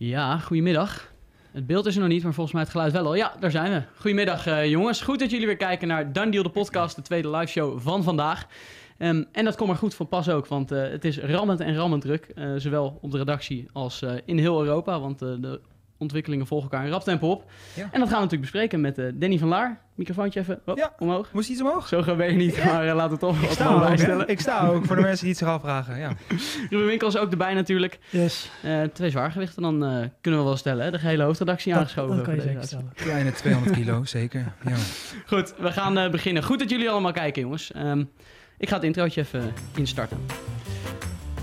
[0.00, 1.12] Ja, goedemiddag.
[1.50, 3.14] Het beeld is er nog niet, maar volgens mij het geluid wel al.
[3.14, 3.82] Ja, daar zijn we.
[4.00, 5.00] Goedemiddag uh, jongens.
[5.00, 8.02] Goed dat jullie weer kijken naar Dan Deal, de podcast, de tweede live show van
[8.02, 8.46] vandaag.
[8.98, 11.76] Um, en dat komt er goed van pas ook, want uh, het is rammend en
[11.76, 12.32] rammend druk.
[12.34, 15.60] Uh, zowel op de redactie als in heel Europa, want de
[15.98, 17.50] ontwikkelingen volgen elkaar in rap tempo op.
[17.74, 17.82] Ja.
[17.82, 19.80] En dat gaan we natuurlijk bespreken met uh, Danny van Laar.
[19.94, 20.92] Microfoontje even op, ja.
[20.98, 21.32] omhoog.
[21.32, 21.88] Moest iets omhoog?
[21.88, 22.64] Zo gaan we niet, ja.
[22.64, 24.28] maar uh, laten we toch wat omhoog bijstellen.
[24.28, 25.98] Ik sta ook, voor de mensen die het zich afvragen.
[25.98, 26.12] Ja.
[26.70, 27.98] Ruben Winkel is ook erbij natuurlijk.
[28.10, 28.50] Yes.
[28.64, 30.84] Uh, twee zwaargewichten dan kunnen we wel stellen.
[30.84, 30.90] Hè?
[30.90, 32.16] De gehele hoofdredactie dat, aangeschoven.
[32.16, 32.92] Dat kan je zeker stellen.
[32.94, 34.52] Kleine 200 kilo, zeker.
[34.64, 34.76] Ja.
[35.26, 36.42] Goed, we gaan beginnen.
[36.42, 37.70] Goed dat jullie allemaal kijken, jongens.
[37.76, 38.10] Um,
[38.58, 40.18] ik ga het introotje even instarten.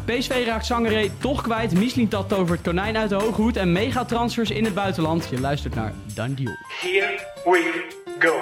[0.06, 1.74] PSV raakt Sangaré toch kwijt.
[1.74, 3.58] Mislintat tovert konijn uit de hoge hoed.
[3.58, 5.28] En megatransfers in het buitenland.
[5.30, 6.56] Je luistert naar Dan Deal.
[6.82, 7.88] Here we
[8.20, 8.34] go.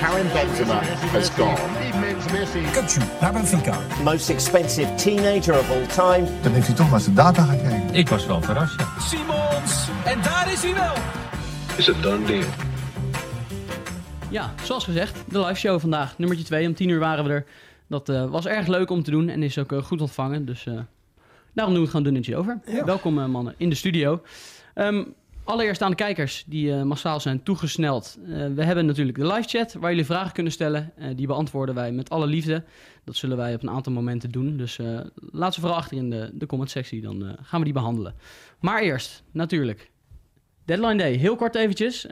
[0.00, 0.80] Karim Benzema
[1.12, 1.56] has gone.
[2.72, 3.78] Kutsu naar Benfica.
[4.04, 6.28] Most expensive teenager of all time.
[6.42, 7.94] Dan heeft hij toch maar zijn data gekeken.
[7.94, 9.00] Ik was wel verrast, ja.
[9.00, 9.88] Simons!
[10.04, 10.94] En daar is hij wel!
[11.76, 12.44] Is het done deal?
[14.30, 16.18] Ja, zoals gezegd, de live show vandaag.
[16.18, 17.44] Nummertje 2, om 10 uur waren we er.
[17.86, 20.44] Dat uh, was erg leuk om te doen en is ook uh, goed ontvangen.
[20.44, 20.78] Dus uh,
[21.58, 22.76] Daarom doen we het gewoon dunnetjes over.
[22.76, 22.84] Ja.
[22.84, 24.22] Welkom uh, mannen in de studio.
[24.74, 25.14] Um,
[25.44, 28.18] allereerst aan de kijkers die uh, massaal zijn toegesneld.
[28.22, 30.92] Uh, we hebben natuurlijk de live chat waar jullie vragen kunnen stellen.
[31.16, 32.64] die beantwoorden wij met alle liefde.
[33.04, 34.56] Dat zullen wij op een aantal momenten doen.
[34.56, 34.78] Dus
[35.14, 37.00] laat ze vooral achter in de, de comment sectie.
[37.00, 38.14] Dan gaan we die behandelen.
[38.60, 39.90] Maar eerst, natuurlijk,
[40.64, 42.06] Deadline Day, heel kort eventjes.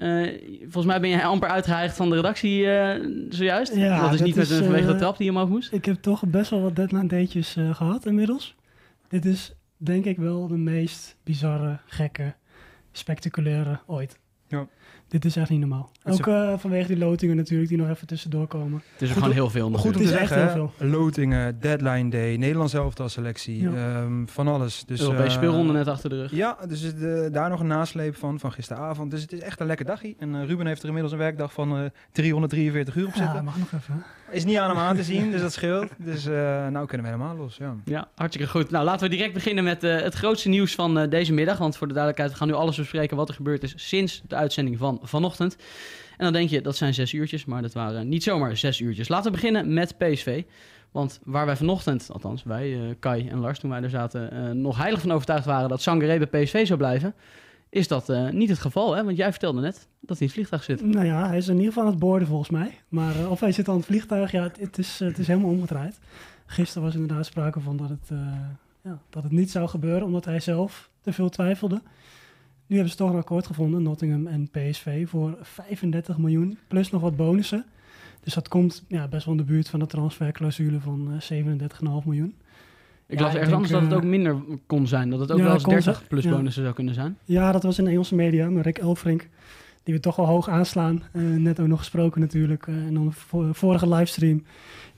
[0.61, 2.65] Volgens mij ben je amper uitgehaald van de redactie
[3.29, 3.75] zojuist.
[3.75, 5.73] Ja, dat is niet met een vanwege de trap die je omhoog moest.
[5.73, 8.56] Ik heb toch best wel wat Deadline Daytjes gehad inmiddels.
[9.09, 12.35] Dit is denk ik wel de meest bizarre, gekke,
[12.93, 14.19] spectaculaire ooit.
[15.09, 15.91] Dit is echt niet normaal.
[16.05, 18.83] Ook uh, vanwege die lotingen natuurlijk, die nog even tussendoor komen.
[18.93, 19.81] Het is er gewoon heel veel nog.
[19.81, 24.03] Goed om te zeggen, lotingen, deadline day, Nederlands elftal selectie, ja.
[24.03, 24.85] um, van alles.
[24.87, 26.31] Dus, Europese uh, speelronde net achter de rug.
[26.31, 29.11] Ja, dus de, daar nog een nasleep van, van gisteravond.
[29.11, 30.15] Dus het is echt een lekker dagje.
[30.19, 33.35] En uh, Ruben heeft er inmiddels een werkdag van uh, 343 uur op zitten.
[33.35, 34.05] Ja, mag nog even.
[34.31, 35.89] Is niet aan hem aan te zien, dus dat scheelt.
[35.99, 36.35] Dus uh,
[36.67, 37.75] nou kunnen we helemaal los, ja.
[37.85, 38.71] Ja, hartstikke goed.
[38.71, 41.59] Nou, laten we direct beginnen met uh, het grootste nieuws van uh, deze middag.
[41.59, 44.35] Want voor de duidelijkheid, we gaan nu alles bespreken wat er gebeurd is sinds de
[44.35, 45.57] uitzending van vanochtend.
[46.17, 49.09] En dan denk je, dat zijn zes uurtjes, maar dat waren niet zomaar zes uurtjes.
[49.09, 50.43] Laten we beginnen met PSV.
[50.93, 55.01] Want waar wij vanochtend, althans wij, Kai en Lars, toen wij er zaten, nog heilig
[55.01, 57.15] van overtuigd waren dat Sangaré bij PSV zou blijven
[57.69, 59.05] is dat uh, niet het geval, hè?
[59.05, 60.85] Want jij vertelde net dat hij in het vliegtuig zit.
[60.85, 62.81] Nou ja, hij is in ieder geval aan het boorden volgens mij.
[62.89, 65.99] Maar of hij zit aan het vliegtuig, ja, het, is, het is helemaal omgedraaid.
[66.47, 68.19] Gisteren was inderdaad sprake van dat het,
[68.83, 71.83] ja, dat het niet zou gebeuren, omdat hij zelf te veel twijfelde.
[72.67, 77.03] Nu hebben ze toch een akkoord gevonden, Nottingham en PSV, voor 35 miljoen, plus nog
[77.03, 77.65] wat bonussen.
[78.21, 81.59] Dus dat komt ja, best wel in de buurt van de transferclausule van 37,5
[82.05, 82.35] miljoen.
[83.07, 85.11] Ik las ergens anders dat het ook minder kon zijn.
[85.11, 87.19] Dat het ook wel eens 30 plus bonussen zou kunnen zijn.
[87.25, 88.51] Ja, dat was in de Engelse media.
[88.51, 89.29] Maar Rick Elfrink,
[89.83, 91.03] die we toch wel hoog aanslaan.
[91.13, 92.67] Uh, net ook nog gesproken natuurlijk.
[92.67, 94.45] Uh, en dan de vorige livestream.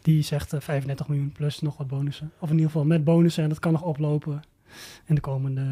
[0.03, 2.33] Die zegt 35 miljoen plus nog wat bonussen.
[2.39, 3.43] Of in ieder geval met bonussen.
[3.43, 4.41] En dat kan nog oplopen
[5.05, 5.67] in de komende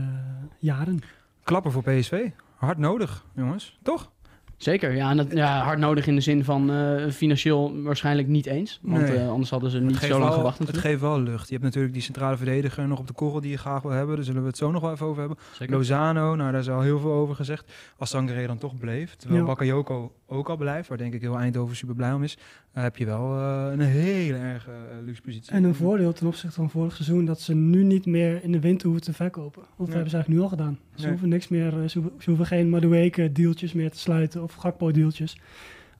[0.58, 1.00] jaren.
[1.46, 2.28] Klappen voor PSV.
[2.56, 3.78] Hard nodig, jongens.
[3.82, 4.10] Toch?
[4.56, 8.46] Zeker, ja, en dat, ja, hard nodig in de zin van uh, financieel waarschijnlijk niet
[8.46, 8.78] eens.
[8.82, 9.18] Want nee.
[9.18, 10.58] uh, anders hadden ze niet zo lang wel, gewacht.
[10.58, 11.46] Het geeft wel lucht.
[11.46, 14.16] Je hebt natuurlijk die centrale verdediger nog op de korrel die je graag wil hebben.
[14.16, 15.38] Daar zullen we het zo nog wel even over hebben.
[15.52, 15.74] Zeker.
[15.74, 17.72] Lozano, nou daar is al heel veel over gezegd.
[17.96, 19.46] Als Sangaré dan toch bleef, terwijl ja.
[19.46, 22.38] Bakayoko ook al blijft, waar denk ik heel Eindhoven super blij om is,
[22.74, 23.32] uh, heb je wel
[23.72, 24.68] een hele erg
[25.04, 25.52] luxe positie.
[25.52, 28.60] En een voordeel ten opzichte van vorig seizoen, dat ze nu niet meer in de
[28.60, 29.62] winter hoeven te verkopen.
[29.62, 30.78] Want dat hebben ze eigenlijk nu al gedaan.
[30.94, 31.10] Ze nee.
[31.10, 35.38] hoeven niks meer, ze hoeven, ze hoeven geen Madueke deeltjes meer te sluiten of Gakpo-deeltjes.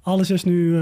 [0.00, 0.76] Alles is nu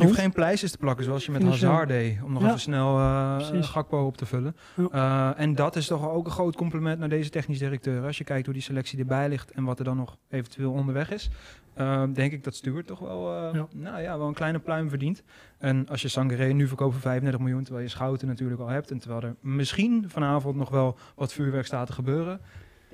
[0.00, 2.18] Je hoeft geen pleisters te plakken zoals je met Hazard deed.
[2.22, 2.48] Om nog ja.
[2.48, 4.56] even snel uh, Gakpo op te vullen.
[4.74, 4.88] Ja.
[4.94, 8.04] Uh, en dat is toch ook een groot compliment naar deze technisch directeur.
[8.04, 11.10] Als je kijkt hoe die selectie erbij ligt en wat er dan nog eventueel onderweg
[11.10, 11.30] is.
[11.78, 13.66] Uh, denk ik dat Stuart toch wel, ja.
[13.74, 15.22] Nou ja, wel een kleine pluim verdient.
[15.58, 18.90] En als je Sangaré nu verkoopt voor 35 miljoen, terwijl je Schouten natuurlijk al hebt.
[18.90, 22.40] En terwijl er misschien vanavond nog wel wat vuurwerk staat te gebeuren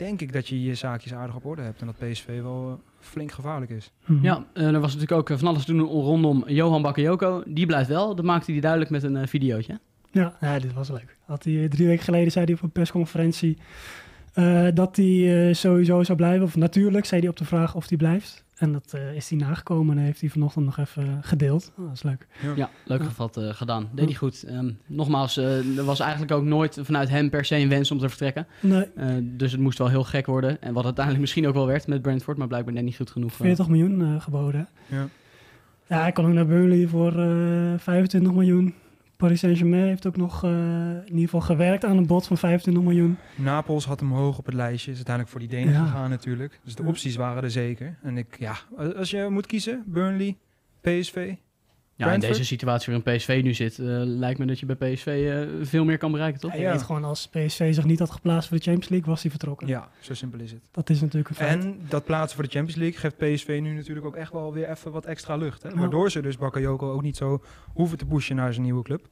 [0.04, 1.80] denk ik dat je je zaakjes aardig op orde hebt.
[1.80, 3.92] En dat PSV wel uh, flink gevaarlijk is.
[4.04, 4.24] Mm -hmm.
[4.24, 7.42] Ja, uh, er was natuurlijk ook van alles te doen rondom Johan Bakayoko.
[7.47, 8.15] Die blijft wel.
[8.15, 9.80] Dat maakte hij duidelijk met een uh, videootje.
[10.10, 11.16] Ja, ja, dit was leuk.
[11.24, 13.59] Had hij, drie weken geleden zei hij op een persconferentie
[14.74, 16.42] dat hij sowieso zou blijven.
[16.47, 18.44] Of natuurlijk zei hij op de vraag of hij blijft.
[18.62, 21.72] En dat uh, is hij nagekomen en heeft hij vanochtend nog even gedeeld.
[21.78, 22.26] Oh, dat is leuk.
[22.42, 23.88] Ja, ja leuk gevat uh, gedaan.
[23.92, 24.44] Deed hij goed.
[24.48, 27.98] Um, nogmaals, uh, er was eigenlijk ook nooit vanuit hem per se een wens om
[27.98, 28.47] te vertrekken.
[28.60, 28.86] Nee.
[29.36, 30.62] dus het moest wel heel gek worden.
[30.62, 33.32] En wat uiteindelijk misschien ook wel werd met Brentford, maar blijkbaar net niet goed genoeg.
[33.32, 34.68] 40 miljoen geboden.
[34.86, 35.08] Ja.
[35.88, 37.12] ja, hij kon ook naar Burnley voor
[37.78, 38.74] 25 miljoen.
[39.22, 42.83] Paris Saint-Germain heeft ook nog uh, in ieder geval gewerkt aan een bod van 25
[42.83, 43.19] miljoen.
[43.34, 44.91] Napels had hem hoog op het lijstje.
[44.91, 45.84] Is uiteindelijk voor die Denen ja.
[45.84, 46.60] gegaan natuurlijk.
[46.65, 47.98] Dus de opties waren er zeker.
[48.03, 48.57] En ik, ja,
[48.97, 50.36] als je moet kiezen, Burnley,
[50.80, 51.34] PSV,
[52.07, 55.07] ja, in deze situatie waarin PSV nu zit, uh, lijkt me dat je bij PSV
[55.07, 56.53] uh, veel meer kan bereiken, toch?
[56.53, 59.22] Ja, je weet gewoon, als PSV zich niet had geplaatst voor de Champions League, was
[59.22, 59.66] hij vertrokken.
[59.66, 60.60] Ja, zo simpel is het.
[60.71, 61.65] Dat is natuurlijk een feit.
[61.65, 64.71] En dat plaatsen voor de Champions League geeft PSV nu natuurlijk ook echt wel weer
[64.71, 65.63] even wat extra lucht.
[65.63, 65.69] Hè?
[65.69, 65.77] Ja.
[65.77, 69.09] Waardoor ze dus Bakayoko ook niet zo hoeven te pushen naar zijn nieuwe club.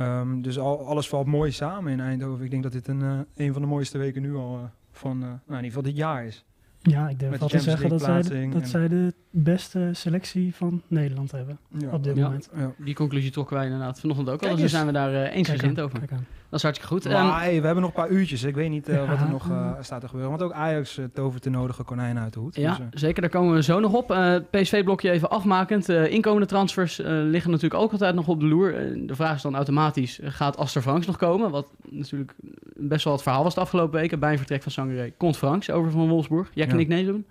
[0.00, 2.44] Um, dus al, alles valt mooi samen in Eindhoven.
[2.44, 5.32] Ik denk dat dit een, uh, een van de mooiste weken nu al van, nou,
[5.32, 6.44] in ieder geval dit jaar is.
[6.90, 10.82] Ja, ik durf wel te zeggen dat, zij de, dat zij de beste selectie van
[10.86, 11.90] Nederland hebben ja.
[11.90, 12.22] op dit ja.
[12.22, 12.50] moment.
[12.56, 12.72] Ja.
[12.78, 14.56] Die conclusie trokken wij inderdaad vanochtend ook al.
[14.56, 16.02] Dus zijn we daar uh, eensgezind over.
[16.50, 17.12] Dat is hartstikke goed.
[17.12, 18.42] Maar, um, hey, we hebben nog een paar uurtjes.
[18.42, 20.30] Ik weet niet uh, ja, wat er nog uh, staat te gebeuren.
[20.30, 22.56] Want ook Ajax uh, tovert de nodige konijnen uit de hoed.
[22.56, 23.20] Ja, dus, zeker.
[23.20, 24.06] Daar komen we zo nog op.
[24.50, 25.88] PSV-blokje even afmakend.
[25.88, 28.72] inkomende transfers liggen natuurlijk ook altijd nog op de loer.
[29.06, 31.50] de vraag is dan automatisch, gaat Aster Franks nog komen?
[31.50, 32.34] Wat natuurlijk
[32.74, 34.18] best wel het verhaal was de afgelopen weken.
[34.18, 36.50] Bij een vertrek van Sangaré komt Franks over van Wolfsburg.
[36.54, 37.26] Jij kan ik nee doen?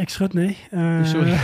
[0.00, 0.56] ik schud nee.
[1.02, 1.36] Sorry.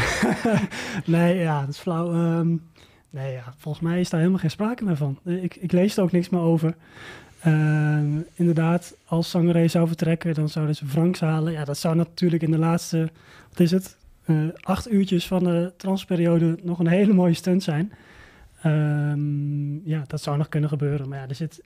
[1.04, 2.12] nee, ja, dat is flauw.
[2.12, 2.62] Um,
[3.11, 5.19] Nee, ja, volgens mij is daar helemaal geen sprake meer van.
[5.25, 6.75] Ik, ik lees er ook niks meer over.
[7.47, 8.00] Uh,
[8.35, 11.53] inderdaad, als Sangaré zou vertrekken, dan zouden ze Franks halen.
[11.53, 13.11] Ja, dat zou natuurlijk in de laatste,
[13.49, 17.93] wat is het, uh, acht uurtjes van de transperiode nog een hele mooie stunt zijn.
[18.64, 21.08] Um, ja, dat zou nog kunnen gebeuren.
[21.08, 21.62] Maar ja, er zit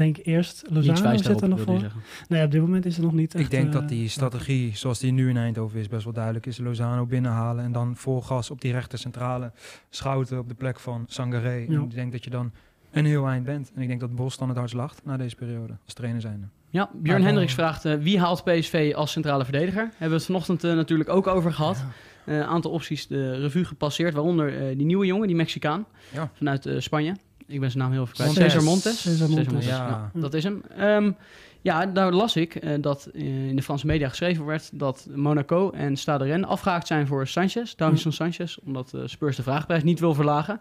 [0.00, 1.92] denk eerst Lozano zit er nog voor.
[2.28, 3.34] Nee, op dit moment is er nog niet.
[3.34, 6.46] Echt, ik denk dat die strategie, zoals die nu in Eindhoven is, best wel duidelijk
[6.46, 6.58] is.
[6.58, 9.52] Lozano binnenhalen en dan vol gas op die rechter centrale
[9.90, 11.54] schouten op de plek van Sangaré.
[11.54, 11.66] Ja.
[11.66, 12.52] En ik denk dat je dan
[12.90, 13.72] een heel eind bent.
[13.74, 16.50] En ik denk dat Bos dan het hardst lacht na deze periode als trainer zijn.
[16.70, 19.82] Ja, Björn Hendricks vraagt uh, wie haalt PSV als centrale verdediger?
[19.82, 21.84] Hebben we het vanochtend uh, natuurlijk ook over gehad.
[22.26, 22.40] Een ja.
[22.40, 26.30] uh, aantal opties de revue gepasseerd, waaronder die nieuwe jongen, die Mexicaan ja.
[26.34, 27.16] vanuit Spanje.
[27.50, 28.32] Ik ben zijn naam heel even kwijt.
[28.32, 29.00] Cesar Montes.
[29.00, 29.68] Cesar Montes, Montes.
[29.68, 30.10] Ja.
[30.14, 30.20] ja.
[30.20, 30.62] dat is hem.
[30.80, 31.16] Um,
[31.62, 35.70] ja, daar las ik uh, dat uh, in de Franse media geschreven werd dat Monaco
[35.70, 40.00] en Stade Rennes afgehaakt zijn voor Sanchez, Davinson Sanchez, omdat uh, Spurs de vraagprijs niet
[40.00, 40.60] wil verlagen.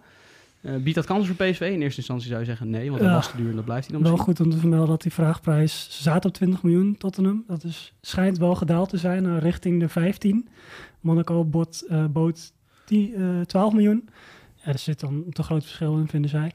[0.61, 1.61] biedt dat kans voor PSV?
[1.61, 3.85] In eerste instantie zou je zeggen nee, want dat was te duur en dat blijft
[3.85, 4.35] hij dan Wel misschien.
[4.35, 7.43] goed om te vermelden dat die vraagprijs ze zaten op 20 miljoen Tottenham.
[7.47, 10.47] Dat is, schijnt wel gedaald te zijn naar richting de 15.
[10.99, 12.51] Monaco bot, bood
[12.85, 14.09] 10, 12 miljoen.
[14.63, 16.51] Ja, er zit dan een te groot verschil in, vinden zij.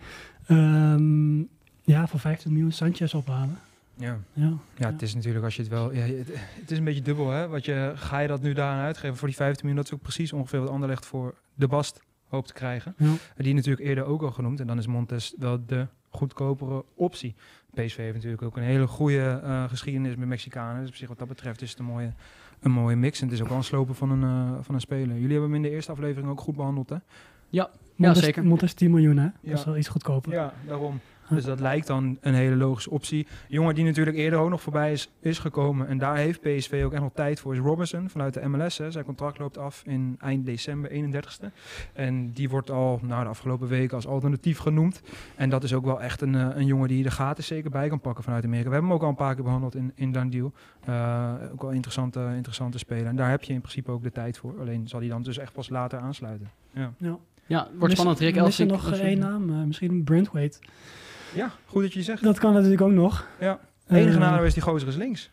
[0.49, 1.49] Um,
[1.83, 3.59] ja, voor 15 miljoen Sanchez ophalen.
[3.97, 4.19] Ja.
[4.33, 5.93] Ja, ja, het is natuurlijk als je het wel...
[5.93, 6.29] Ja, het,
[6.61, 7.49] het, is een beetje dubbel, hè?
[7.49, 9.83] Wat je, ga je dat nu daaraan uitgeven voor die 15 miljoen?
[9.83, 12.95] Dat is ook precies ongeveer wat Anderlecht voor de Bast hoopt te krijgen.
[12.97, 13.13] Ja.
[13.37, 14.61] Die natuurlijk eerder ook al genoemd.
[14.61, 17.35] En dan is Montes wel de goedkopere optie.
[17.75, 20.81] PSV heeft natuurlijk ook een hele goede uh, geschiedenis met Mexicanen.
[20.81, 22.13] Dus op zich wat dat betreft is het een mooie,
[22.61, 23.21] een mooie mix.
[23.21, 25.15] En het is ook wel een slopen van een, uh, van een speler.
[25.15, 26.97] Jullie hebben hem in de eerste aflevering ook goed behandeld, hè?
[27.49, 28.45] Ja, Ja zeker.
[28.45, 29.29] Montes 10 miljoen, hè?
[29.43, 30.33] Dat is wel iets goedkoper.
[30.33, 31.01] Ja, daarom.
[31.29, 33.27] Dus dat lijkt dan een hele logische optie.
[33.49, 35.89] Jongen die natuurlijk eerder ook nog voorbij is, is gekomen.
[35.89, 37.53] En daar heeft PSV ook echt nog tijd voor.
[37.53, 38.79] Is Robinson vanuit de MLS.
[38.79, 38.91] Hè.
[38.91, 41.47] Zijn contract loopt af in eind december, 31ste.
[41.93, 45.03] En die wordt al nou, de afgelopen weken als alternatief genoemd.
[45.37, 48.01] En dat is ook wel echt een, een jongen die de gaten zeker bij kan
[48.01, 48.69] pakken vanuit Amerika.
[48.69, 50.53] We hebben hem ook al een paar keer behandeld in, in Done Deal.
[50.89, 53.07] Uh, ook wel interessante, interessante speler.
[53.07, 54.61] En daar heb je in principe ook de tijd voor.
[54.61, 56.51] Alleen zal hij dan dus echt pas later aansluiten.
[56.73, 56.93] Ja.
[56.99, 57.19] ja.
[57.47, 58.19] Ja, wordt spannend.
[58.19, 58.37] Rick.
[58.37, 59.51] Is er nog één naam?
[59.51, 60.59] Uh, misschien Brentwaite.
[61.35, 62.23] Ja, goed dat je zegt.
[62.23, 63.27] Dat kan natuurlijk ook nog.
[63.41, 63.61] Ja.
[63.87, 65.31] De enige uh, nadeel is die gozer is links.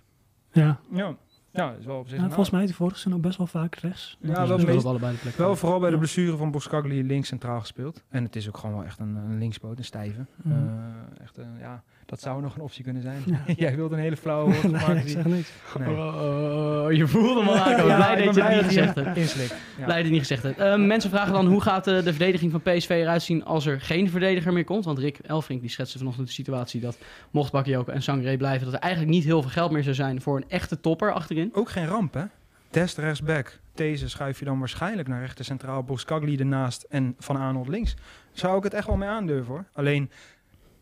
[0.52, 0.80] Ja.
[0.92, 1.16] Ja.
[1.54, 3.48] Ja, dat is wel op zich ja, volgens mij die vorige zijn ook best wel
[3.48, 4.18] vaak rechts.
[4.22, 7.60] Ja, wel, meest, allebei de plek wel vooral bij de blessure van Boskagli links centraal
[7.60, 8.04] gespeeld.
[8.10, 10.26] En het is ook gewoon wel echt een, een linksboot, een stijve.
[10.44, 10.52] Mm.
[10.52, 13.22] Uh, echt een, ja, dat zou nog een optie kunnen zijn.
[13.26, 13.44] Ja.
[13.66, 15.52] Jij wilt een hele flauwe woord nee, ik zeg niks.
[15.80, 15.90] Nee.
[15.90, 17.88] Oh, oh, je voelde hem al aankomen.
[17.92, 19.18] ja, blij dat je het niet gezegd hebt.
[19.18, 19.50] Inslik.
[19.78, 19.84] Ja.
[19.84, 20.60] Blij dat je niet gezegd hebt.
[20.60, 23.82] Uh, mensen vragen dan, hoe gaat uh, de verdediging van PSV eruit zien als er
[23.82, 24.86] geen verdediger meer komt?
[24.86, 26.98] Want Rick Elfrink die schetste vanochtend de situatie dat
[27.30, 30.22] mocht Bakayoko en Sangre blijven, dat er eigenlijk niet heel veel geld meer zou zijn
[30.22, 31.50] voor een echte topper achterin.
[31.54, 32.24] Ook geen ramp, hè?
[32.70, 33.60] Dest rechtsback.
[33.74, 35.84] Deze schuif je dan waarschijnlijk naar rechter centraal.
[35.84, 37.96] Boskagli ernaast en Van Arnold links.
[38.32, 39.66] Zou ik het echt wel mee aandurven hoor.
[39.74, 40.10] Alleen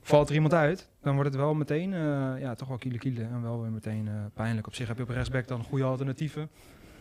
[0.02, 3.22] valt er iemand uit, dan wordt het wel meteen uh, ja, toch wel kiele kiele.
[3.22, 4.68] En wel weer meteen uh, pijnlijk.
[4.68, 6.50] Op zich heb je op rechtsback dan goede alternatieven.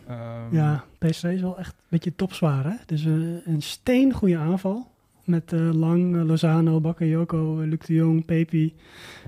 [0.09, 0.17] Um,
[0.51, 2.75] ja, PSV is wel echt een beetje topzwaar hè.
[2.85, 4.87] Dus uh, een steengoede aanval.
[5.23, 8.75] Met Lang, Lozano, Bakayoko, Luc de Jong, Pepi.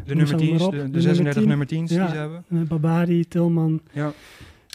[0.06, 2.44] De nummer 10, de, de, 36 nummer 10 ja, die ze hebben.
[2.68, 3.82] Babadi, Tilman.
[3.92, 4.12] Ja.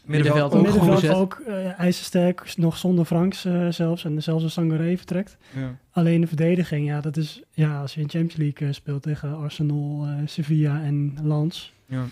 [0.06, 4.04] Middenveld, ook, middenveld ook uh, ijzersterk, nog zonder Franks uh, zelfs.
[4.04, 5.36] En zelfs als Sangaré vertrekt.
[5.54, 5.76] Ja.
[5.90, 7.42] Alleen de verdediging, ja, dat is...
[7.52, 11.72] Ja, als je in Champions League uh, speelt tegen Arsenal, Sevilla en Lens.
[11.86, 12.04] Ja.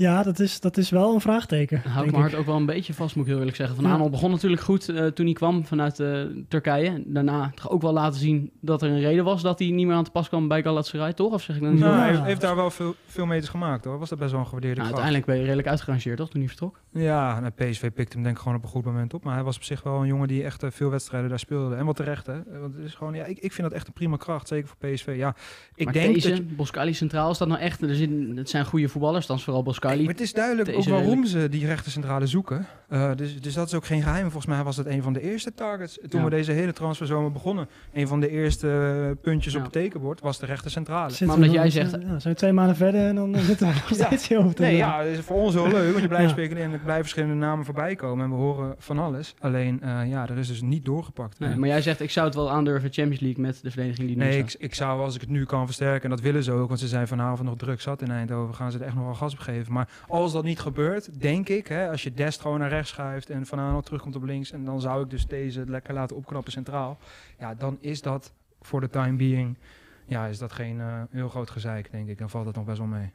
[0.00, 1.82] Ja, dat is, dat is wel een vraagteken.
[1.88, 3.76] Hou ik mijn hart ook wel een beetje vast, moet ik heel eerlijk zeggen.
[3.76, 4.08] Van Ja.
[4.08, 7.02] Begon natuurlijk goed eh, toen hij kwam vanuit eh, Turkije.
[7.06, 9.94] Daarna toch ook wel laten zien dat er een reden was dat hij niet meer
[9.96, 11.32] aan te pas kwam bij Galatasaray, toch?
[11.32, 13.84] Of zeg ik dan niet Nou, hij heeft, heeft daar wel veel, veel meters gemaakt
[13.84, 13.98] hoor.
[13.98, 15.02] Was dat best wel een gewaardeerde Nou, kracht.
[15.04, 16.30] uiteindelijk ben je redelijk uitgerangeerd, toch?
[16.30, 16.80] Toen hij vertrok.
[16.92, 19.24] Ja, nou, PSV pikte hem denk ik gewoon op een goed moment op.
[19.24, 21.74] Maar hij was op zich wel een jongen die echt eh, veel wedstrijden daar speelde.
[21.76, 22.34] En wat terecht hè.
[22.60, 24.48] Want het is gewoon, ja, ik, ik vind dat echt een prima kracht.
[24.48, 25.14] Zeker voor PSV.
[25.16, 25.34] Ja,
[25.74, 27.82] ik maar denk deze, dat je- Boskali centraal, is dat nou echt...
[27.82, 29.88] Er zit, het zijn goede voetballers, dan is vooral Boskali.
[29.98, 32.66] Maar het is duidelijk ook waarom ze die rechtercentrale zoeken.
[32.88, 34.22] Eh, dus, dus dat is ook geen geheim.
[34.22, 35.98] Volgens mij was dat een van de eerste targets.
[36.08, 36.24] Toen Ja.
[36.24, 37.68] we deze hele transferzomer begonnen.
[37.92, 39.58] Een van de eerste eh, puntjes Ja.
[39.58, 41.08] op het tekenbord was de rechtercentrale.
[41.08, 43.66] Zitten Maar we omdat jij zegt- Ja, zijn we twee maanden verder en dan zitten
[43.68, 44.78] we nog steeds heel over te Nee, doen.
[44.80, 46.32] ja, het is voor ons heel leuk, want je blijft Ja.
[46.36, 49.34] speculeren en er blijven verschillende namen voorbij komen en we horen van alles.
[49.38, 51.38] Alleen, eh, ja, er is dus niet doorgepakt.
[51.38, 54.16] Nee, maar jij zegt, ik zou het wel aandurven Champions League met de verdediging die
[54.16, 56.52] nu Nee, ik, ik zou als ik het nu kan versterken, en dat willen ze
[56.52, 59.04] ook, want ze zijn vanavond nog druk zat in Eindhoven, gaan ze er echt nog
[59.04, 59.72] wel gas op geven.
[59.72, 63.30] Maar als dat niet gebeurt, denk ik, hè, als je Dest gewoon naar rechts schuift
[63.30, 66.52] en Van Aanholt terugkomt op links, en dan zou ik dus deze lekker laten opknappen
[66.52, 66.98] centraal,
[67.38, 69.58] ja, dan is dat voor de time being,
[70.06, 72.18] ja, is dat geen eh, heel groot gezeik, denk ik.
[72.18, 73.12] Dan valt het nog best wel mee.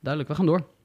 [0.00, 0.75] Duidelijk, we gaan door.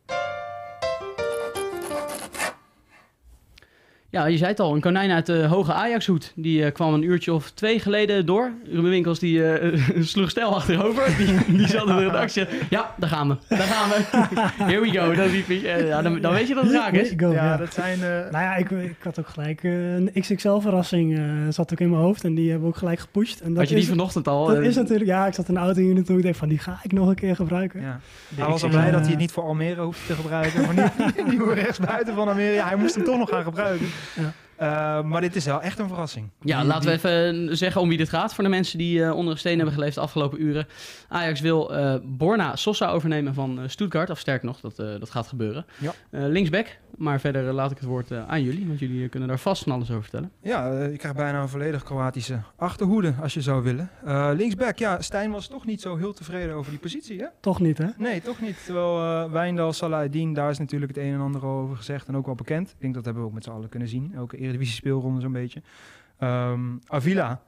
[4.12, 6.32] Ja, je zei het al, een konijn uit de hoge Ajax-hoed.
[6.36, 8.52] Die eh, kwam een uurtje of twee geleden door.
[8.72, 9.80] Ruben Winkels die eh,
[10.14, 11.18] sloeg stijl achterover.
[11.18, 12.46] Die, die zat in de redactie.
[12.70, 13.36] Ja, daar gaan we.
[13.48, 13.96] Daar gaan we.
[14.72, 15.12] Here we go.
[15.12, 17.14] Eh, ja, dan, dan weet je dat het raak is.
[17.18, 17.58] Go, ja, ja.
[17.58, 17.94] dat zijn...
[18.04, 21.18] eh, Nou ja, ik, ik had ook gelijk een XXL-verrassing.
[21.18, 23.40] eh zat ook in mijn hoofd en die hebben we ook gelijk gepusht.
[23.40, 24.46] En dat Had je die is, vanochtend al?
[24.48, 25.10] dat is natuurlijk...
[25.10, 26.18] Ja, ik zat in de auto hier naartoe.
[26.18, 27.82] Ik dacht van, die ga ik nog een keer gebruiken.
[27.82, 28.00] Ja.
[28.36, 30.62] Hij was al blij dat hij het niet voor Almere hoefde te gebruiken.
[30.66, 32.54] Maar niet die nieuwe rechtsbuiten van Almere.
[32.54, 33.88] Ja, hij moest hem toch nog gaan gebruiken.
[34.16, 34.34] Ja.
[34.62, 36.30] Eh, maar dit is wel echt een verrassing.
[36.42, 38.34] Ja, Die- laten we even zeggen om wie dit gaat.
[38.34, 40.68] Voor de mensen die eh, onder een steen hebben geleefd de afgelopen uren.
[41.08, 44.10] Ajax wil eh, Borna Sosa overnemen van eh, Stuttgart.
[44.10, 45.66] Of sterk nog, dat, eh, dat gaat gebeuren.
[45.78, 45.92] Ja.
[46.10, 46.66] Eh, linksback.
[46.98, 48.68] Maar verder eh, laat ik het woord eh, aan jullie.
[48.68, 50.32] Want jullie eh, kunnen daar vast van alles over vertellen.
[50.42, 53.90] Ja, eh, je krijgt bijna een volledig Kroatische achterhoede als je zou willen.
[54.06, 57.26] Eh, linksback, ja, Stijn was toch niet zo heel tevreden over die positie, hè?
[57.40, 57.88] Toch niet, hè?
[57.98, 58.66] Nee, toch niet.
[58.66, 62.26] Terwijl eh Wijndal, Salahedin, daar is natuurlijk het een en ander over gezegd en ook
[62.26, 62.70] wel bekend.
[62.70, 64.12] Ik denk dat hebben we ook met z'n allen kunnen zien.
[64.16, 65.62] Elke Eredivisie speelronde zo'n beetje.
[66.18, 67.42] Ehm, Avila,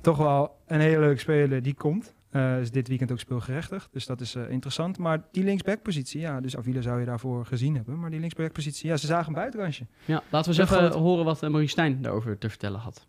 [0.00, 2.14] toch wel een hele leuke speler, die komt.
[2.30, 4.98] Eh, is dit weekend ook speelgerechtigd, dus dat is eh, interessant.
[4.98, 7.98] Maar die linksback-positie, ja, dus Avila zou je daarvoor gezien hebben.
[7.98, 9.86] Maar die linksback-positie, ja, ze zagen een buitenkantje.
[10.04, 11.00] Ja, laten we eens even goed.
[11.00, 13.06] horen wat uh, Maurice Stijn daarover te vertellen had.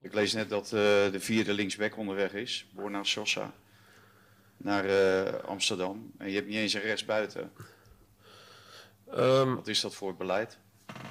[0.00, 3.52] Ik lees net dat uh, de vierde linksback onderweg is, Borna Sosa,
[4.56, 6.10] naar uh, Amsterdam.
[6.18, 7.50] En je hebt niet eens een rechtsbuiten.
[9.16, 10.58] Um, Wat is dat voor het beleid?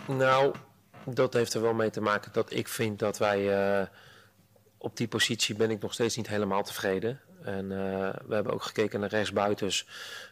[0.08, 0.56] Nou,
[1.14, 3.88] dat heeft er wel mee te maken dat ik vind dat wij uh,
[4.78, 7.20] op die positie ben ik nog steeds niet helemaal tevreden.
[7.44, 9.88] En uh, we hebben ook gekeken naar rechtsbuitens,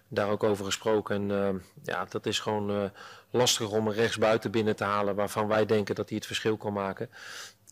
[0.08, 1.16] daar ook over gesproken.
[1.16, 2.92] En uh, ja, dat is gewoon
[3.30, 6.74] lastig om een rechtsbuiten binnen te halen waarvan wij denken dat hij het verschil kan
[6.74, 7.10] maken.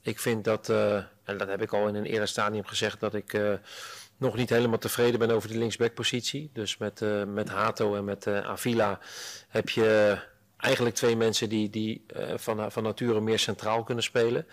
[0.02, 3.38] Ik vind dat, en dat heb ik al in een eerder stadium gezegd, dat ik
[4.18, 6.50] nog niet helemaal tevreden ben over die linksbackpositie.
[6.54, 9.00] Dus met, uh, met Hato en met Avila
[9.48, 10.18] heb je
[10.64, 14.46] eigenlijk twee mensen die, die uh, van, van nature meer centraal kunnen spelen.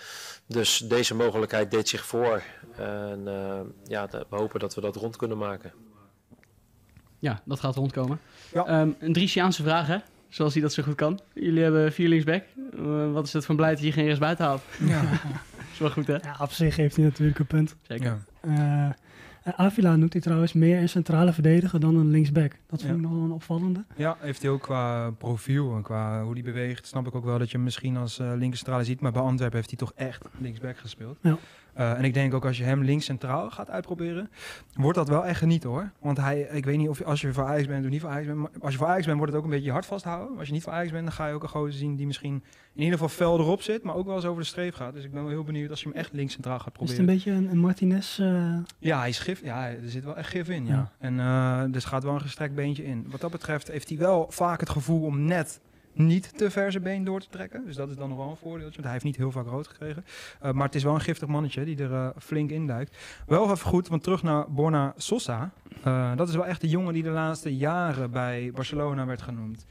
[0.47, 2.43] Dus deze mogelijkheid deed zich voor.
[2.77, 5.73] En uh, ja, we hopen dat we dat rond kunnen maken.
[7.19, 8.21] Ja, dat gaat rondkomen.
[8.53, 8.81] Ja.
[8.81, 9.97] Um, een Driesiaanse vraag, hè?
[10.29, 11.21] Zoals hij dat zo goed kan.
[11.35, 12.45] Jullie hebben vier linksback.
[12.75, 14.63] Uh, wat is het van beleid dat je geen rechtsbuiten haalt?
[14.79, 15.03] Ja.
[15.73, 16.17] is wel goed, hè?
[16.17, 17.77] Ja, op zich heeft hij natuurlijk een punt.
[17.83, 18.23] Zeker.
[18.43, 18.97] Ja.
[19.45, 22.57] Avila noemt hij trouwens meer een centrale verdediger dan een linksback.
[22.67, 23.85] Dat vind ik nog wel een opvallende.
[23.97, 26.87] Ja, heeft hij ook qua profiel en qua hoe hij beweegt.
[26.87, 29.01] Snap ik ook wel dat je hem misschien als uh, linker centrale ziet.
[29.01, 31.19] Maar bij Antwerpen heeft hij toch echt linksback gespeeld.
[31.21, 31.39] Ja.
[31.81, 34.31] Uh, en ik denk ook als je hem links centraal gaat uitproberen,
[34.75, 35.91] wordt dat wel echt genieten hoor.
[36.01, 38.11] Want hij, ik weet niet of je, als je voor Ajax bent of niet voor
[38.11, 38.39] Ajax bent.
[38.39, 40.39] Maar als je voor Ajax bent, wordt het ook een beetje je hart vasthouden.
[40.39, 42.35] Als je niet voor Ajax bent, dan ga je ook een gozer zien die misschien
[42.75, 43.83] in ieder geval fel erop zit.
[43.83, 44.95] Maar ook wel eens over de streep gaat.
[44.95, 46.93] Dus ik ben wel heel benieuwd als je hem echt links centraal gaat proberen.
[46.93, 48.19] Is het een beetje een, een Martinez?
[48.19, 48.57] Uh...
[48.79, 49.43] Ja, hij is gif.
[49.43, 50.67] Ja, er zit wel echt gif in.
[50.67, 50.75] Ja.
[50.75, 50.91] ja.
[50.99, 53.07] En uh, dus gaat wel een gestrekt beentje in.
[53.11, 55.61] Wat dat betreft heeft hij wel vaak het gevoel om net
[56.07, 57.65] niet te ver zijn been door te trekken.
[57.65, 58.73] Dus dat is dan nog wel een voordeeltje.
[58.73, 60.05] Want hij heeft niet heel vaak rood gekregen.
[60.43, 62.97] Uh, maar het is wel een giftig mannetje die er uh, flink in duikt.
[63.27, 65.51] Wel even goed, want terug naar Borna Sosa.
[65.87, 69.67] Uh, dat is wel echt de jongen die de laatste jaren bij Barcelona werd genoemd.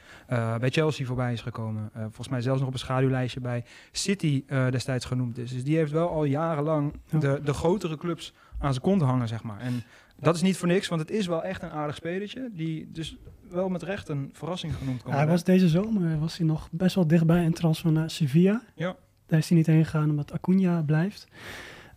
[0.59, 1.91] Bij Chelsea voorbij is gekomen.
[1.93, 5.53] Volgens mij zelfs nog op een schaduwlijstje bij City destijds genoemd is.
[5.53, 7.19] Dus die heeft wel al jarenlang ja.
[7.19, 9.59] de, de grotere clubs aan zijn kont hangen, zeg maar.
[9.59, 9.83] En
[10.21, 12.49] dat is niet voor niks, want het is wel echt een aardig spelertje.
[12.53, 13.17] Die dus
[13.49, 16.67] wel met recht een verrassing genoemd kan ja, Hij was deze zomer was hij nog
[16.71, 18.61] best wel dichtbij een transfer naar Sevilla.
[18.75, 18.95] Ja.
[19.27, 21.27] Daar is hij niet heen gegaan omdat Acuna blijft.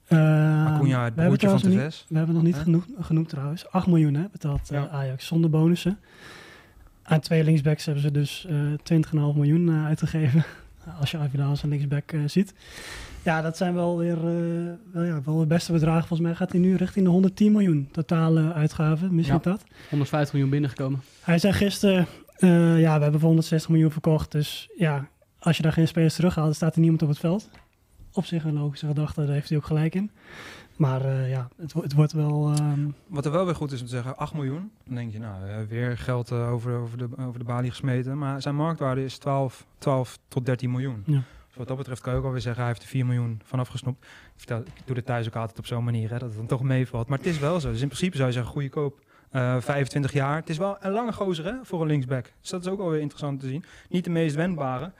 [0.08, 2.04] Uh, Acuna, het broertje van Tevez.
[2.08, 2.76] We hebben nog niet Huh?
[3.00, 3.70] genoemd, trouwens.
[3.70, 4.88] 8 miljoen hè, betaalt uh, Ja.
[4.88, 5.98] Ajax zonder bonussen.
[7.02, 10.44] Aan twee linksbacks hebben ze dus uh, 20,5 miljoen uitgegeven.
[11.00, 12.54] Als je Avidal als een linksback ziet.
[13.22, 14.24] Ja, dat zijn wel weer
[14.92, 16.06] wel, ja, wel de beste bedragen.
[16.06, 19.14] Volgens mij gaat hij nu richting de 110 miljoen totale uitgaven.
[19.14, 19.64] Misschien ja, dat.
[19.88, 21.02] 150 miljoen binnengekomen.
[21.20, 22.06] Hij zei gisteren,
[22.78, 24.32] ja, we hebben voor 160 miljoen verkocht.
[24.32, 27.48] Dus ja, als je daar geen spelers terughaalt, dan staat er niemand op het veld.
[28.12, 30.10] Op zich een logische gedachte, daar heeft hij ook gelijk in.
[30.76, 32.50] Maar uh, ja, het, het, wordt wel...
[32.50, 32.72] Uh...
[33.06, 34.70] Wat er wel weer goed is om te zeggen, 8 miljoen.
[34.84, 38.18] Dan denk je, nou, weer geld uh, over, over, de, over de balie gesmeten.
[38.18, 41.02] Maar zijn marktwaarde is 12, 12 tot 13 miljoen.
[41.06, 41.22] Ja.
[41.52, 43.68] Dus wat dat betreft kan je ook alweer zeggen, hij heeft er 4 miljoen vanaf
[43.68, 44.04] gesnopt.
[44.04, 46.46] Ik, vertel, ik doe het thuis ook altijd op zo'n manier, hè, dat het dan
[46.46, 47.08] toch meevalt.
[47.08, 47.70] Maar het is wel zo.
[47.70, 49.00] Dus in principe zou je zeggen, goede koop.
[49.32, 50.36] Uh, 25 jaar.
[50.36, 52.32] Het is wel een lange gozer hè, voor een linksback.
[52.40, 53.64] Dus dat is ook alweer interessant te zien.
[53.88, 54.92] Niet de meest wendbare.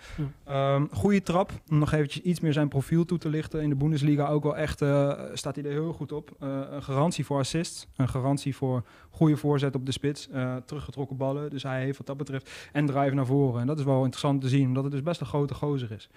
[0.46, 0.74] Ja.
[0.74, 1.52] Um, goede trap.
[1.70, 3.62] Om nog eventjes iets meer zijn profiel toe te lichten.
[3.62, 6.30] In de Bundesliga ook wel echt uh, staat hij er heel goed op.
[6.42, 7.86] Uh, een garantie voor assists.
[7.96, 10.28] Een garantie voor goede voorzet op de spits.
[10.34, 11.50] Uh, teruggetrokken ballen.
[11.50, 12.68] Dus hij heeft wat dat betreft.
[12.72, 13.60] En drive naar voren.
[13.60, 14.66] En dat is wel interessant te zien.
[14.66, 16.08] Omdat het dus best een grote gozer is.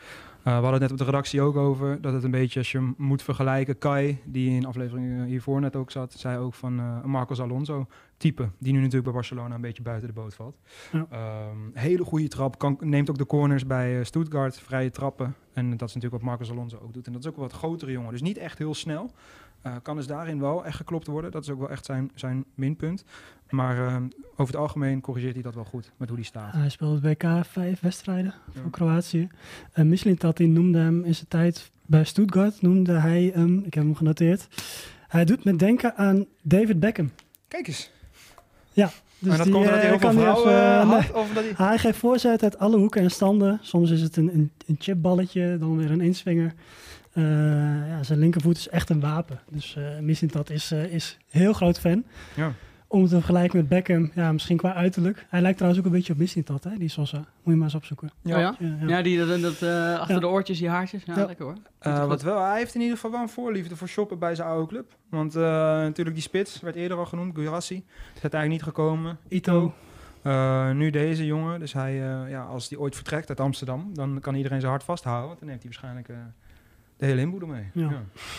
[0.43, 2.01] we hadden het net op de redactie ook over.
[2.01, 3.77] Dat het een beetje als je moet vergelijken.
[3.77, 6.13] Kai, die in aflevering hiervoor net ook zat.
[6.13, 7.87] Zei ook van Marcos Alonso
[8.17, 10.57] type, die nu natuurlijk bij Barcelona een beetje buiten de boot valt.
[10.91, 11.07] Ja.
[11.49, 15.35] Um, hele goede trap, kan, neemt ook de corners bij uh, Stuttgart, vrije trappen.
[15.53, 17.07] En dat is natuurlijk wat Marcus Alonso ook doet.
[17.07, 19.11] En dat is ook een wat grotere jongen, dus niet echt heel snel.
[19.65, 21.31] Uh, kan dus daarin wel echt geklopt worden.
[21.31, 23.05] Dat is ook wel echt zijn, zijn minpunt.
[23.49, 23.95] Maar uh,
[24.31, 26.53] over het algemeen corrigeert hij dat wel goed met hoe hij staat.
[26.53, 28.61] Hij speelt WK vijf wedstrijden ja.
[28.61, 29.27] voor Kroatië.
[29.75, 33.83] Uh, Michelin Tati noemde hem in zijn tijd bij Stuttgart, noemde hij hem, ik heb
[33.83, 34.47] hem genoteerd.
[35.07, 37.11] Hij doet me denken aan David Beckham.
[37.47, 37.91] Kijk eens.
[38.71, 40.99] Ja, dus en dat die, komt omdat hij heel veel vrouwen had?
[40.99, 41.15] Nee.
[41.15, 41.67] Of dat hij...
[41.67, 43.59] hij geeft voorzet uit alle hoeken en standen.
[43.61, 46.53] Soms is het een, een, een chipballetje, dan weer een inswinger.
[47.17, 47.23] Uh,
[47.87, 49.39] ja, zijn linkervoet is echt een wapen.
[49.49, 52.03] Dus uh, Missintat is, uh, is heel groot fan.
[52.35, 52.51] Ja.
[52.87, 55.25] Om te vergelijken met Beckham, ja, misschien qua uiterlijk.
[55.29, 57.17] Hij lijkt trouwens ook een beetje op Missintat, hè, die Sosa.
[57.17, 58.11] Moet je maar eens opzoeken.
[58.21, 58.55] Ja, ja?
[58.59, 58.87] ja, ja.
[58.87, 61.03] ja die, dat, dat uh, achter de oortjes, die haartjes.
[61.03, 61.55] Ja, lekker hoor.
[61.81, 64.47] Uh, wat wel, hij heeft in ieder geval wel een voorliefde voor shoppen bij zijn
[64.47, 64.95] oude club.
[65.09, 67.75] Want uh, natuurlijk die spits, werd eerder al genoemd, Guirassi.
[68.15, 69.17] Is uiteindelijk niet gekomen.
[69.27, 69.73] Ito.
[70.23, 71.93] Uh, nu deze jongen, dus hij,
[72.29, 75.27] ja, als die ooit vertrekt uit Amsterdam, dan kan iedereen zijn hart vasthouden.
[75.27, 76.09] Want dan heeft hij waarschijnlijk
[76.97, 77.63] de hele inboedel mee.
[77.73, 77.89] Ja.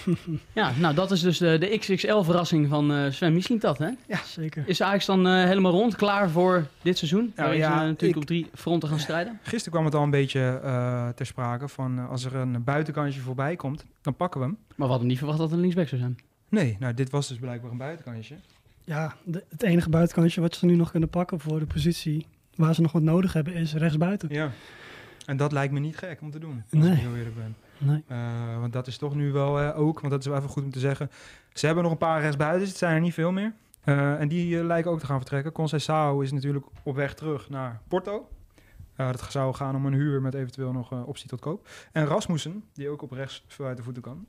[0.05, 0.14] Ja.
[0.62, 0.73] ja.
[0.79, 3.90] nou dat is dus de, de XXL-verrassing van uh, Sven Mislintat, hè?
[4.07, 4.64] Ja, zeker.
[4.66, 7.33] Is Ajax dan uh, helemaal rond, klaar voor dit seizoen?
[7.37, 9.38] Nou, ja, ze uh, natuurlijk ik, op drie fronten gaan strijden.
[9.42, 10.61] Gisteren kwam het al een beetje
[11.14, 14.59] ter sprake van als er een buitenkantje voorbij komt, dan pakken we hem.
[14.69, 16.19] Maar we hadden niet verwacht dat het een linksback zou zijn.
[16.49, 18.35] Nee, nou dit was dus blijkbaar een buitenkantje.
[18.85, 22.75] Ja, de, het enige buitenkantje wat ze nu nog kunnen pakken voor de positie waar
[22.75, 24.29] ze nog wat nodig hebben is rechtsbuiten.
[24.33, 24.51] Ja,
[25.27, 26.92] en dat lijkt me niet gek om te doen, als nee.
[26.92, 27.57] ik heel eerlijk ben.
[27.79, 28.05] Nee.
[28.09, 30.65] Uh, want dat is toch nu wel uh, ook, want dat is wel even goed
[30.65, 31.11] om te zeggen.
[31.53, 33.53] Ze hebben nog een paar rechtsbuitens, het zijn er niet veel meer.
[33.85, 35.53] Uh, en die lijken ook te gaan vertrekken.
[35.53, 38.29] Conceição is natuurlijk op weg terug naar Porto.
[38.97, 41.69] dat zou gaan om een huur met eventueel nog optie tot koop.
[41.93, 44.27] En Rasmussen, die ook op rechts veel uit de voeten kan,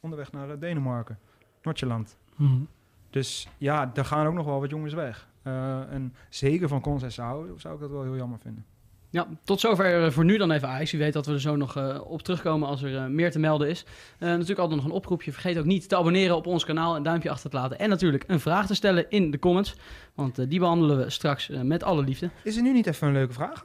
[0.00, 1.18] onderweg naar Denemarken,
[1.62, 2.16] Noordjeland.
[2.36, 2.68] Mm -hmm.
[3.10, 5.28] Dus ja, daar gaan ook nog wel wat jongens weg.
[5.42, 8.64] en zeker van Conceição zou ik dat wel heel jammer vinden.
[9.10, 10.92] Ja, tot zover voor nu dan even Ajax.
[10.92, 13.38] U weet dat we er zo nog uh, op terugkomen als er uh, meer te
[13.38, 13.84] melden is.
[14.18, 15.32] Uh, natuurlijk altijd nog een oproepje.
[15.32, 17.78] Vergeet ook niet te abonneren op ons kanaal, een duimpje achter te laten.
[17.78, 19.74] En natuurlijk een vraag te stellen in de comments.
[20.14, 22.30] Want die behandelen we straks met alle liefde.
[22.42, 23.64] Is er nu niet even een leuke vraag?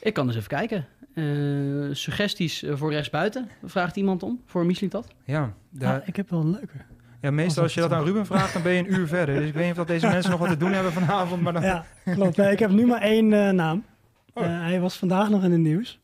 [0.00, 0.86] Ik kan eens even kijken.
[1.96, 5.08] suggesties voor rechtsbuiten, vraagt iemand om, voor Mislintat?
[5.24, 6.00] Ja, daar...
[6.00, 6.76] ah, ik heb wel een leuke.
[7.20, 9.34] Ja, meestal als je dat aan Ruben vraagt, dan ben je een uur verder.
[9.34, 11.42] Dus ik weet niet of dat deze mensen nog wat te doen hebben vanavond.
[11.42, 11.62] Maar dan...
[11.62, 12.36] Ja, klopt.
[12.36, 13.84] Nee, ik heb nu maar één naam.
[14.34, 14.44] Oh.
[14.44, 16.00] Uh, hij was vandaag nog in het nieuws.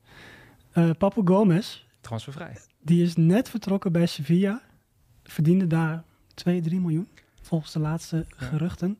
[0.74, 1.84] Uh, Papu Gomez.
[2.00, 2.56] Transfervrij.
[2.80, 4.62] Die is net vertrokken bij Sevilla.
[5.22, 6.02] Verdiende daar
[6.34, 7.08] 2, 3 miljoen.
[7.42, 8.46] Volgens de laatste ja.
[8.46, 8.98] geruchten.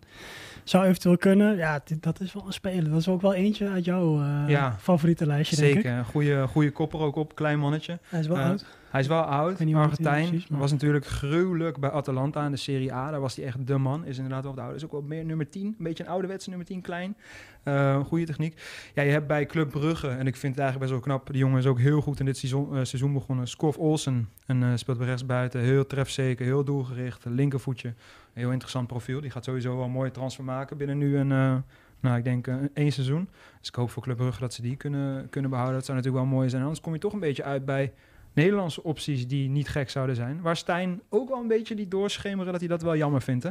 [0.65, 1.57] Zou eventueel kunnen.
[1.57, 2.91] Ja, dit, dat is wel een speler.
[2.91, 5.83] Dat is ook wel eentje uit jouw uh, ja, favoriete lijstje, Zeker.
[5.83, 6.07] denk ik.
[6.07, 7.35] Goede, goede kopper ook op.
[7.35, 7.99] Klein mannetje.
[8.09, 8.65] Hij is wel oud.
[8.91, 10.29] Hij is wel oud, Argentijn.
[10.29, 10.61] Precies, maar...
[10.61, 13.11] Was natuurlijk gruwelijk bij Atalanta in de Serie A.
[13.11, 14.05] Daar was hij echt de man.
[14.05, 14.77] Is inderdaad wel de oude.
[14.77, 15.67] Is ook wel meer nummer 10.
[15.67, 17.17] Een beetje een ouderwetse nummer 10, klein.
[17.65, 18.63] Uh, goede techniek.
[18.95, 21.33] Ja, je hebt bij Club Brugge, en ik vind het eigenlijk best wel knap.
[21.33, 23.49] De jongen is ook heel goed in dit seizoen, uh, seizoen begonnen.
[23.49, 24.29] Skof Olsen.
[24.47, 25.61] En uh, speelt bij rechtsbuiten.
[25.61, 27.25] Heel trefzeker, heel doelgericht.
[27.25, 27.95] Linkervoetje.
[28.41, 29.21] Heel interessant profiel.
[29.21, 31.63] Die gaat sowieso wel een mooie transfer maken binnen nu een...
[32.01, 33.29] Nou, ik denk uh, één seizoen.
[33.59, 35.79] Dus ik hoop voor Club Brugge dat ze die kunnen, kunnen behouden.
[35.79, 36.63] Dat zou natuurlijk wel mooi zijn.
[36.63, 37.93] Anders kom je toch een beetje uit bij
[38.33, 40.41] Nederlandse opties die niet gek zouden zijn.
[40.41, 43.45] Waar Stijn ook wel een beetje die doorschemeren dat hij dat wel jammer vindt.
[43.45, 43.51] Hè?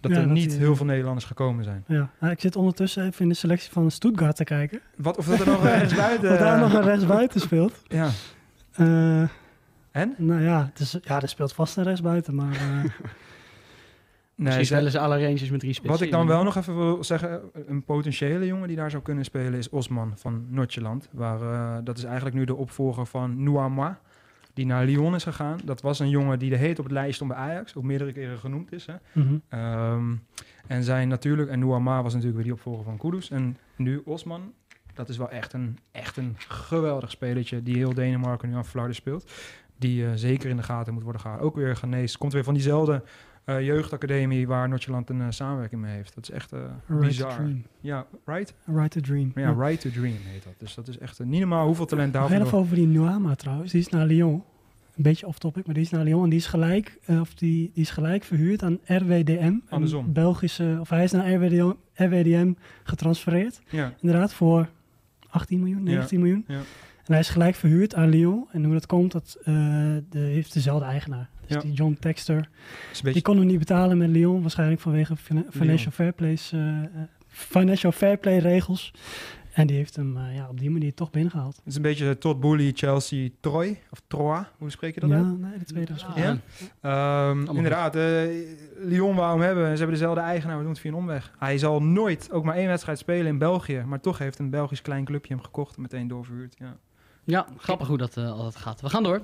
[0.00, 1.84] Dat ja, er dat niet die, heel veel Nederlanders gekomen zijn.
[1.86, 4.80] Ja, nou, ik zit ondertussen even in de selectie van Stuttgart te kijken.
[4.96, 6.32] Wat, of dat er nog een rechtsbuiten...
[6.32, 7.82] of daar nog een rechtsbuiten speelt.
[7.88, 8.10] Ja.
[8.78, 9.28] Uh,
[9.90, 10.14] en?
[10.16, 12.52] Nou ja, het is, ja, er speelt vast een rechtsbuiten, maar...
[12.52, 12.84] Uh,
[14.36, 15.92] Ze- spelen ze alle ranges met drie spitsen.
[15.98, 19.24] Wat ik dan wel nog even wil zeggen, een potentiële jongen die daar zou kunnen
[19.24, 21.08] spelen is Osman van Nordjeland.
[21.12, 24.00] Waar, eh, dat is eigenlijk nu de opvolger van Nouama,
[24.54, 25.58] die naar Lyon is gegaan.
[25.64, 28.12] Dat was een jongen die de heet op het lijst stond bij Ajax, ook meerdere
[28.12, 28.86] keren genoemd is.
[28.86, 28.94] Hè.
[29.12, 29.34] Mhm.
[29.48, 30.14] Ehm,
[30.66, 33.30] en zijn natuurlijk, en Nouama was natuurlijk weer die opvolger van Kudus.
[33.30, 34.52] En nu Osman,
[34.94, 38.94] dat is wel echt een, echt een geweldig spelertje die heel Denemarken nu aan flarden
[38.94, 39.32] speelt.
[39.78, 41.48] Die eh, zeker in de gaten moet worden gehouden.
[41.48, 42.18] Ook weer geneest.
[42.18, 43.02] Komt weer van diezelfde
[43.44, 46.14] eh, jeugdacademie waar Nordjylland een eh, samenwerking mee heeft.
[46.14, 47.46] Dat is echt to bizar.
[47.80, 48.54] Ja, right?
[48.64, 49.32] Right to Dream.
[49.34, 50.52] Ja, Right to Dream heet dat.
[50.58, 52.36] Dus dat is echt niet normaal hoeveel talent daarvoor.
[52.36, 53.72] heel even over die Nuama trouwens.
[53.72, 54.42] Die is naar Lyon.
[54.96, 56.24] Een beetje off topic, maar die is naar Lyon.
[56.24, 59.54] En die is gelijk, of die, die is gelijk verhuurd aan RWDM.
[59.68, 60.12] Andersom.
[60.12, 62.52] Belgische, of hij is naar RWDM, RWDM
[62.82, 63.60] getransfereerd.
[63.68, 63.94] Ja.
[64.00, 64.68] Inderdaad, voor
[65.28, 66.44] 18 miljoen, 19 miljoen.
[66.48, 66.60] Ja.
[67.06, 68.46] En hij is gelijk verhuurd aan Lyon.
[68.52, 69.44] En hoe dat komt, dat eh,
[70.10, 71.28] de, heeft dezelfde eigenaar.
[71.46, 71.60] Dus Ja.
[71.62, 72.36] die John Texter.
[72.38, 72.48] Is een
[72.92, 74.40] beetje- Die kon hem niet betalen met Lyon.
[74.40, 76.86] Waarschijnlijk vanwege fina- financial fair, plays, eh, eh,
[77.26, 78.94] financial fair play regels.
[79.52, 81.56] En die heeft hem eh, ja, op die manier toch binnengehaald.
[81.56, 83.78] Het is een beetje Todd Boehly, Chelsea, Troy.
[83.90, 85.38] Of Troa, hoe spreek je dat Ja, uit?
[85.40, 86.16] nee, de tweede was goed.
[86.16, 86.38] Ja?
[86.80, 87.94] Ehm, inderdaad,
[88.78, 89.64] Lyon wou hem hebben.
[89.70, 91.32] Ze hebben dezelfde eigenaar, we doen het via een omweg.
[91.38, 93.82] Hij zal nooit ook maar één wedstrijd spelen in België.
[93.86, 96.54] Maar toch heeft een Belgisch klein clubje hem gekocht en meteen doorverhuurd.
[96.58, 96.76] Ja.
[97.24, 98.80] Ja, grappig hoe dat eh, altijd gaat.
[98.80, 99.20] We gaan door.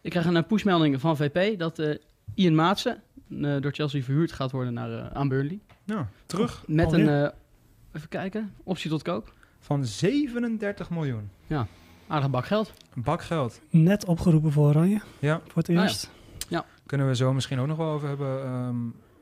[0.00, 1.94] Ik krijg een eh, pushmelding van VP dat eh,
[2.34, 3.02] Ian Maatsen
[3.42, 5.58] eh, door Chelsea verhuurd gaat worden naar, eh, aan Burnley.
[5.84, 6.62] Ja, terug.
[6.66, 7.08] Met Alweer?
[7.08, 7.30] een, eh,
[7.92, 9.32] even kijken, optie tot koop.
[9.60, 11.30] Van 37 miljoen.
[11.46, 11.66] Ja,
[12.08, 12.72] aardig bak geld.
[12.94, 13.60] Een bak geld.
[13.70, 15.00] Net opgeroepen voor Oranje.
[15.18, 15.40] Ja.
[15.46, 15.82] Voor het Ah, ja.
[15.82, 16.10] eerst.
[16.86, 18.42] Kunnen we zo misschien ook nog wel over hebben.
[18.44, 18.76] ehm,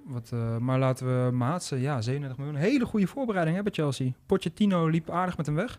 [0.07, 2.57] wat, eh, maar laten we Maatsen, ja, 37 miljoen.
[2.57, 4.11] Hele goede voorbereiding hebben Chelsea.
[4.27, 5.79] Pochettino liep aardig met hem weg.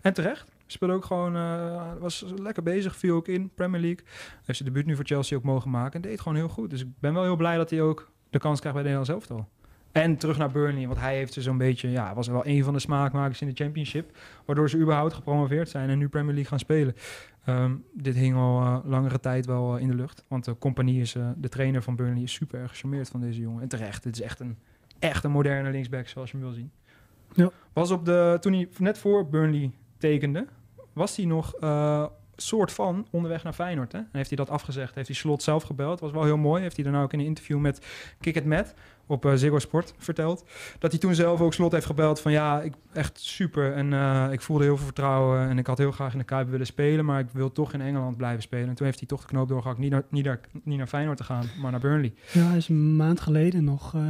[0.00, 0.50] En terecht.
[0.66, 4.04] Speelde ook gewoon, eh, was lekker bezig, viel ook in, Premier League.
[4.44, 6.70] Heeft zijn debuut nu voor Chelsea ook mogen maken en deed gewoon heel goed.
[6.70, 9.28] Dus ik ben wel heel blij dat hij ook de kans krijgt bij de Nederlands
[9.28, 9.48] elftal.
[9.92, 12.72] En terug naar Burnley, want hij heeft ze zo'n beetje, ja, was wel een van
[12.72, 14.18] de smaakmakers in de Championship.
[14.44, 16.94] Waardoor ze überhaupt gepromoveerd zijn en nu Premier League gaan spelen.
[17.44, 20.24] Ehm, dit hing al eh, langere tijd wel eh, in de lucht.
[20.28, 23.40] Want de compagnie is, eh, de trainer van Burnley, is super erg gecharmeerd van deze
[23.40, 23.62] jongen.
[23.62, 24.58] En terecht, dit is echt een,
[24.98, 26.70] echt een moderne linksback zoals je hem wil zien.
[27.32, 27.50] Ja.
[27.72, 30.46] Was op de, toen hij net voor Burnley tekende,
[30.92, 31.54] was hij nog
[32.42, 33.92] soort van onderweg naar Feyenoord.
[33.92, 33.98] Hè?
[33.98, 36.00] En heeft hij dat afgezegd, heeft hij Slot zelf gebeld.
[36.00, 36.62] Was wel heel mooi.
[36.62, 37.86] Heeft hij daarna ook in een interview met
[38.20, 38.74] Kick It Met
[39.10, 40.44] op eh, Ziggo Sport verteld.
[40.78, 43.72] Dat hij toen zelf ook Slot heeft gebeld van ja, ik, echt super.
[43.72, 46.48] En eh, ik voelde heel veel vertrouwen en ik had heel graag in de Kuip
[46.48, 47.04] willen spelen.
[47.04, 48.68] Maar ik wil toch in Engeland blijven spelen.
[48.68, 49.78] En toen heeft hij toch de knoop doorgehakt.
[49.78, 52.14] Niet naar, niet naar, niet naar Feyenoord te gaan, maar naar Burnley.
[52.32, 54.00] Ja, hij is een maand geleden nog, eh,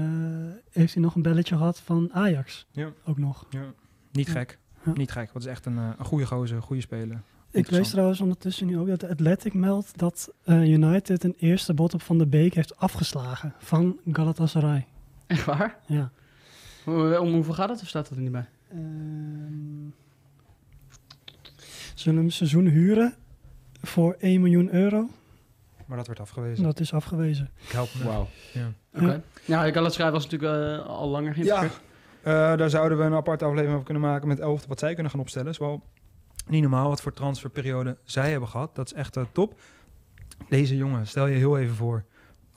[0.71, 2.67] heeft hij nog een belletje gehad van Ajax.
[2.71, 2.89] Ja.
[3.05, 3.47] Ook nog.
[3.51, 3.73] Ja.
[4.13, 4.33] Niet Ja.
[4.33, 4.59] gek.
[4.85, 4.93] Ja.
[4.95, 5.33] Niet gek.
[5.33, 7.23] Dat is echt een, een goede gozer, een goede speler.
[7.53, 11.95] Ik lees trouwens ondertussen nu ook dat de Athletic meldt dat United een eerste bod
[11.95, 14.87] op Van de Beek heeft afgeslagen van Galatasaray.
[15.31, 15.79] Echt waar?
[15.87, 16.11] Ja.
[16.85, 18.47] Hoe- Om hoeveel gaat het of staat dat er niet bij?
[18.71, 19.89] Ehm,
[21.95, 23.15] zullen hem een seizoen huren
[23.83, 25.09] voor 1 miljoen euro?
[25.87, 26.65] Maar dat werd afgewezen.
[26.65, 27.51] Dat is afgewezen.
[27.67, 28.05] Ik help me.
[28.05, 28.29] Wauw.
[28.53, 28.73] Ja.
[28.95, 29.23] Oké.
[29.45, 31.81] Ja, Galatasaray was natuurlijk eh, al langer geïnteresseerd.
[32.23, 35.11] Eh, daar zouden we een aparte aflevering over kunnen maken met elf wat zij kunnen
[35.13, 35.51] gaan opstellen.
[35.51, 35.83] is wel
[36.47, 38.75] niet normaal wat voor transferperiode zij hebben gehad.
[38.75, 39.61] Dat is echt eh, top.
[40.49, 42.05] Deze jongen, stel je heel even voor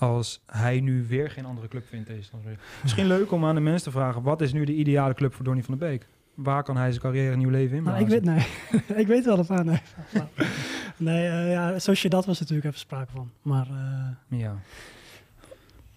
[0.08, 2.60] als hij nu weer geen andere club vindt deze transfer.
[2.82, 5.46] Misschien leuk om aan de mensen te vragen, wat is nu de ideale club voor
[5.46, 6.08] Donny van der Beek?
[6.34, 8.46] Waar kan hij zijn carrière een nieuw leven in Nou, ik weet, nee.
[9.04, 9.66] ik weet wel ervan.
[9.66, 9.82] Nee,
[10.98, 11.72] nee eh, ja,
[12.10, 13.32] dat was natuurlijk even sprake van.
[13.42, 14.56] Maar eh, Ja.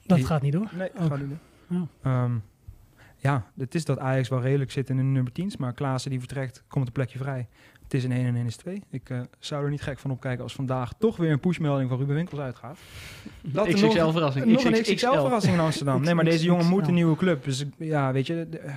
[0.06, 0.70] dat Die- gaat niet door.
[0.76, 1.38] Nee, gaat niet doen.
[1.68, 1.86] Ja.
[2.02, 2.32] Ehm,
[3.26, 6.18] ja, het is dat Ajax wel redelijk zit in de nummer 10, maar Klaassen die
[6.18, 7.48] vertrekt, komt een plekje vrij.
[7.82, 8.82] Het is een 1 en 1 is 2.
[8.90, 11.98] Ik eh, zou er niet gek van opkijken als vandaag toch weer een pushmelding van
[11.98, 12.78] Ruben Winkels uitgaat.
[13.42, 14.44] Dat XXL nog- verrassing.
[14.46, 14.92] Nog een XXL.
[14.92, 16.00] XXL-verrassing in Amsterdam.
[16.04, 17.44] Nee, maar deze jongen moet een nieuwe club.
[17.44, 18.46] Dus ja, weet je.
[18.50, 18.70] de-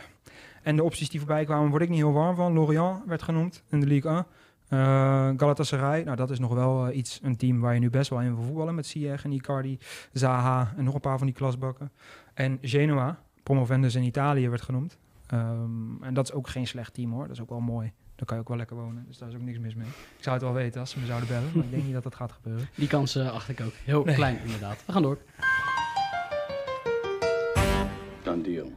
[0.63, 2.53] en de opties die voorbij kwamen, word ik niet heel warm van.
[2.53, 4.25] Lorient werd genoemd in de Ligue 1.
[4.67, 8.09] Eh, Galatasaray, nou dat is nog wel eh, iets, een team waar je nu best
[8.09, 8.75] wel in wil voetballen.
[8.75, 9.77] Met Ziyech en Icardi,
[10.13, 11.91] Zaha en nog een paar van die klasbakken.
[12.33, 13.19] En Genoa,
[13.53, 14.97] promovendus in Italië, werd genoemd.
[15.27, 17.23] Ehm, en dat is ook geen slecht team hoor.
[17.27, 17.91] Dat is ook wel mooi.
[18.15, 19.05] Daar kan je ook wel lekker wonen.
[19.07, 19.87] Dus daar is ook niks mis mee.
[19.87, 21.49] Ik zou het wel weten als ze me zouden bellen.
[21.53, 22.67] Maar ik denk niet dat dat gaat gebeuren.
[22.75, 23.73] Die kans eh, acht ik ook.
[23.83, 24.15] Heel Nee.
[24.15, 24.83] klein, inderdaad.
[24.85, 25.17] We gaan door.
[28.23, 28.71] Done deal.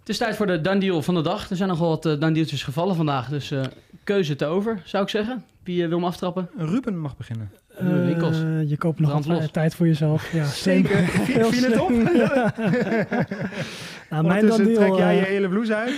[0.00, 1.50] Het is tijd voor de done deal van de dag.
[1.50, 3.28] Er zijn nogal wat uh, done dealtjes gevallen vandaag.
[3.28, 3.64] Dus eh,
[4.04, 5.44] keuze te over, zou ik zeggen.
[5.62, 6.50] Wie eh, wil me aftrappen?
[6.56, 7.50] Ruben mag beginnen.
[7.82, 8.36] Ruben Winkels.
[8.42, 10.32] Eh, je koopt nog wat eh, tijd voor jezelf.
[10.32, 10.96] Ja, Zeker.
[11.26, 11.90] Viel- viel het op?
[14.10, 15.94] Nou, mijn dan deal, trek jij eh, je hele blouse uit.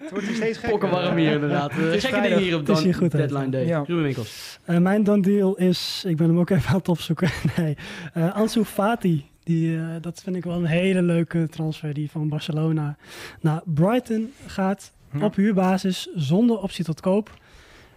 [0.00, 0.90] Het wordt hier steeds gekker.
[0.90, 1.72] Warm hier inderdaad.
[1.72, 3.18] Uh, gekke dingen hier op goed, hè?
[3.18, 3.66] deadline day.
[3.66, 3.84] Ja.
[3.86, 4.58] Winkels.
[4.66, 7.30] Uh, mijn dan deal is, ik ben hem ook even aan het opzoeken.
[7.56, 7.76] nee,
[8.16, 9.24] uh, Ansu Fati.
[9.44, 11.94] Die, uh, dat vind ik wel een hele leuke transfer.
[11.94, 12.96] Die van Barcelona
[13.40, 14.92] naar Brighton gaat.
[15.12, 15.24] Ja.
[15.24, 17.30] Op huurbasis, zonder optie tot koop.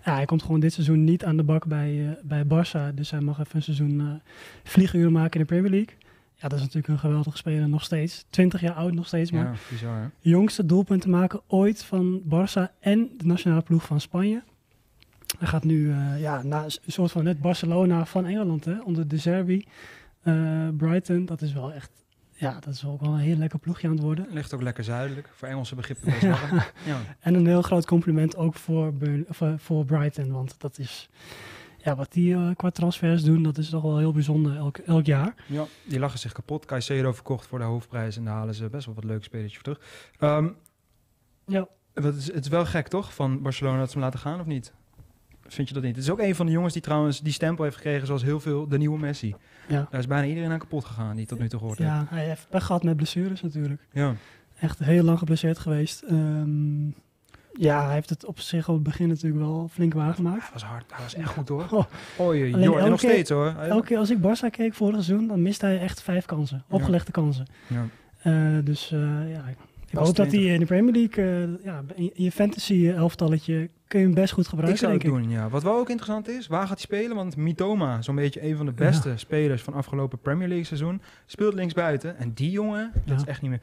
[0.08, 2.94] Ja, hij komt gewoon dit seizoen niet aan de bak bij, uh, bij Barça.
[2.96, 4.12] Dus hij mag even een seizoen uh,
[4.64, 5.96] vlieguren maken in de Premier League.
[6.36, 8.26] Ja, dat is natuurlijk een geweldige speler nog steeds.
[8.30, 9.98] 20 jaar oud nog steeds, maar Ja, bizar.
[10.02, 10.08] hè?
[10.20, 14.44] jongste doelpunten maken ooit van Barça en de nationale ploeg van Spanje.
[15.40, 19.08] Hij gaat nu uh, ja, naar een soort van net Barcelona van Engeland, hè, onder
[19.08, 19.66] de Zerbi.
[20.78, 21.92] Brighton, dat is wel echt,
[22.40, 24.28] ja, dat is ook wel een heel lekker ploegje aan het worden.
[24.30, 26.62] Ligt ook lekker zuidelijk, voor Engelse begrippen best warm.
[26.86, 27.00] ja.
[27.20, 31.10] En een heel groot compliment ook voor, Burn, of, uh, voor Brighton, want dat is,
[31.78, 35.06] ja, wat die uh, qua transfers doen, dat is toch wel heel bijzonder elk, elk
[35.06, 35.36] jaar.
[35.46, 36.66] Ja, die lachen zich kapot.
[36.66, 39.64] Caicedo verkocht voor de hoofdprijs en daar halen ze best wel wat leuke spelletjes voor
[39.64, 39.80] terug.
[40.20, 40.56] Um,
[41.46, 41.68] ja.
[41.94, 44.46] Het is, het is wel gek toch, van Barcelona dat ze hem laten gaan of
[44.46, 44.74] niet?
[45.48, 45.96] Vind je dat niet?
[45.96, 48.40] Het is ook een van de jongens die trouwens die stempel heeft gekregen zoals heel
[48.40, 49.36] veel de nieuwe Messi.
[49.68, 49.88] Ja.
[49.90, 52.48] Daar is bijna iedereen aan kapot gegaan die tot nu toe gehoord Ja, hij heeft
[52.50, 53.82] pech gehad met blessures natuurlijk.
[53.92, 54.16] Ja.
[54.60, 56.04] Echt heel lang geblesseerd geweest.
[56.12, 56.96] Um,
[57.54, 60.42] ja, hij heeft het op zich op het begin natuurlijk wel flink waargemaakt.
[60.42, 61.68] Hij was hard, hij was echt goed hoor.
[61.72, 61.86] Oh.
[62.28, 63.56] Oei, joh, en nog steeds hoor.
[63.60, 66.64] Elke keer als ik Barça keek vorig seizoen, dan miste hij echt vijf kansen.
[66.70, 67.22] Opgelegde ja.
[67.22, 67.46] kansen.
[67.68, 67.86] Ja.
[68.24, 69.44] Uh, dus uh, ja,
[69.90, 74.00] ik hoop dat hij in de Premier League, uh, ja, in je fantasy elftalletje, kun
[74.00, 74.74] je hem best goed gebruiken.
[74.74, 75.50] Ik zou het denk doen, ja.
[75.50, 77.16] Wat wel ook interessant is, waar gaat hij spelen?
[77.16, 79.18] Want Mitoma, zo'n beetje een van de beste ja.
[79.18, 82.18] spelers van afgelopen Premier League seizoen, speelt linksbuiten.
[82.18, 83.62] En die jongen, dat is echt niet meer...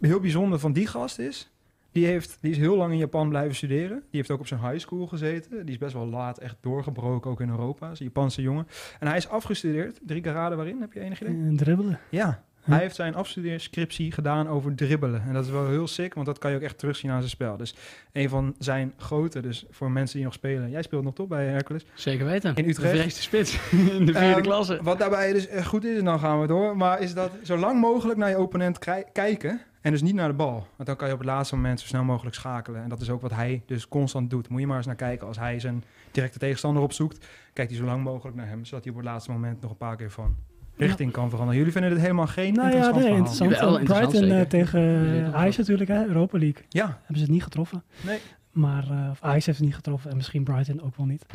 [0.00, 1.50] Heel bijzonder van die gast is,
[1.92, 3.96] die, heeft, die is heel lang in Japan blijven studeren.
[3.96, 5.64] Die heeft ook op zijn high school gezeten.
[5.64, 7.90] Die is best wel laat echt doorgebroken, ook in Europa.
[7.90, 8.66] Is een Japanse jongen.
[9.00, 10.00] En hij is afgestudeerd.
[10.06, 11.34] Drie keer raden waarin, heb je enig idee?
[11.34, 11.98] Uh, dribbelen.
[12.10, 15.22] Ja, hij heeft zijn afstudeerscriptie gedaan over dribbelen.
[15.22, 17.30] En dat is wel heel sick, want dat kan je ook echt terugzien aan zijn
[17.30, 17.56] spel.
[17.56, 17.74] Dus
[18.12, 20.70] een van zijn grote, dus voor mensen die nog spelen.
[20.70, 21.84] Jij speelt nog toch bij Hercules?
[21.94, 22.54] Zeker weten.
[22.54, 23.14] In Utrecht.
[23.14, 23.58] De spits
[23.98, 24.78] in de vierde um, klasse.
[24.82, 26.76] Wat daarbij dus echt goed is, en dan gaan we door.
[26.76, 28.78] Maar is dat zo lang mogelijk naar je opponent
[29.12, 29.60] kijken.
[29.80, 30.66] En dus niet naar de bal.
[30.76, 32.82] Want dan kan je op het laatste moment zo snel mogelijk schakelen.
[32.82, 34.48] En dat is ook wat hij dus constant doet.
[34.48, 35.26] Moet je maar eens naar kijken.
[35.26, 38.64] Als hij zijn directe tegenstander opzoekt, kijkt hij zo lang mogelijk naar hem.
[38.64, 40.36] Zodat hij op het laatste moment nog een paar keer van
[40.78, 41.56] richting kan veranderen.
[41.56, 43.18] Jullie vinden dit helemaal geen nou interessant ja, nee, verhaal?
[43.18, 43.50] interessant.
[43.50, 44.48] Jawel, interessant, Brighton zeker.
[44.48, 46.62] tegen Ajax natuurlijk, hè, Europa League.
[46.68, 47.82] Ja, Hebben ze het niet getroffen.
[48.00, 48.18] nee.
[48.52, 51.26] Maar uh, of Ajax heeft het niet getroffen en misschien Brighton ook wel niet.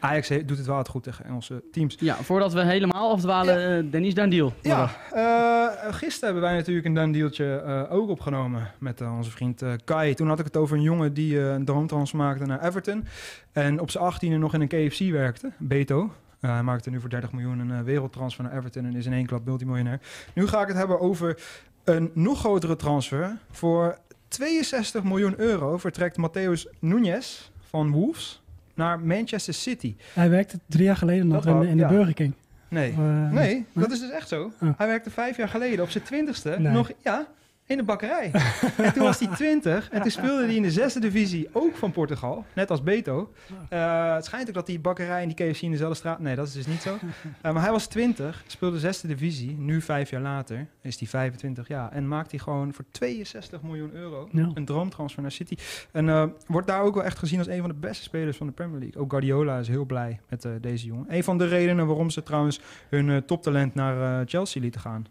[0.00, 1.96] Ajax he- doet het wel goed tegen Engelse teams.
[2.00, 4.52] Ja, voordat we helemaal afdwalen, eh, Dennis Dandiel.
[4.62, 9.30] Ja, uh, gisteren hebben wij natuurlijk een dan dealtje uh, ook opgenomen met uh, onze
[9.30, 10.14] vriend Kai.
[10.14, 13.04] Toen had ik het over een jongen die een droomtrans maakte naar Everton.
[13.52, 16.12] En op zijn 18e nog in een KFC werkte, Beto.
[16.50, 19.44] Hij maakte nu voor 30 miljoen een wereldtransfer naar Everton en is in één klap
[19.44, 20.00] multimiljonair.
[20.34, 21.42] Nu ga ik het hebben over
[21.84, 23.38] een nog grotere transfer.
[23.50, 28.42] Voor 62 miljoen euro vertrekt Matthäus Núñez van Wolves
[28.74, 29.96] naar Manchester City.
[30.12, 31.88] Hij werkte drie jaar geleden nog in, in, de ja.
[31.88, 32.34] Burger King.
[32.68, 32.92] Nee.
[32.92, 34.52] Uh, nee, dat is dus echt zo.
[34.60, 34.68] Oh.
[34.76, 36.72] Hij werkte vijf jaar geleden op zijn twintigste nee.
[36.72, 37.26] nog ja,
[37.66, 38.30] in de bakkerij.
[38.76, 41.92] en toen was hij twintig en toen speelde hij in de zesde divisie ook van
[41.92, 43.32] Portugal, net als Beto.
[43.72, 46.18] Uh, het schijnt ook dat die bakkerij en die KFC in dezelfde straat...
[46.18, 46.94] Nee, dat is dus niet zo.
[46.94, 49.58] Uh, maar hij was twintig, speelde zesde divisie.
[49.58, 53.92] Nu vijf jaar later is hij 25 jaar en maakt hij gewoon voor 62 miljoen
[53.92, 54.50] euro ja.
[54.54, 55.56] een droomtransfer naar City.
[55.92, 58.46] En uh, wordt daar ook wel echt gezien als een van de beste spelers van
[58.46, 59.02] de Premier League.
[59.02, 61.06] Ook Guardiola is heel blij met deze jongen.
[61.08, 65.06] Een van de redenen waarom ze trouwens hun toptalent naar Chelsea lieten gaan.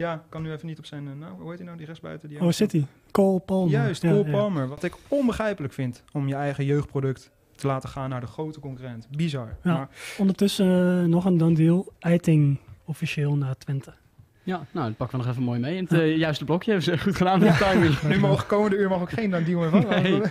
[0.00, 1.18] Ja, ik kan nu even niet op zijn...
[1.18, 2.28] nou, hoe heet hij nou, die rechtsbuiten?
[2.28, 2.84] Die oh, City.
[3.10, 3.70] Cole Palmer.
[3.70, 4.62] Juist, Cole ja, Palmer.
[4.62, 4.68] Ja.
[4.68, 9.08] Wat ik onbegrijpelijk vind om je eigen jeugdproduct te laten gaan naar de grote concurrent.
[9.10, 9.56] Bizar.
[9.62, 11.92] Ja, maar, ondertussen uh, nog een dan deal.
[11.98, 13.94] Eiting officieel naar Twente.
[14.42, 15.76] Ja, nou, dat pakken we nog even mooi mee.
[15.76, 18.02] In het uh, juiste blokje hebben ze goed gedaan met de timing.
[18.14, 19.88] nu mogen komende uur mag ook geen dan deal meer van.
[19.88, 20.22] Nee.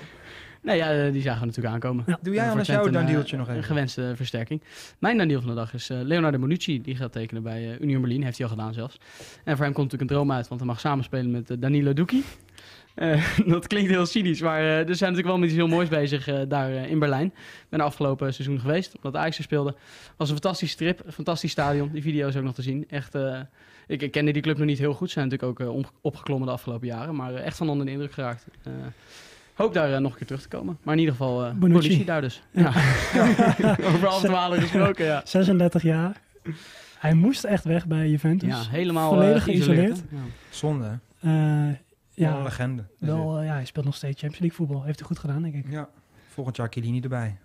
[0.61, 2.03] Nee, ja, die zagen we natuurlijk aankomen.
[2.07, 2.19] Ja.
[2.21, 3.57] Doe jij anders jouw dan dealtje nog even?
[3.57, 4.61] Een gewenste versterking.
[4.99, 6.81] Mijn dan deal van de dag is uh, Leonardo Bonucci.
[6.81, 8.23] Die gaat tekenen bij uh, Union Berlin.
[8.23, 8.99] Heeft hij al gedaan zelfs.
[9.43, 11.93] En voor hem komt natuurlijk een droom uit, want hij mag samenspelen met uh, Danilo
[11.93, 12.23] Ducci.
[13.45, 16.71] dat klinkt heel cynisch, maar er zijn natuurlijk wel met iets heel moois bezig daar
[16.71, 17.25] in Berlijn.
[17.25, 19.75] Ik ben afgelopen seizoen geweest, omdat Ajax er speelde.
[20.17, 21.89] was een fantastische trip, een fantastisch stadion.
[21.91, 22.85] Die video is ook nog te zien.
[22.89, 23.15] Echt,
[23.87, 25.07] ik, ik kende die club nog niet heel goed.
[25.07, 27.15] Ze zijn natuurlijk ook opgeklommen de afgelopen jaren.
[27.15, 28.45] Maar echt van onder de indruk geraakt.
[29.59, 30.77] Hoop daar uh, nog een keer terug te komen.
[30.83, 31.87] Maar in ieder geval uh, Bonucci.
[31.87, 32.41] Bonucci daar dus.
[32.51, 32.71] Ja.
[33.13, 33.75] Ja.
[33.93, 35.21] Over afdwalen gesproken, ja.
[35.23, 36.21] 36 jaar.
[36.99, 38.49] Hij moest echt weg bij Juventus.
[38.49, 40.03] Ja, helemaal Volledig uh, geïsoleerd.
[40.09, 40.17] Ja.
[40.49, 40.99] Zonde.
[41.19, 42.85] ja, een legende.
[42.99, 44.83] Wel, ja, hij speelt nog steeds Champions League voetbal.
[44.83, 45.65] Heeft hij goed gedaan, denk ik.
[45.69, 45.89] Ja,
[46.27, 47.37] volgend jaar Chiellini erbij.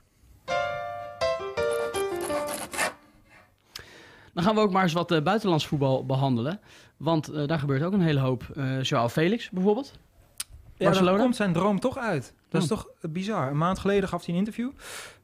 [4.32, 6.60] Dan gaan we ook maar eens wat buitenlands voetbal behandelen.
[6.96, 8.46] Want daar gebeurt ook een hele hoop.
[8.82, 9.98] Joao Felix bijvoorbeeld.
[10.76, 12.34] Ja, dan komt zijn droom toch uit.
[12.48, 12.76] Dat is Oh.
[12.78, 13.50] toch bizar.
[13.50, 14.70] Een maand geleden gaf hij een interview.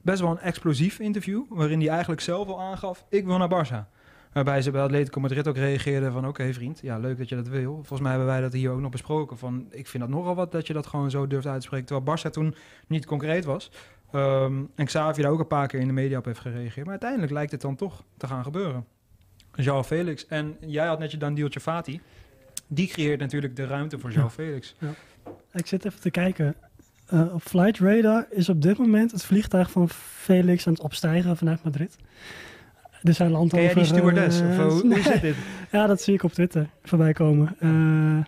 [0.02, 1.42] Best wel een explosief interview.
[1.48, 3.98] Waarin hij eigenlijk zelf al aangaf: Ik wil naar Barça.
[4.32, 6.26] Waarbij ze bij Atletico Madrid ook reageerden van...
[6.26, 7.74] oké vriend, ja, leuk dat je dat wil.
[7.74, 9.38] Volgens mij hebben wij dat hier ook nog besproken.
[9.38, 11.86] Van, ik vind dat nogal wat dat je dat gewoon zo durft uit te spreken.
[11.86, 12.54] Terwijl Barça toen
[12.86, 13.70] niet concreet was.
[14.12, 16.76] Ehm, en Xavi daar ook een paar keer in de media op heeft gereageerd.
[16.84, 18.86] Maar uiteindelijk lijkt het dan toch te gaan gebeuren.
[19.60, 20.26] João Felix.
[20.26, 22.00] En jij had net je dan dealtje Fati.
[22.72, 24.30] Die creëert natuurlijk de ruimte voor Ja.
[24.30, 24.74] Felix.
[25.52, 26.54] Ik zit even te kijken.
[27.06, 31.36] Eh, op Flight Radar is op dit moment het vliegtuig van Felix aan het opstijgen
[31.36, 31.96] vanuit Madrid.
[33.02, 34.40] Er zijn land Ken jij die stewardess?
[34.40, 35.02] eh, Of, hoe- hoe nee.
[35.02, 35.34] zit dit?
[35.72, 37.56] Ja, dat zie ik op Twitter voorbij komen.
[37.58, 38.18] Eh,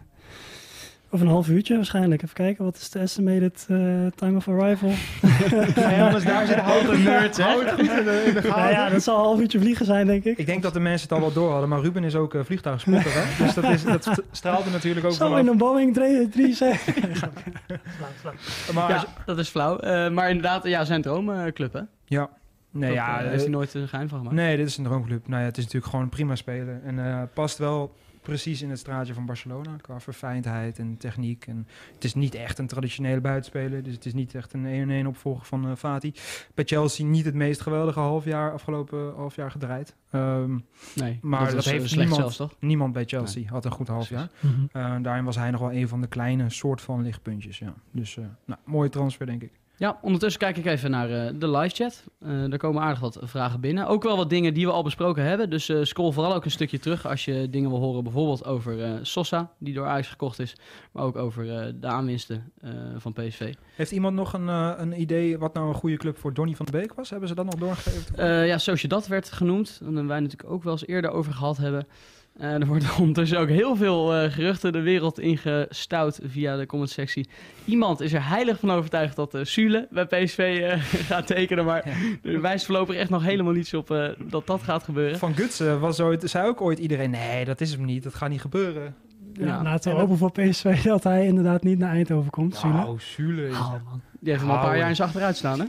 [1.15, 2.23] over een half uurtje waarschijnlijk.
[2.23, 3.77] Even kijken, wat is de estimated eh,
[4.15, 4.91] time of arrival?
[5.75, 7.45] Ja, anders daar zit houten nerds, hè?
[7.45, 8.49] Hou het goed in de, in de gaten.
[8.63, 10.39] Nou ja, dat zal een half uurtje vliegen zijn, denk ik.
[10.39, 12.41] Ik denk dat de mensen het al wel door hadden, maar Ruben is ook uh,
[12.45, 13.45] vliegtuigspotter, hè?
[13.45, 15.39] Dus dat, is, dat st- straalde natuurlijk ook Zo vanaf.
[15.41, 17.31] in een Boeing 370.
[18.75, 19.79] Maar ja, dat is flauw.
[19.79, 21.81] Eh, maar inderdaad, ja, zijn droomclub, hè?
[22.05, 22.29] ja.
[22.71, 24.37] Nee, Dat, ja, eh, eh, heeft hij nooit een geheim van gemaakt.
[24.37, 25.29] nee, dit is een droomclub.
[25.29, 26.81] Nou ja, het is natuurlijk gewoon een prima speler.
[26.85, 31.47] En eh, past wel precies in het straatje van Barcelona qua verfijndheid en techniek.
[31.47, 35.07] En het is niet echt een traditionele buitenspeler, dus het is niet echt een 1-1
[35.07, 36.15] opvolger van eh Fati.
[36.55, 39.97] Bij Chelsea niet het meest geweldige halfjaar, afgelopen half jaar gedraaid.
[40.11, 40.59] Ehm,
[40.95, 42.57] Nee, maar dat eh, heeft niemand, zelfs, toch?
[42.59, 44.31] niemand bij Chelsea had een goed halfjaar.
[44.73, 47.59] Uh, daarin was hij nog wel een van de kleine soort van lichtpuntjes.
[47.59, 47.75] Ja.
[47.91, 49.53] Dus uh, nou, mooie transfer, denk ik.
[49.77, 52.05] Ja, ondertussen kijk ik even naar uh, de live chat.
[52.21, 53.87] Uh, er komen aardig wat vragen binnen.
[53.87, 55.51] Ook wel wat dingen die we al besproken hebben.
[55.51, 58.03] Dus uh, scroll vooral ook een stukje terug als je dingen wil horen.
[58.03, 60.57] Bijvoorbeeld over Sosa, die door Ajax gekocht is.
[60.93, 61.45] Maar ook over
[61.81, 62.53] de aanwinsten
[62.97, 63.55] van PSV.
[63.77, 66.73] Heeft iemand nog een, een idee wat nou een goede club voor Donny van de
[66.73, 67.11] Beek was?
[67.11, 68.47] Hebben ze dat nog doorgegeven?
[68.47, 69.81] ja, Sociedad werd genoemd.
[69.85, 71.87] En wij natuurlijk ook wel eens eerder over gehad hebben.
[72.41, 77.29] Uh, er worden ondertussen ook heel veel uh, geruchten de wereld ingestouwd via de commentsectie.
[77.65, 81.65] Iemand is er heilig van overtuigd dat uh, Sule bij PSV uh, gaat tekenen.
[81.65, 82.31] Maar ja.
[82.31, 85.19] er wijst voorlopig echt nog helemaal niets op uh, dat dat gaat gebeuren.
[85.19, 88.03] Van Gutsen was ooit, zei ook ooit iedereen, nee, dat is hem niet.
[88.03, 88.95] Dat gaat niet gebeuren.
[89.33, 89.63] Ja, ja.
[89.63, 92.73] laten we hopen voor PSV dat hij inderdaad niet naar Eindhoven komt, Sule.
[92.73, 93.55] Nou, Sule is...
[93.55, 94.01] Oh, man.
[94.21, 95.67] Die heeft hem al een paar jaar in zijn achteruit staan, hè?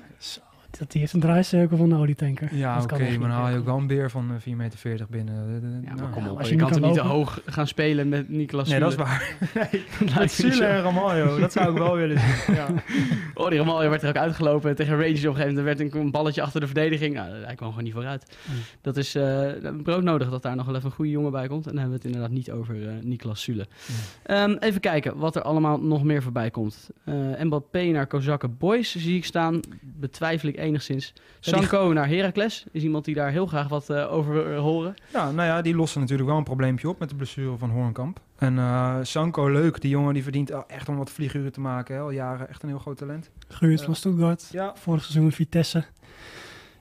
[0.80, 2.56] Dat die heeft een draaicirkel van een olietanker.
[2.56, 5.82] Ja, oké, okay, maar dan haal je ook wel een beer van 4,40 meter binnen.
[5.86, 7.68] Ja, maar kom op, als je, je kan niet toch kan niet te hoog gaan
[7.68, 8.96] spelen met Nicolas Nee, Sule?
[8.96, 9.36] dat is waar.
[9.72, 10.64] Nee, met Sule zo.
[10.64, 12.56] en Ramaljo, dat zou ik wel willen zien.
[12.56, 12.68] Ja.
[13.34, 15.58] Oh, die Ramaljo werd er ook uitgelopen tegen Rangers op een gegeven moment.
[15.58, 17.16] Er werd een, een balletje achter de verdediging.
[17.16, 18.38] Nou, hij kwam gewoon niet vooruit.
[18.50, 18.56] Mm.
[18.82, 19.52] Dat is uh,
[19.84, 21.66] broodnodig dat daar nog wel even een goede jongen bij komt.
[21.66, 23.68] En dan hebben we het inderdaad niet over uh, Niklas Sule.
[24.28, 24.36] Mm.
[24.36, 26.90] Um, even kijken wat er allemaal nog meer voorbij komt.
[27.06, 29.60] Uh, Mbappé naar Kozakken Boys zie ik staan.
[29.82, 31.14] Betwijfel ik enigszins.
[31.40, 34.94] Sanko naar Heracles is iemand die daar heel graag wat uh, over wil horen.
[35.14, 38.20] Ja, nou ja, die lossen natuurlijk wel een probleempje op met de blessure van Hoornkamp.
[38.38, 39.82] En uh, Sanko, leuk.
[39.82, 41.96] Die jongen die verdient echt om wat vlieguren te maken.
[41.96, 42.02] Hè.
[42.02, 43.30] Al jaren echt een heel groot talent.
[43.48, 44.50] Gehuurd van Stuttgart.
[44.52, 44.74] Ja.
[44.76, 45.84] Vorig seizoen Vitesse.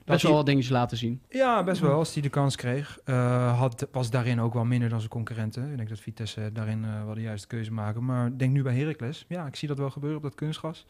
[0.05, 1.21] Best wel wat dingetjes laten zien.
[1.29, 1.93] Ja, best wel.
[1.93, 2.99] Als hij de kans kreeg.
[3.05, 5.71] Uh, had, was daarin ook wel minder dan zijn concurrenten.
[5.71, 8.05] Ik denk dat Vitesse daarin uh, wel de juiste keuze maken.
[8.05, 9.25] Maar ik denk nu bij Heracles.
[9.27, 10.85] Ja, ik zie dat wel gebeuren op dat kunstgas.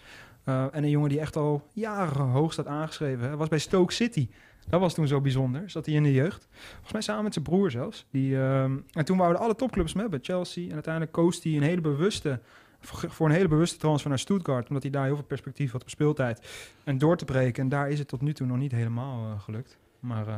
[0.46, 3.30] Uh, en een jongen die echt al jaren hoog staat aangeschreven.
[3.30, 4.30] Hè, was bij Stoke City.
[4.70, 5.70] Dat was toen zo bijzonder.
[5.70, 6.48] Zat hij in de jeugd.
[6.72, 8.06] Volgens mij samen met zijn broer zelfs.
[8.12, 10.20] Die, uh, en toen wouden alle topclubs hem hebben.
[10.22, 10.68] Chelsea.
[10.68, 12.40] En uiteindelijk koos hij een hele bewuste...
[12.88, 14.68] voor een hele bewuste transfer naar Stuttgart.
[14.68, 16.48] Omdat hij daar heel veel perspectief had op speeltijd.
[16.84, 17.64] En door te breken.
[17.64, 19.78] En daar is het tot nu toe nog niet helemaal uh, gelukt.
[20.00, 20.36] Maar uh,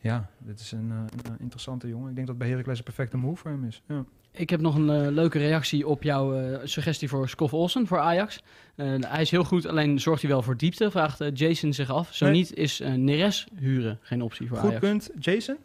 [0.00, 2.08] ja, dit is een, een, interessante jongen.
[2.08, 3.82] Ik denk dat bij Heracles een perfecte move voor hem is.
[3.86, 4.04] Ja.
[4.30, 7.98] Ik heb nog een uh, leuke reactie op jouw uh, suggestie voor Skoff Olsen voor
[7.98, 8.42] Ajax.
[8.76, 12.14] Uh, hij is heel goed, alleen zorgt hij wel voor diepte, vraagt Jason zich af.
[12.14, 12.34] Zo Nee.
[12.34, 14.86] niet is Neres huren geen optie voor Goed Ajax.
[14.86, 15.10] punt.
[15.18, 15.56] Jason?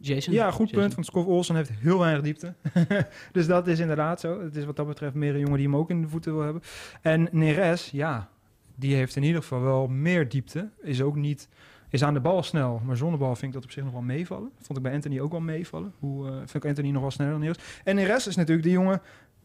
[0.00, 0.34] Jason?
[0.34, 0.82] Ja, goed Jason.
[0.82, 0.94] punt.
[0.94, 2.54] Want Skof Olsen heeft heel weinig diepte.
[3.32, 4.42] dus dat is inderdaad zo.
[4.42, 6.42] Het is wat dat betreft meer een jongen die hem ook in de voeten wil
[6.42, 6.62] hebben.
[7.00, 8.28] En Neres, ja,
[8.76, 10.70] die heeft in ieder geval wel meer diepte.
[10.80, 11.48] Is ook niet...
[11.88, 14.02] Is aan de bal snel, maar zonder bal vind ik dat op zich nog wel
[14.02, 14.50] meevallen.
[14.58, 15.92] Vond ik bij Anthony ook wel meevallen.
[15.98, 17.80] Hoe uh, vind ik Anthony nog wel sneller dan Neres.
[17.84, 19.02] En Neres is natuurlijk de jongen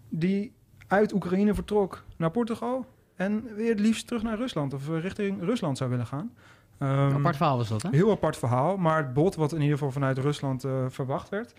[0.09, 0.53] die
[0.87, 2.85] uit Oekraïne vertrok naar Portugal.
[3.15, 6.31] En weer het liefst terug naar Rusland of uh, richting Rusland zou willen gaan.
[6.79, 7.89] Um, apart verhaal was dat, hè?
[7.91, 8.77] Heel apart verhaal.
[8.77, 11.53] Maar het bod wat in ieder geval vanuit Rusland uh, verwacht werd,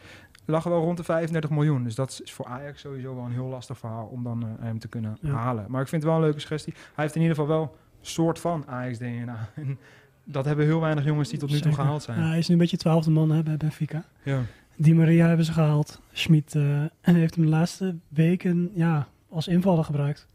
[0.45, 1.85] lag wel rond de 35 miljoen.
[1.85, 4.79] Dus dat is voor Ajax sowieso wel een heel lastig verhaal om dan uh, hem
[4.79, 5.31] te kunnen ja.
[5.31, 5.65] halen.
[5.69, 6.73] Maar ik vind het wel een leuke suggestie.
[6.73, 9.49] Hij heeft in ieder geval wel een soort van Ajax-DNA.
[9.55, 9.79] En
[10.25, 11.83] dat hebben heel weinig jongens die tot nu toe Zeker.
[11.85, 12.21] gehaald zijn.
[12.21, 14.05] Ja, hij is nu een beetje twaalfde man hè, bij Benfica.
[14.23, 14.41] Ja.
[14.77, 16.01] Die Maria hebben ze gehaald.
[16.12, 20.29] Schmid uh, heeft hem de laatste weken ja, als invaller gebruikt.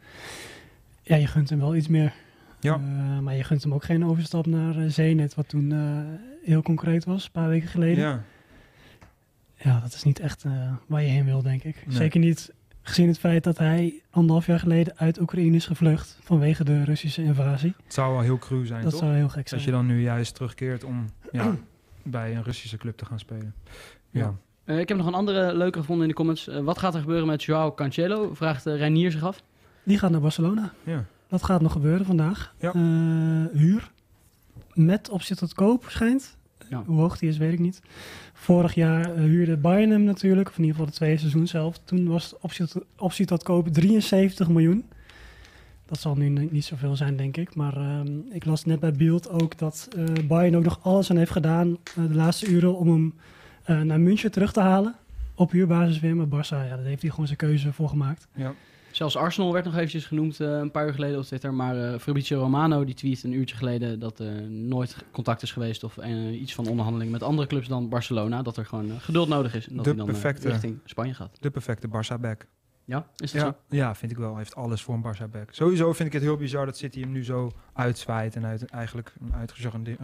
[1.01, 2.13] Ja, je gunt hem wel iets meer.
[2.61, 2.79] Ja.
[2.79, 5.79] Uh, maar je gunt hem ook geen overstap naar uh, Zenit, wat toen uh,
[6.43, 8.03] heel concreet was, een paar weken geleden.
[8.03, 8.23] Ja,
[9.55, 10.45] ja dat is niet echt
[10.87, 11.87] waar je heen wil, denk ik.
[11.87, 11.95] Nee.
[11.95, 12.53] Zeker niet
[12.83, 17.23] Gezien het feit dat hij anderhalf jaar geleden uit Oekraïne is gevlucht vanwege de Russische
[17.23, 17.73] invasie.
[17.83, 18.99] Het zou wel heel cru zijn, Dat toch?
[18.99, 19.59] zou heel gek zijn.
[19.59, 21.55] Dat je dan nu juist terugkeert om ja,
[22.03, 23.53] bij een Russische club te gaan spelen.
[24.09, 24.35] Ja.
[24.63, 26.47] Eh, ik heb nog een andere leuke gevonden in de comments.
[26.47, 28.33] Eh, wat gaat er gebeuren met Joao Cancelo?
[28.33, 29.43] Vraagt uh, Reinier zich af.
[29.83, 30.73] Die gaat naar Barcelona.
[30.83, 31.05] Ja.
[31.31, 32.53] Dat gaat nog gebeuren vandaag.
[32.59, 32.73] Ja.
[32.73, 33.91] Uh, huur.
[34.73, 36.37] Met optie tot koop schijnt.
[36.69, 36.83] Ja.
[36.85, 37.81] Hoe hoog die is, weet ik niet.
[38.33, 40.49] Vorig jaar uh, huurde Bayern hem natuurlijk.
[40.49, 41.79] Of in ieder geval het tweede seizoen zelf.
[41.83, 44.85] Toen was de optie tot, optie tot koop 73 miljoen.
[45.85, 47.55] Dat zal nu niet zoveel zijn, denk ik.
[47.55, 47.99] Maar uh,
[48.31, 51.67] ik las net bij Beeld ook dat uh, Bayern ook nog alles aan heeft gedaan
[51.67, 53.13] uh, de laatste uren om
[53.63, 54.95] hem naar München terug te halen.
[55.35, 56.15] Op huurbasis weer.
[56.15, 58.27] Maar Barça, ja, daar heeft hij gewoon zijn keuze voor gemaakt.
[58.33, 58.53] Ja.
[58.91, 61.53] Zelfs Arsenal werd nog eventjes genoemd uh, een paar uur geleden op Twitter.
[61.53, 65.83] Maar uh, Fabrizio Romano die tweet een uurtje geleden dat er nooit contact is geweest
[65.83, 65.97] of
[66.31, 68.41] iets van onderhandeling met andere clubs dan Barcelona.
[68.41, 71.37] Dat er gewoon geduld nodig is en dat de hij dan perfecte, richting Spanje gaat.
[71.39, 72.47] De perfecte Barça-back.
[72.91, 73.75] Ja, is dat ja, zo?
[73.75, 74.29] Ja, vind ik wel.
[74.29, 75.47] Hij heeft alles voor een Barça-back.
[75.51, 79.13] Sowieso vind ik het heel bizar dat City hem nu zo uitzwaait en uit, eigenlijk
[79.31, 79.99] uitgerangeerd...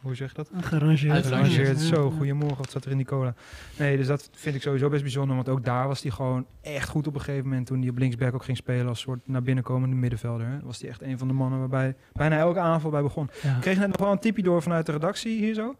[0.00, 0.50] Hoe zeg je dat?
[0.60, 1.80] Gerangeerd.
[1.80, 3.34] Zo, goedemorgen, wat zat er in die cola?
[3.78, 6.88] Nee, dus dat vind ik sowieso best bijzonder, want ook daar was hij gewoon echt
[6.88, 9.42] goed op een gegeven moment toen hij op linksback ook ging spelen als soort naar
[9.42, 10.46] binnen komende middenvelder.
[10.46, 10.60] Hè.
[10.62, 13.30] Was hij echt een van de mannen waarbij bijna elke aanval bij begon.
[13.42, 13.54] Ja.
[13.54, 15.76] Ik kreeg net nog wel een tipje door vanuit de redactie hier zo.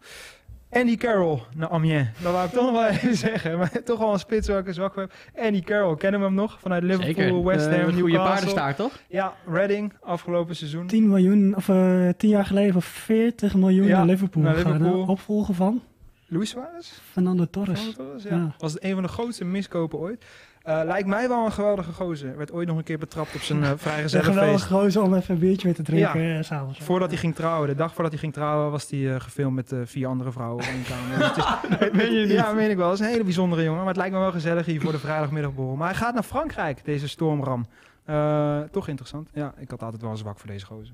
[0.71, 2.07] Andy Carroll naar Amiens.
[2.21, 3.57] Dat wou ik toch nog wel even zeggen.
[3.57, 5.13] Maar toch wel een spits waar ik een zwak voor heb.
[5.45, 6.59] Andy Carroll, kennen we hem nog?
[6.59, 7.43] Vanuit Liverpool, Zeker.
[7.43, 8.01] West Ham, uh, Newcastle.
[8.01, 8.99] goede paardenstaart, toch?
[9.09, 10.87] Ja, Reading, afgelopen seizoen.
[10.87, 14.43] 10 miljoen, of uh, 10 jaar geleden voor 40 miljoen Ja, naar Liverpool.
[14.43, 15.05] naar Liverpool.
[15.05, 15.11] hè?
[15.11, 15.81] Opvolger van
[16.27, 16.91] Luis Suarez?
[17.11, 17.79] Fernando Torres.
[17.79, 18.35] Fernando Torres, ja.
[18.35, 18.55] Ja.
[18.57, 20.25] Was het een van de grootste miskopen ooit.
[20.67, 22.37] Uh, lijkt mij wel een geweldige gozer.
[22.37, 24.37] Werd ooit nog een keer betrapt op zijn uh, Een vrijgezellenfeest.
[24.39, 26.33] geweldig gozer om even een biertje mee te drinken Ja.
[26.33, 26.41] ja.
[26.43, 26.79] s'avonds.
[26.79, 29.71] Voordat hij ging trouwen, de dag voordat hij ging trouwen, was hij uh, gefilmd met
[29.71, 31.17] uh, vier andere vrouwen één kamer.
[31.17, 31.37] Dus het
[31.79, 32.89] is, nee, ja, meen ik wel.
[32.89, 33.79] Het is een hele bijzondere jongen.
[33.79, 35.75] Maar het lijkt me wel gezellig hier voor de vrijdagmiddagborrel.
[35.75, 37.65] Maar hij gaat naar Frankrijk, deze stormram.
[38.09, 39.29] Uh, toch interessant.
[39.33, 40.93] Ja, ik had altijd wel een zwak voor deze gozer.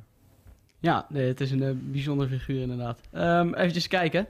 [0.79, 2.99] Ja, nee, het is een uh, bijzondere figuur inderdaad.
[3.13, 4.27] Um, even kijken.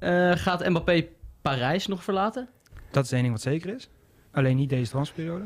[0.00, 1.06] Uh, gaat Mbappé
[1.42, 2.48] Parijs nog verlaten?
[2.90, 3.88] Dat is één ding wat zeker is.
[4.34, 5.44] Alleen niet deze transperiode.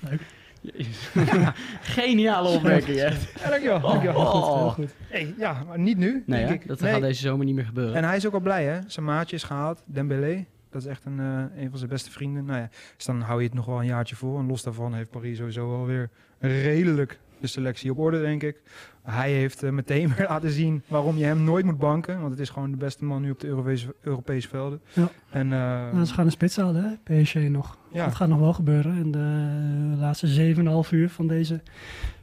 [0.00, 0.20] Leuk.
[1.80, 3.32] Geniale opmerking, echt.
[3.42, 3.80] Ja, dankjewel.
[3.80, 4.20] dankjewel.
[4.20, 4.58] Oh, oh.
[4.58, 4.94] Heel goed.
[5.08, 6.68] Hey, ja, maar niet nu, Nee, denk ik.
[6.68, 6.92] dat nee.
[6.92, 7.94] gaat deze zomer niet meer gebeuren.
[7.94, 8.78] En hij is ook al blij, hè?
[8.86, 10.44] Zijn maatje is gehaald, Dembélé.
[10.70, 12.44] Dat is echt een, uh, een van zijn beste vrienden.
[12.44, 14.38] Nou ja, dus dan hou je het nog wel een jaartje voor.
[14.38, 18.62] En los daarvan heeft Paris sowieso alweer redelijk de selectie op orde, denk ik.
[19.02, 22.18] Hij heeft uh, meteen weer laten zien waarom je hem nooit moet banken.
[22.18, 24.80] Want het is gewoon de beste man nu op de Europese, Europese velden.
[24.92, 25.08] Ja.
[25.30, 27.20] En, uh, nou, ze gaan een spits halen, hè?
[27.20, 27.78] PSG nog.
[27.92, 28.04] Ja.
[28.04, 28.96] Dat gaat nog wel gebeuren.
[28.96, 31.60] In de laatste 7,5 uur van deze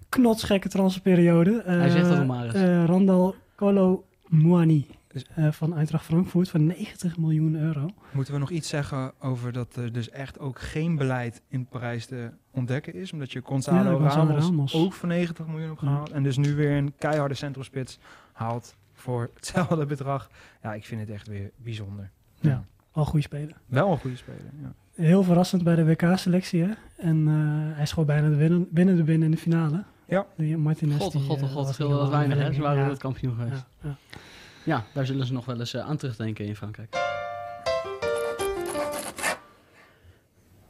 [0.10, 1.62] knotsgekke transferperiode.
[1.66, 2.56] Hij zegt dat nog maar eens.
[2.56, 4.88] Uh, Randall Colo Muani.
[5.38, 7.90] Uh, van Eintracht Frankfurt voor 90 miljoen euro.
[8.12, 12.06] Moeten we nog iets zeggen over dat er dus echt ook geen beleid in Parijs
[12.06, 13.14] te ontdekken is?
[13.14, 16.10] Omdat je Gonzalo, ja, Gonzalo Ramos, Ramos, ook voor 90 miljoen hebt gehaald.
[16.10, 16.16] Ja.
[16.16, 18.00] En dus nu weer een keiharde centrumspits
[18.34, 20.30] haalt voor hetzelfde bedrag.
[20.64, 22.10] Ja, ik vind het echt weer bijzonder.
[22.40, 22.66] Ja, ja.
[22.94, 23.56] wel een goede speler.
[23.66, 24.74] Wel een goede speler, ja.
[24.94, 26.72] Heel verrassend bij de WK-selectie, hè?
[26.96, 29.84] En uh, hij is gewoon bijna de binnen, binnen de binnen in de finale.
[30.08, 30.26] Ja.
[30.38, 30.98] Die Martinez.
[30.98, 32.54] God, god, god, god, scheelde dat weinig, hè?
[32.54, 32.90] Ze waren ja.
[32.90, 33.66] het kampioen geweest.
[33.82, 33.98] Ja, ja.
[34.68, 36.96] Ja, daar zullen ze nog wel eens uh, aan terugdenken in Frankrijk.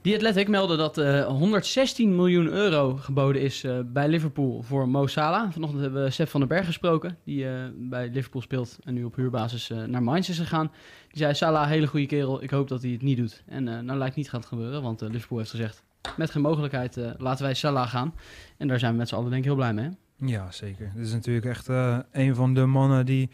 [0.02, 5.08] Die Athletic meldde dat uh, 116 miljoen euro geboden is uh, bij Liverpool voor Mo
[5.08, 5.52] Salah.
[5.52, 7.46] Vanochtend hebben we Sepp van den Berg gesproken, die
[7.76, 10.72] bij Liverpool speelt en nu op huurbasis naar Mainz is gegaan.
[11.08, 13.44] Die zei, Salah, hele goede kerel, ik hoop dat hij het niet doet.
[13.46, 15.84] En nou lijkt niet gaan gebeuren, want Liverpool heeft gezegd,
[16.18, 18.14] met geen mogelijkheid laten wij Salah gaan.
[18.58, 19.90] En daar zijn we met z'n allen denk ik heel blij mee.
[20.18, 20.92] Ja, zeker.
[20.96, 21.68] Dit is natuurlijk echt
[22.12, 23.30] een van de mannen die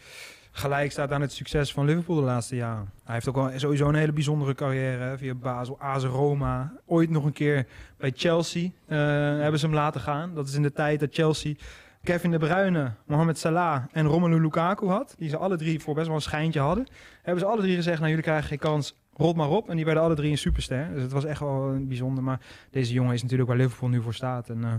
[0.56, 2.90] gelijk staat aan het succes van Liverpool de laatste jaren.
[3.04, 5.02] Hij heeft ook wel sowieso een hele bijzondere carrière.
[5.02, 5.18] Hè?
[5.18, 6.72] Via Basel, AS Roma.
[6.86, 8.98] Ooit nog een keer bij Chelsea uh,
[9.40, 10.34] hebben ze hem laten gaan.
[10.34, 11.54] Dat is in de tijd dat Chelsea
[12.02, 15.14] Kevin De Bruyne, Mohamed Salah en Romelu Lukaku had.
[15.18, 16.86] Die ze alle drie voor best wel een schijntje hadden.
[17.22, 19.68] Hebben ze alle drie gezegd, nou jullie krijgen geen kans, rot maar op.
[19.68, 20.88] En die werden alle drie een superster.
[20.92, 22.24] Dus het was echt wel bijzonder.
[22.24, 22.40] Maar
[22.70, 24.48] deze jongen is natuurlijk waar Liverpool nu voor staat.
[24.48, 24.72] En uh,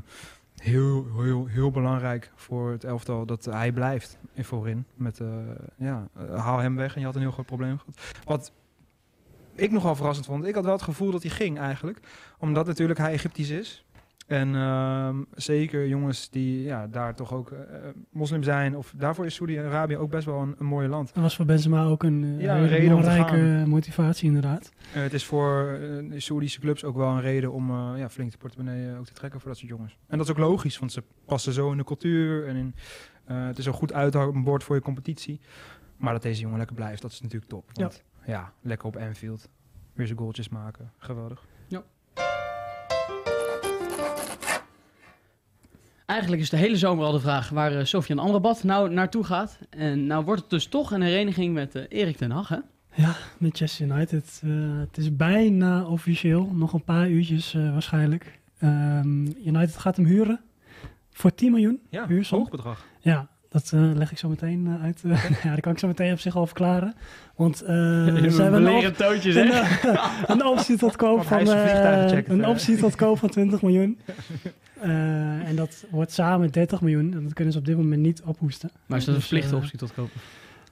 [0.66, 4.86] heel, heel, heel belangrijk voor het elftal dat hij blijft in voorin.
[4.94, 5.28] Met, uh,
[5.78, 8.00] ja, uh, haal hem weg en je had een heel groot probleem gehad.
[8.26, 8.52] Wat
[9.56, 12.00] ik nogal verrassend vond, ik had wel het gevoel dat hij ging eigenlijk.
[12.40, 13.85] Omdat natuurlijk hij Egyptisch is.
[14.26, 17.60] En uh, zeker jongens die ja, daar toch ook uh,
[18.10, 18.78] moslim zijn.
[18.78, 21.14] Of daarvoor is Saudi-Arabië ook best wel een, een mooi land.
[21.14, 24.72] Dat was voor Benzema ook een, uh, ja, een reden belangrijke motivatie inderdaad.
[24.96, 25.80] Uh, het is voor
[26.16, 29.50] Saoedische clubs ook wel een reden om ja, flink de portemonnee ook te trekken voor
[29.50, 29.98] dat soort jongens.
[30.08, 32.48] En dat is ook logisch, want ze passen zo in de cultuur.
[32.48, 32.76] En in,
[33.26, 35.40] het is ook goed uithoudbord voor je competitie.
[35.98, 37.70] Maar dat deze jongen lekker blijft, dat is natuurlijk top.
[37.74, 39.50] Want ja, ja lekker op Anfield.
[39.94, 40.92] Weer zijn goaltjes maken.
[40.98, 41.46] Geweldig.
[46.06, 49.60] Eigenlijk is de hele zomer al de vraag waar uh, Sofian Amrabat nou naartoe gaat.
[49.70, 52.58] En nou wordt het dus toch een hereniging met uh, Erik ten Hag, hè?
[52.94, 54.42] Ja, Manchester United.
[54.46, 56.52] Uh, het is bijna officieel.
[56.54, 58.40] Nog een paar uurtjes waarschijnlijk.
[58.64, 60.42] Um, United gaat hem huren
[61.12, 61.80] voor 10 miljoen.
[61.90, 62.40] Ja, huursom.
[62.40, 62.86] hoog bedrag.
[63.00, 65.02] Ja, dat uh, leg ik zo meteen uh, uit.
[65.44, 66.94] ja, dat kan ik zo meteen op zich al verklaren.
[67.36, 69.52] Want uh, ze hebben een, op, tootjes, een,
[70.34, 74.00] een, optie tot koop van, een optie tot koop van 20 miljoen.
[74.90, 77.14] En dat wordt samen 30 miljoen.
[77.14, 78.72] En dat kunnen ze op dit moment niet ophoesten.
[78.86, 80.10] Maar is dat een dus, verplichte optie tot koop?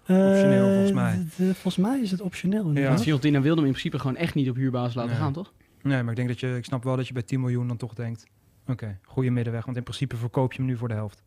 [0.07, 1.25] optioneel volgens mij.
[1.35, 2.71] De, volgens mij is het optioneel.
[2.71, 2.87] Ja.
[2.87, 5.19] Want Fiorentina wilde hem in principe gewoon echt niet op huurbasis laten nee.
[5.19, 5.53] gaan, toch?
[5.81, 7.77] Nee, maar ik denk dat je, ik snap wel dat je bij 10 miljoen dan
[7.77, 8.25] toch denkt,
[8.61, 9.65] oké, okay, goede middenweg.
[9.65, 11.23] Want in principe verkoop je hem nu voor de helft.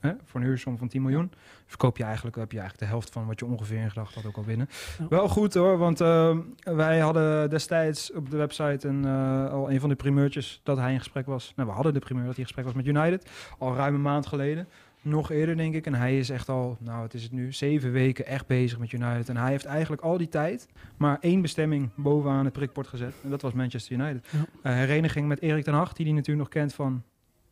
[0.00, 0.12] Hè?
[0.24, 1.32] Voor een huursom van 10 miljoen.
[1.66, 4.26] Verkoop je eigenlijk, heb je eigenlijk de helft van wat je ongeveer in gedacht had
[4.26, 4.68] ook al binnen.
[4.98, 5.08] Ja.
[5.08, 9.80] Wel goed hoor, want uh, wij hadden destijds op de website een, uh, al een
[9.80, 11.52] van de primeurtjes dat hij in gesprek was.
[11.56, 13.30] Nou, we hadden de primeur dat hij in gesprek was met United.
[13.58, 14.68] Al ruim een maand geleden.
[15.02, 15.86] Nog eerder, denk ik.
[15.86, 18.92] En hij is echt al, nou, het is het nu, zeven weken echt bezig met
[18.92, 19.28] United.
[19.28, 23.14] En hij heeft eigenlijk al die tijd maar één bestemming bovenaan het prikbord gezet.
[23.22, 24.26] En dat was Manchester United.
[24.30, 24.38] Ja.
[24.38, 27.02] Uh, hereniging met Erik ten Hag, die hij natuurlijk nog kent van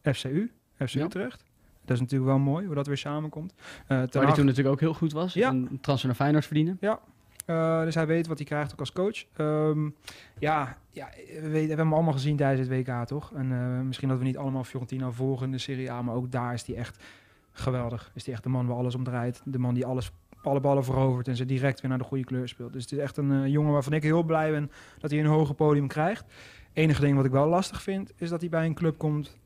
[0.02, 1.04] FCU, FC ja.
[1.04, 1.44] Utrecht.
[1.86, 3.54] Dat is natuurlijk wel mooi, hoe dat weer samenkomt.
[3.56, 5.34] Uh, Waar hij toen natuurlijk ook heel goed was.
[5.34, 5.48] Ja.
[5.48, 6.76] En transfer naar Feyenoord verdienen.
[6.80, 7.00] Ja.
[7.46, 9.24] Uh, dus hij weet wat hij krijgt ook als coach.
[9.36, 9.94] Um,
[10.38, 11.08] ja, ja
[11.40, 13.32] we, we hebben hem allemaal gezien tijdens het WK, toch?
[13.34, 16.30] En uh, misschien dat we niet allemaal Fiorentina volgen in de Serie A, maar ook
[16.30, 17.04] daar is hij echt
[17.52, 18.10] geweldig.
[18.14, 19.42] Is hij echt de man waar alles om draait.
[19.44, 20.10] De man die alles,
[20.42, 22.72] alle ballen verovert en ze direct weer naar de goede kleur speelt.
[22.72, 25.26] Dus het is echt een uh, jongen waarvan ik heel blij ben dat hij een
[25.26, 26.24] hoger podium krijgt.
[26.72, 29.36] Enige ding wat ik wel lastig vind, is dat hij bij een club komt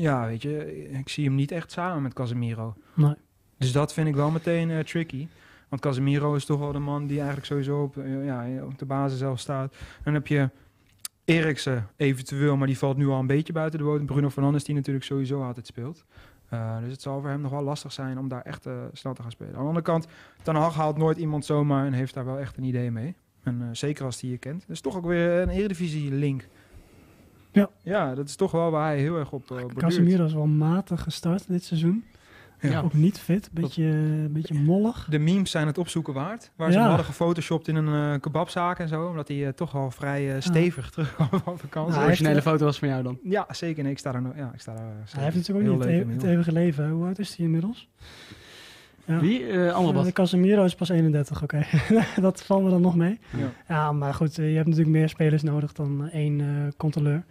[0.00, 2.74] ja, weet je, ik zie hem niet echt samen met Casemiro.
[2.94, 3.14] Nee.
[3.58, 5.28] Dus dat vind ik wel meteen uh, tricky.
[5.68, 8.84] Want Casemiro is toch wel de man die eigenlijk sowieso op, uh, ja, op de
[8.84, 9.74] basis zelf staat.
[10.04, 10.50] Dan heb je
[11.24, 14.06] Eriksen eventueel, maar die valt nu al een beetje buiten de boot.
[14.06, 16.04] Bruno Fernandes die natuurlijk sowieso altijd speelt.
[16.52, 19.22] Uh, dus het zal voor hem nog wel lastig zijn om daar echt snel te
[19.22, 19.52] gaan spelen.
[19.52, 20.06] Aan de andere kant,
[20.42, 23.14] Ten Hag haalt nooit iemand zomaar en heeft daar wel echt een idee mee.
[23.42, 24.64] En zeker als hij je kent.
[24.66, 26.48] Dus toch ook weer een Eredivisie link.
[27.52, 27.70] Ja.
[27.82, 31.02] ja, dat is toch wel waar hij heel erg op uh, Casemiro is wel matig
[31.02, 32.04] gestart dit seizoen.
[32.60, 32.80] Ja.
[32.80, 33.92] Ook niet fit, beetje,
[34.30, 35.06] beetje mollig.
[35.10, 36.50] De memes zijn het opzoeken waard.
[36.56, 39.06] Waar ze hem hadden gefotoshopt in een uh, kebabzaak en zo.
[39.06, 41.98] Omdat hij uh, toch al vrij uh, stevig terugkwam van vakantie.
[41.98, 43.18] De originele foto was van jou dan?
[43.22, 43.82] Ja, zeker.
[43.82, 44.36] Nee, ik sta daar nog.
[44.36, 44.92] Ja, ik sta daar.
[45.10, 46.90] Hij heeft natuurlijk ook niet het, e het eeuwige leven.
[46.90, 47.88] Hoe oud is hij inmiddels?
[49.08, 49.20] Ja.
[49.20, 49.46] Wie?
[49.46, 50.06] Uh, Amrabat?
[50.06, 51.64] Uh, Casemiro is pas 31, oké.
[51.88, 52.04] Okay.
[52.26, 53.18] dat valt me dan nog mee.
[53.36, 57.24] Ja, ja maar goed, je hebt natuurlijk meer spelers nodig dan één uh, controleur.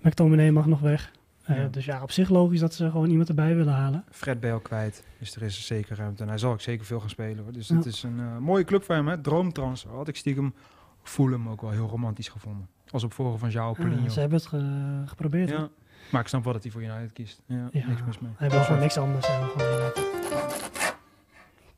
[0.00, 1.12] McTominay mag nog weg.
[1.46, 1.68] Ja.
[1.70, 4.04] Dus ja, op zich logisch dat ze gewoon iemand erbij willen halen.
[4.10, 6.22] Fred Bale kwijt, dus er is zeker ruimte.
[6.22, 7.42] En hij zal ook zeker veel gaan spelen.
[7.42, 7.52] Hoor.
[7.52, 9.20] Dus het is een mooie club voor hem, hè.
[9.20, 9.90] Droomtransfer.
[9.90, 10.54] Had ik stiekem
[11.02, 12.68] Fulham ook wel heel romantisch gevonden.
[12.90, 14.08] Als op vorige van João Paulinho.
[14.08, 15.48] ze hebben het ge geprobeerd.
[15.48, 15.68] Ja.
[16.10, 17.42] Maar ik snap wel dat hij voor United kiest.
[17.46, 18.32] Ja, niks mis mee.
[18.36, 19.26] Hij wil gewoon niks anders.
[19.26, 20.96] Hij wil gewoon United.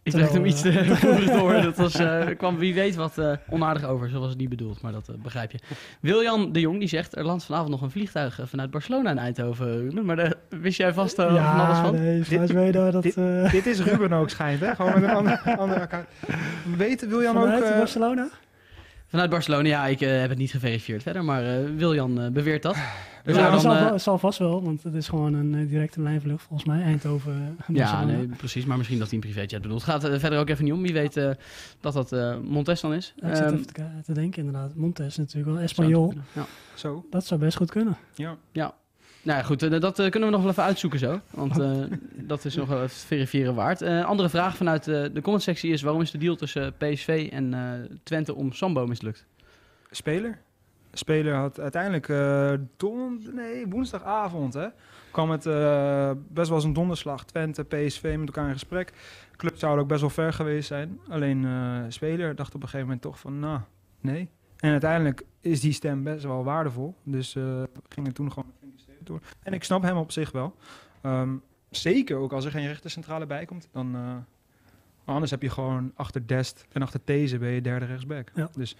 [0.03, 1.53] Ik dacht hem iets te vroeg door.
[1.53, 4.09] Dat was, uh, kwam wie weet wat uh, onaardig over.
[4.09, 5.59] Zo was het niet bedoeld, maar dat uh, begrijp je.
[6.01, 10.05] Wiljan de Jong die zegt, er landt vanavond nog een vliegtuig vanuit Barcelona in Eindhoven.
[10.05, 11.95] Maar daar wist jij vast ja, van alles van?
[11.95, 13.03] nee, dit, weten dat...
[13.03, 13.15] Dit,
[13.51, 14.75] dit, is Ruben ook schijnt, hè?
[14.75, 16.07] Gewoon met een andere, andere account.
[16.77, 17.77] Weet Wiljan vanuit ook...
[17.77, 18.29] Barcelona?
[19.11, 22.77] Vanuit Barcelona, ja, ik heb het niet geverifieerd verder, maar Wiljan beweert dat.
[23.25, 26.01] Dus ja, dat zal, uh, zal, vast wel, want het is gewoon een uh, directe
[26.03, 27.57] lijnvlucht volgens mij, Eindhoven.
[27.67, 29.85] ja, nee, precies, maar misschien dat hij een privéjet bedoelt.
[29.85, 30.83] Het gaat uh, verder ook even niet om.
[30.83, 31.15] Wie weet
[31.81, 33.15] dat dat Montes dan is.
[33.17, 34.75] Ja, ik zit um, even te, te, denken inderdaad.
[34.75, 36.15] Montes natuurlijk wel, Espanol.
[36.33, 36.47] Ja.
[36.75, 37.07] Zo.
[37.11, 37.97] Dat zou best goed kunnen.
[38.15, 38.37] Ja.
[38.53, 38.75] Ja.
[39.23, 41.21] Nou goed, dat kunnen we nog wel even uitzoeken zo.
[41.31, 41.63] Want
[42.33, 43.83] dat is nog wel even verifiëren waard.
[43.83, 45.83] andere vraag vanuit de commentsectie is...
[45.83, 47.55] waarom is de deal tussen PSV en
[48.03, 49.27] Twente om Sambo mislukt?
[49.91, 50.39] Speler?
[50.93, 52.07] speler had uiteindelijk
[52.77, 54.67] don nee, woensdagavond hè,
[55.11, 55.45] kwam het
[56.29, 57.25] best wel eens een donderslag.
[57.25, 58.93] Twente, PSV met elkaar in gesprek.
[59.37, 61.01] Club zou ook best wel ver geweest zijn.
[61.09, 61.47] Alleen
[61.89, 63.61] speler dacht op een gegeven moment toch van, nou,
[64.01, 64.29] nee.
[64.57, 66.95] En uiteindelijk is die stem best wel waardevol.
[67.03, 68.53] Dus we gingen toen gewoon
[69.11, 69.21] door.
[69.43, 70.57] En ik snap hem op zich wel.
[71.03, 73.69] Um, zeker ook als er geen rechtercentrale bij komt.
[73.73, 73.97] Dan,
[75.05, 78.31] anders heb je gewoon achter Dest en achter These ben je derde rechtsback.
[78.35, 78.49] Ja.
[78.55, 78.77] Dus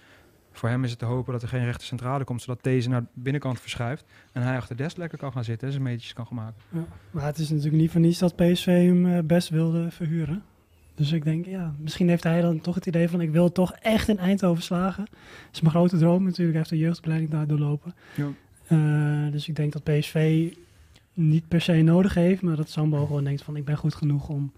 [0.51, 3.01] voor hem is het te hopen dat er geen rechter centrale komt, zodat deze naar
[3.01, 6.27] de binnenkant verschuift en hij achter Dest lekker kan gaan zitten en zijn meetjes kan
[6.27, 6.61] gaan maken.
[6.69, 10.43] Ja, maar het is natuurlijk niet van niets dat PSV hem best wilde verhuren.
[10.95, 13.73] Dus ik denk, ja, misschien heeft hij dan toch het idee van ik wil toch
[13.73, 15.05] echt in Eindhoven slagen.
[15.05, 17.95] Dat is mijn grote droom natuurlijk, hij heeft de jeugdopleiding daar doorlopen.
[18.15, 18.27] Ja.
[18.71, 20.47] Uh, dus ik denk dat PSV
[21.13, 24.29] niet per se nodig heeft, maar dat Sambo gewoon denkt van ik ben goed genoeg
[24.29, 24.51] om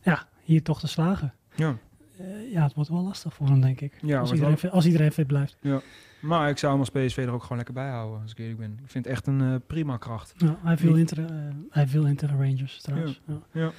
[0.00, 1.34] ja, hier toch te slagen.
[1.54, 1.76] Ja.
[2.20, 3.92] uh, ja, het wordt wel lastig voor hem, denk ik.
[4.02, 5.56] Ja, als, iedereen, fit, als iedereen fit blijft.
[5.60, 5.80] Ja.
[6.20, 8.58] Maar ik zou hem als PSV er ook gewoon lekker bij houden, als ik eerlijk
[8.58, 8.78] ben.
[8.82, 10.34] Ik vind het echt een uh, prima kracht.
[10.36, 11.26] Ja, hij viel inter, uh,
[11.70, 13.20] hij viel inter de Rangers trouwens.
[13.26, 13.40] Ja.
[13.52, 13.70] ja.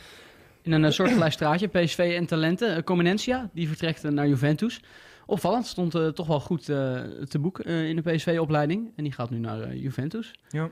[0.62, 2.84] In een uh, soortgelijk straatje, PSV en talenten.
[2.84, 4.82] Comenencia, die vertrekt naar Juventus.
[5.26, 8.92] Opvallend, stond toch wel goed te boek in de PSV-opleiding.
[8.96, 10.34] En die gaat nu naar Juventus.
[10.50, 10.70] Ja.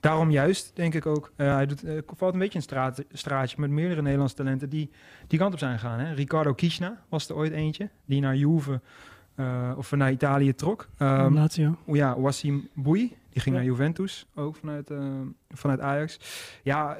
[0.00, 1.32] Daarom juist, denk ik ook.
[1.36, 4.90] Uh, hij doet, uh, valt een beetje een straat, straatje met meerdere Nederlandse talenten die
[5.26, 5.98] die kant op zijn gegaan.
[5.98, 6.12] Hè?
[6.12, 8.80] Ricardo Kiesna was er ooit eentje, die naar Juve
[9.36, 10.88] uh, of naar Italië trok.
[10.98, 11.76] Um, Lazio.
[11.86, 13.60] Ja, Wassim Boui, die ging ja.
[13.60, 14.90] naar Juventus, ook vanuit,
[15.50, 16.18] vanuit Ajax.
[16.62, 16.96] Ja,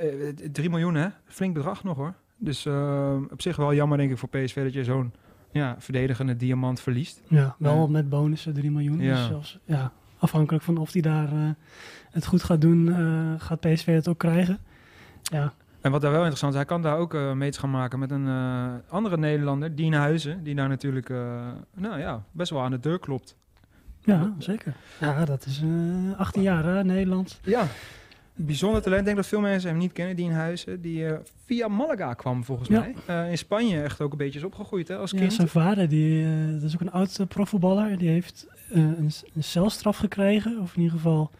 [0.52, 2.14] 3 miljoen hè, flink bedrag nog hoor.
[2.36, 2.66] Dus
[3.30, 5.12] op zich wel jammer denk ik voor PSV dat je zo'n
[5.50, 7.20] ja, verdedigende diamant verliest.
[7.28, 9.00] Ja, wel met bonussen 3 miljoen.
[9.00, 9.14] Ja.
[9.14, 11.50] Dus zelfs, ja, afhankelijk van of hij daar uh,
[12.10, 14.58] het goed gaat doen, uh, gaat PSV het ook krijgen.
[15.22, 15.52] Ja.
[15.80, 18.10] En wat daar wel interessant is, hij kan daar ook uh, mee gaan maken met
[18.10, 18.28] een
[18.88, 21.08] andere Nederlander, Dien Huizen, die daar natuurlijk
[21.74, 23.36] nou ja, best wel aan de deur klopt.
[24.00, 24.74] Ja, zeker.
[25.00, 25.62] Ja, dat is
[26.16, 27.40] 18 jaar hè, Nederland.
[27.42, 27.66] Ja,
[28.46, 28.98] bijzonder talent.
[29.00, 30.80] Ik denk dat veel mensen hem niet kennen, Dien Huizen.
[30.80, 31.12] Die uh,
[31.44, 32.80] via Malaga kwam volgens Ja.
[33.06, 33.24] mij.
[33.24, 35.32] Uh, in Spanje echt ook een beetje is opgegroeid hè, als Ja, kind.
[35.32, 37.98] zijn vader, die, eh, dat is ook een oud uh, profvoetballer.
[37.98, 40.58] Die heeft eh, een, een celstraf gekregen.
[40.60, 41.30] Of in ieder geval,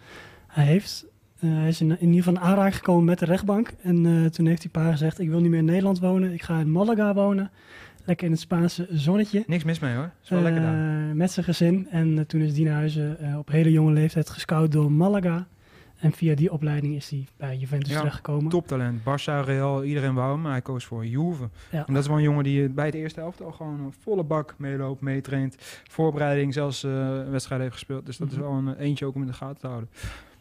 [0.46, 1.04] hij, heeft,
[1.40, 3.72] eh, hij is in, in ieder geval in aanraking gekomen met de rechtbank.
[3.82, 6.32] En eh, toen heeft die pa gezegd, ik wil niet meer in Nederland wonen.
[6.32, 7.50] Ik ga in Malaga wonen.
[8.04, 9.44] Lekker in het Spaanse zonnetje.
[9.46, 10.10] Niks mis mee hoor.
[10.22, 11.08] Is wel lekker daar.
[11.08, 11.86] Eh, met zijn gezin.
[11.90, 15.46] En eh, toen is Dienhuizen uh, op hele jonge leeftijd gescout door Malaga.
[16.00, 18.50] En via die opleiding is hij bij Juventus Ja, terechtgekomen.
[18.50, 19.00] Toptalent.
[19.00, 20.40] Barça, Real, iedereen wou hem.
[20.42, 21.48] Maar hij koos voor Juve.
[21.70, 21.86] Ja.
[21.86, 24.24] En dat is wel een jongen die bij het eerste helft al gewoon een volle
[24.24, 25.56] bak meeloopt, meetraint.
[25.88, 28.06] Voorbereiding, zelfs eh wedstrijden heeft gespeeld.
[28.06, 28.42] Dus dat is Mhm.
[28.42, 29.90] wel een eh, eentje ook om in de gaten te houden.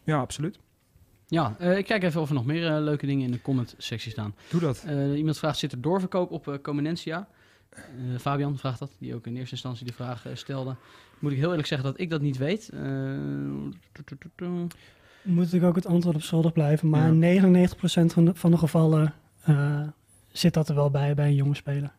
[0.03, 0.60] Ja, absoluut.
[1.28, 4.36] Ja, eh, ik kijk even of er nog meer leuke dingen in de comment-sectie staan.
[4.49, 4.84] Doe dat.
[4.88, 7.28] Eh, iemand vraagt, zit er doorverkoop op eh Comenentia?
[7.70, 7.82] Eh,
[8.20, 10.76] Fabian vraagt dat, die ook in eerste instantie de vraag stelde.
[11.20, 12.70] Moet ik heel eerlijk zeggen dat ik dat niet weet.
[15.30, 16.89] Moet ik ook het antwoord op schuldig blijven.
[16.89, 17.49] Maar Ja.
[17.69, 17.73] 99%
[18.05, 19.13] van de, van de gevallen
[19.43, 19.82] eh,
[20.32, 21.91] zit dat er wel bij bij een jonge speler.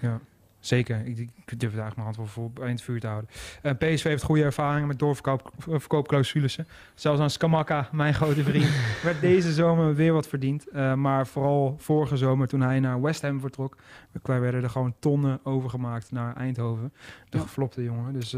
[0.00, 0.20] Ja,
[0.60, 1.06] zeker.
[1.06, 1.28] Ik, ik
[1.60, 3.30] durf het eigenlijk mijn hand wel voor bij in het vuur te houden.
[3.62, 6.58] Eh, PSV heeft goede ervaringen met doorverkoopclausules.
[6.94, 8.70] Zelfs aan Skamaka, mijn grote vriend,
[9.02, 10.68] werd deze zomer weer wat verdiend.
[10.68, 13.76] Eh, maar vooral vorige zomer toen hij naar West Ham vertrok,
[14.22, 16.92] werden er gewoon tonnen overgemaakt naar Eindhoven.
[17.28, 17.42] De Ja.
[17.42, 18.12] geflopte jongen.
[18.12, 18.36] Dus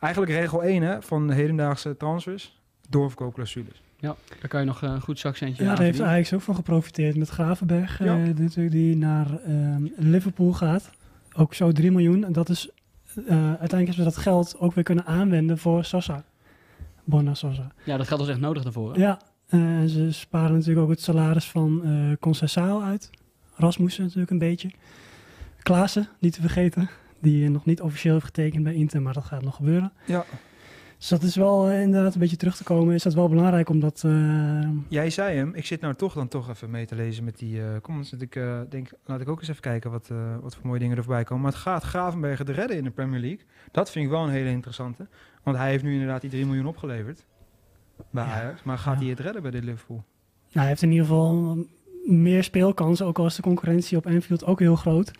[0.00, 3.82] eigenlijk regel 1 hè, van de hedendaagse transfers, doorverkoopclausules.
[3.98, 6.00] Ja, daar kan je nog eh, een goed zakcentje Ja, daar heeft.
[6.00, 8.00] Ajax ook van geprofiteerd met Gravenberg.
[8.00, 8.24] eh, Ja.
[8.24, 10.90] die, natuurlijk die naar ehm, Liverpool gaat.
[11.36, 12.24] Ook zo 3 miljoen.
[12.24, 12.68] En dat is,
[13.14, 16.24] eh, uiteindelijk hebben ze dat geld ook weer kunnen aanwenden voor Sosa.
[17.04, 17.72] Borna Sosa.
[17.84, 18.94] Ja, dat geld was echt nodig daarvoor.
[18.94, 19.00] hè?
[19.00, 19.18] Ja,
[19.48, 23.10] eh, en ze sparen natuurlijk ook het salaris van eh Conceição uit.
[23.54, 24.70] Rasmussen natuurlijk een beetje.
[25.62, 26.88] Klaassen, niet te vergeten.
[27.20, 29.92] Die eh, nog niet officieel heeft getekend bij Inter, maar dat gaat nog gebeuren.
[30.06, 30.24] Ja.
[31.04, 32.94] Dus dat is wel eh, inderdaad een beetje terug te komen.
[32.94, 34.02] Is dat wel belangrijk omdat...
[34.04, 37.38] eh, Jij zei hem, ik zit nou toch dan toch even mee te lezen met
[37.38, 38.10] die uh, comments.
[38.10, 40.78] Dat ik eh, denk, laat ik ook eens even kijken wat, eh, wat voor mooie
[40.78, 41.42] dingen er voorbij komen.
[41.42, 43.40] Maar het gaat Gravenbergen de redden in de Premier League.
[43.72, 45.06] Dat vind ik wel een hele interessante.
[45.42, 47.24] Want hij heeft nu inderdaad die 3 miljoen opgeleverd
[48.10, 48.30] bij Ja.
[48.40, 48.62] Ajax.
[48.62, 49.00] Maar gaat Ja.
[49.00, 49.96] hij het redden bij dit Liverpool?
[49.96, 51.56] Nou, hij heeft in ieder geval
[52.04, 55.10] meer speelkansen, ook al is de concurrentie op Anfield ook heel groot.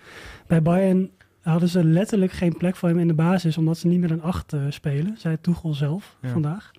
[0.46, 1.10] Bij Bayern
[1.50, 4.22] hadden ze letterlijk geen plek voor hem in de basis, omdat ze niet meer een
[4.22, 6.28] 8 eh, spelen, zei Tuchel zelf Ja.
[6.28, 6.70] vandaag.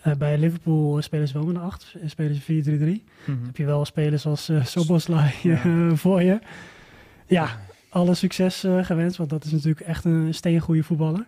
[0.00, 3.04] Eh, bij Liverpool spelen ze wel met een 8, spelen ze 4-3-3.
[3.24, 3.44] Mhm.
[3.46, 5.94] Heb je wel spelers als eh Soboslai Ja.
[5.94, 6.38] voor je.
[7.26, 7.48] Ja,
[7.88, 11.26] alle succes gewenst, want dat is natuurlijk echt een steengoede voetballer.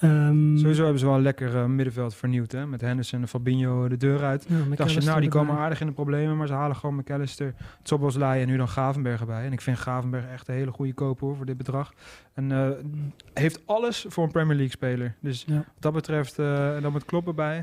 [0.00, 2.52] Ehm, Sowieso hebben ze wel een lekker eh, middenveld vernieuwd.
[2.52, 2.66] Hè?
[2.66, 4.46] Met Henderson en Fabinho de deur uit.
[4.48, 6.36] ja, Dacht je, nou, die komen aardig in de problemen.
[6.36, 9.44] Maar ze halen gewoon McAllister, Tsoboslai en nu dan Gravenberg erbij.
[9.44, 11.92] En ik vind Gravenberg echt een hele goede koop hoor, voor dit bedrag.
[12.34, 12.68] En eh,
[13.34, 15.14] heeft alles voor een Premier League speler.
[15.20, 15.54] Dus Ja.
[15.54, 17.58] wat dat betreft, eh, en dan met Klopp erbij.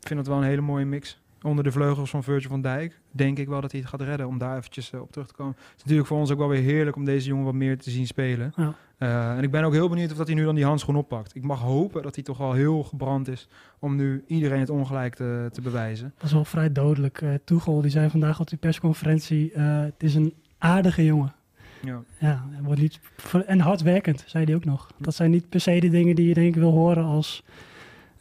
[0.00, 1.20] Ik vind het wel een hele mooie mix.
[1.42, 4.26] Onder de vleugels van Virgil van Dijk denk ik wel dat hij het gaat redden.
[4.26, 5.54] Om daar eventjes eh, op terug te komen.
[5.56, 7.90] Het is natuurlijk voor ons ook wel weer heerlijk om deze jongen wat meer te
[7.90, 8.52] zien spelen.
[8.56, 8.74] Ja.
[8.98, 11.34] Eh, en ik ben ook heel benieuwd of dat hij nu dan die handschoen oppakt.
[11.34, 15.14] Ik mag hopen dat hij toch wel heel gebrand is om nu iedereen het ongelijk
[15.14, 16.12] te, te bewijzen.
[16.16, 17.22] Dat is wel vrij dodelijk.
[17.22, 21.32] Eh Tuchel die zei vandaag op die persconferentie: eh, Het is een aardige jongen.
[21.80, 22.02] Ja.
[22.18, 23.00] Ja, wordt niet.
[23.46, 24.90] En hardwerkend, zei hij ook nog.
[24.96, 27.42] Dat zijn niet per se de dingen die je denk ik wil horen als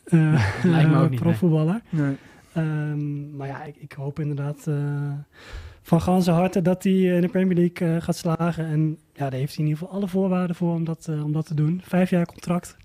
[0.04, 1.82] eh lijkt me ook niet, profvoetballer.
[1.90, 2.16] Nee.
[2.54, 5.14] Ehm, maar ja, ik, ik hoop inderdaad eh,
[5.82, 8.66] van ganse harte dat hij in de Premier League eh, gaat slagen.
[8.66, 11.32] En ja, daar heeft hij in ieder geval alle voorwaarden voor om dat, eh, om
[11.32, 11.82] dat te doen.
[11.84, 12.78] Vijf jaar contract.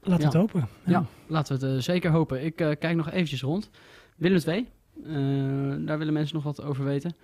[0.00, 0.40] Laten we Ja.
[0.40, 0.68] het hopen.
[0.84, 2.44] Ja, laten we het eh, zeker hopen.
[2.44, 3.70] Ik eh, kijk nog eventjes rond.
[4.16, 4.66] Willem 2,
[5.84, 7.16] daar willen mensen nog wat over weten.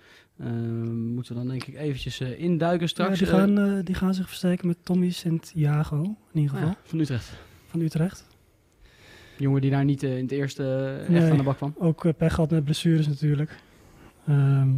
[1.13, 3.19] moeten we dan denk ik eventjes induiken straks.
[3.19, 6.01] Ja, die, gaan, die gaan zich versterken met Tommy Santiago,
[6.33, 6.75] in ieder geval.
[6.83, 7.33] van Utrecht.
[7.65, 8.27] Van Utrecht.
[9.43, 11.75] Jongen die daar niet in het eerste echt aan de bak kwam.
[11.77, 13.59] Ook pech gehad met blessures natuurlijk.
[14.27, 14.69] Ehm,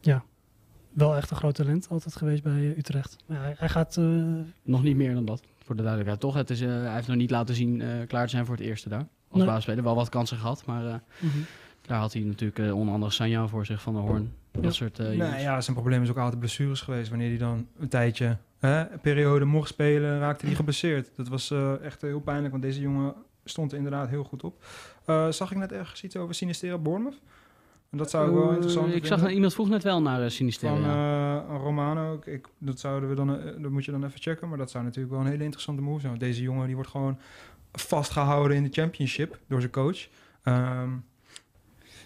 [0.00, 0.24] ja,
[0.92, 3.16] wel echt een groot talent altijd geweest bij Utrecht.
[3.26, 4.00] hij, hij, gaat...
[4.62, 6.34] Nog niet meer dan dat voor de duidelijkheid toch.
[6.34, 8.64] Het is, uh, hij heeft nog niet laten zien uh, klaar te zijn voor het
[8.64, 9.06] eerste daar.
[9.28, 9.46] Als nee.
[9.46, 11.44] basisspeler wel wat kansen gehad, maar uh, mm -hmm.
[11.82, 14.32] daar had hij natuurlijk onder andere Sanja voor zich van de Hoorn.
[14.50, 14.70] Dat ja.
[14.70, 17.08] soort nee, ja, zijn probleem is ook altijd blessures geweest.
[17.08, 21.10] Wanneer hij dan een tijdje, hè, een periode mocht spelen, raakte hij geblesseerd.
[21.16, 21.50] Dat was
[21.82, 23.14] echt heel pijnlijk, want deze jongen
[23.44, 24.64] stond er inderdaad heel goed op.
[25.30, 27.20] zag ik net ergens iets over Sinistera Bournemouth?
[27.96, 30.68] Dat zou ik wel interessant Ik zag iemand vroeg net wel naar uh, Sinister.
[30.68, 32.20] Van uh, Romano.
[32.24, 34.48] Ik, dat zouden we dan, uh, dat moet je dan even checken.
[34.48, 36.18] Maar dat zou natuurlijk wel een hele interessante move zijn.
[36.18, 37.18] Deze jongen die wordt gewoon
[37.72, 40.08] vastgehouden in de championship door zijn coach.
[40.44, 41.04] Um,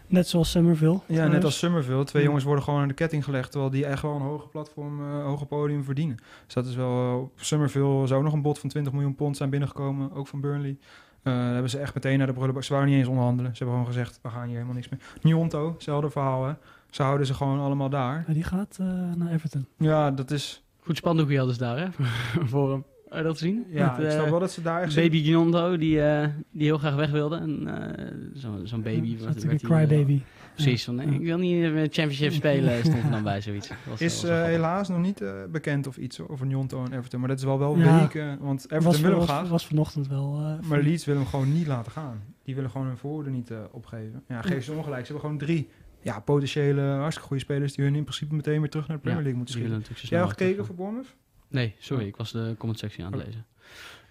[0.07, 1.01] net zoals Summerville.
[1.07, 2.05] Ja, net als Summerville.
[2.05, 3.51] Twee jongens worden gewoon aan de ketting gelegd.
[3.51, 6.17] Terwijl die echt wel een hoger platform, uh, hoger podium verdienen.
[6.45, 7.33] Dus dat is wel...
[7.37, 10.13] Summerville zou nog een bod van 20 miljoen pond zijn binnengekomen.
[10.13, 10.79] Ook van Burnley.
[11.25, 12.65] Uh, hebben ze echt meteen naar de prullenbak.
[12.65, 13.57] Ze waren niet eens onderhandelen.
[13.57, 15.01] Ze hebben gewoon gezegd, we gaan hier helemaal niks meer.
[15.23, 16.53] Njonto, hetzelfde verhaal hè.
[16.91, 18.25] Ze houden ze gewoon allemaal daar.
[18.27, 19.67] Ja, die gaat uh, naar Everton.
[19.79, 20.63] Ja, dat is...
[20.81, 21.87] Goed spandoekje hadden ze daar hè,
[22.53, 22.85] voor hem.
[23.23, 23.67] Dat zien?
[23.69, 24.95] Ja, Met, ik snap wel dat ze daar echt...
[24.95, 27.37] Baby Ginondo, die, uh, die heel graag weg wilde.
[27.37, 29.17] En uh, zo'n zo baby.
[29.19, 30.23] Ja, was, een crybaby.
[30.63, 33.71] Precies, van, ik wil niet met Championship spelen, stond er dan bij zoiets.
[33.89, 37.21] Was, is was helaas nog niet bekend of iets over Njonto en Everton.
[37.21, 39.49] Maar dat is wel wel ja, weken, want Everton was, wil hem graag.
[39.49, 40.59] was vanochtend wel...
[40.69, 42.23] maar Leeds wil hem gewoon niet laten gaan.
[42.43, 44.23] Die willen gewoon hun voordeel niet opgeven.
[44.29, 45.07] Ja, geef ze ongelijk.
[45.07, 45.69] Ze hebben gewoon drie
[46.01, 47.73] ja, potentiële hartstikke goede spelers...
[47.75, 50.09] die hun in principe meteen weer terug naar de Premier League moeten schieten.
[50.09, 51.17] Jij al gekeken voor Bournemouth?
[51.49, 53.47] Nee, sorry, ik was de comment sectie aan het lezen.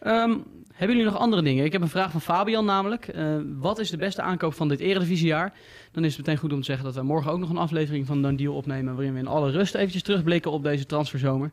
[0.06, 1.66] Um, hebben jullie nog andere dingen?
[1.66, 3.16] Ik heb een vraag van Fabian namelijk.
[3.16, 5.54] Uh, wat is de beste aankoop van dit eredivisiejaar?
[5.92, 8.06] Dan is het meteen goed om te zeggen dat we morgen ook nog een aflevering
[8.06, 8.94] van Dan Deal opnemen...
[8.96, 11.52] waarin we in alle rust eventjes terugblikken op deze transferzomer.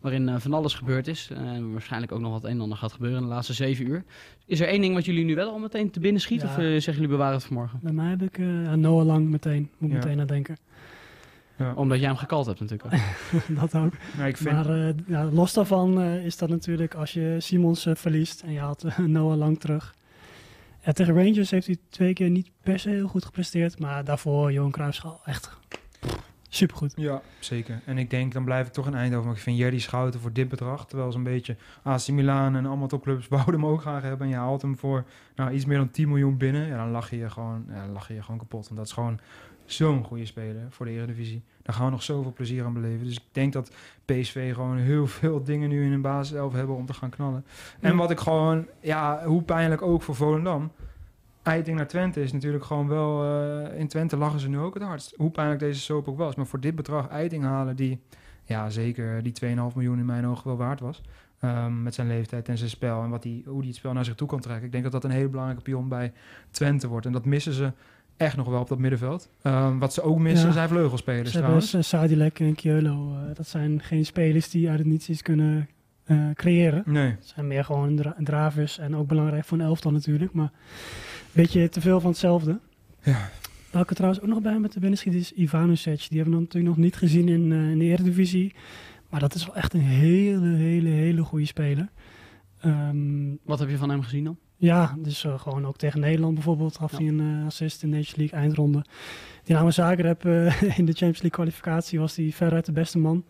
[0.00, 1.30] Waarin uh, van alles gebeurd is.
[1.34, 3.88] En uh, waarschijnlijk ook nog wat een en ander gaat gebeuren in de laatste zeven
[3.88, 4.04] uur.
[4.46, 6.40] Is er één ding wat jullie nu wel al meteen te binnen schiet?
[6.40, 6.46] Ja.
[6.46, 7.78] Of uh, zeggen jullie bewaren het voor morgen?
[7.82, 8.38] Bij mij heb ik
[8.76, 9.70] Noah Lang meteen.
[9.78, 9.96] Moet ja.
[9.96, 10.56] meteen aan denken.
[11.56, 11.72] Ja.
[11.74, 12.94] Omdat jij hem gekald hebt natuurlijk
[13.60, 13.92] dat ook.
[14.16, 14.54] Ja, ik vind...
[14.54, 18.52] Maar uh, ja, los daarvan uh, is dat natuurlijk als je Simons uh, verliest en
[18.52, 19.94] je haalt Noah Lang terug.
[20.84, 23.78] Ja, tegen Rangers heeft hij twee keer niet per se heel goed gepresteerd.
[23.78, 25.50] Maar daarvoor Johan Cruijffschaal echt
[26.48, 26.92] supergoed.
[26.96, 27.80] Ja, zeker.
[27.84, 29.26] En ik denk, dan blijf ik toch in Eindhoven.
[29.26, 32.66] Maar ik vind Jerry Schouten voor dit bedrag, terwijl ze een beetje AC Milan en
[32.66, 34.26] allemaal topclubs wouden hem ook graag hebben.
[34.26, 35.04] En je haalt hem voor
[35.36, 36.66] nou, iets meer dan 10 miljoen binnen.
[36.66, 38.64] Ja, dan lach je je gewoon, ja, lach je je gewoon kapot.
[38.64, 39.18] Want dat is gewoon
[39.66, 41.42] zo'n goede speler voor de Eredivisie.
[41.62, 43.04] Daar gaan we nog zoveel plezier aan beleven.
[43.04, 43.72] Dus ik denk dat
[44.04, 47.44] PSV gewoon heel veel dingen nu in hun basiself hebben om te gaan knallen.
[47.80, 50.70] En wat ik gewoon, ja, hoe pijnlijk ook voor Volendam.
[51.42, 53.24] Eiting naar Twente is natuurlijk gewoon wel...
[53.24, 55.14] Uh, in Twente lachen ze nu ook het hardst.
[55.16, 56.34] Hoe pijnlijk deze soap ook was.
[56.34, 58.00] Maar voor dit bedrag Eiting halen die...
[58.44, 61.02] Ja, zeker die 2,5 miljoen in mijn ogen wel waard was.
[61.40, 63.02] Um, met zijn leeftijd en zijn spel.
[63.02, 64.66] En wat die, hoe die het spel naar zich toe kan trekken.
[64.66, 66.12] Ik denk dat dat een hele belangrijke pion bij
[66.50, 67.06] Twente wordt.
[67.06, 67.72] En dat missen ze
[68.16, 69.30] echt nog wel op dat middenveld.
[69.42, 70.52] Um, wat ze ook missen ja.
[70.52, 71.72] zijn vleugelspelers ze trouwens.
[71.72, 73.12] Hebben Sadilek en Kjolo.
[73.12, 75.68] Uh, dat zijn geen spelers die uit het niets iets kunnen
[76.06, 76.82] uh, creëren.
[76.86, 77.10] Nee.
[77.10, 80.32] Het zijn meer gewoon dra dravers en ook belangrijk voor een elftal natuurlijk.
[80.32, 82.60] Maar een beetje te veel van hetzelfde.
[83.02, 83.30] Ja.
[83.70, 86.06] Welke trouwens ook nog bij met de binnenschiet is Ivanovic.
[86.08, 88.54] Die hebben we natuurlijk nog niet gezien in, uh, in de Eredivisie.
[89.10, 91.88] Maar dat is wel echt een hele, hele, hele goede speler.
[92.64, 94.38] Um, Wat heb je van hem gezien dan?
[94.56, 96.96] Ja, dus uh, gewoon ook tegen Nederland bijvoorbeeld gaf ja.
[96.96, 98.84] hij een uh, assist in de Nations League eindronde.
[99.44, 103.24] Dynamo Zagreb uh, in de Champions League kwalificatie was hij veruit de beste man.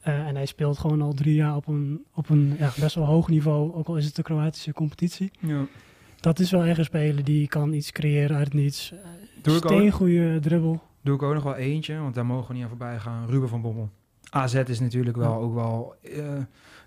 [0.00, 3.28] en hij speelt gewoon al drie jaar op een, op een ja, best wel hoog
[3.28, 5.30] niveau, ook al is het de Kroatische competitie.
[5.38, 5.66] Ja.
[6.20, 8.92] Dat is wel echt een speler die kan iets creëren uit niets.
[9.42, 10.82] Steen goede dribbel.
[11.02, 13.26] Doe ik ook nog wel eentje, want daar mogen we niet aan voorbij gaan.
[13.28, 13.90] Ruben van Bommel.
[14.30, 15.94] AZ is natuurlijk wel ook wel...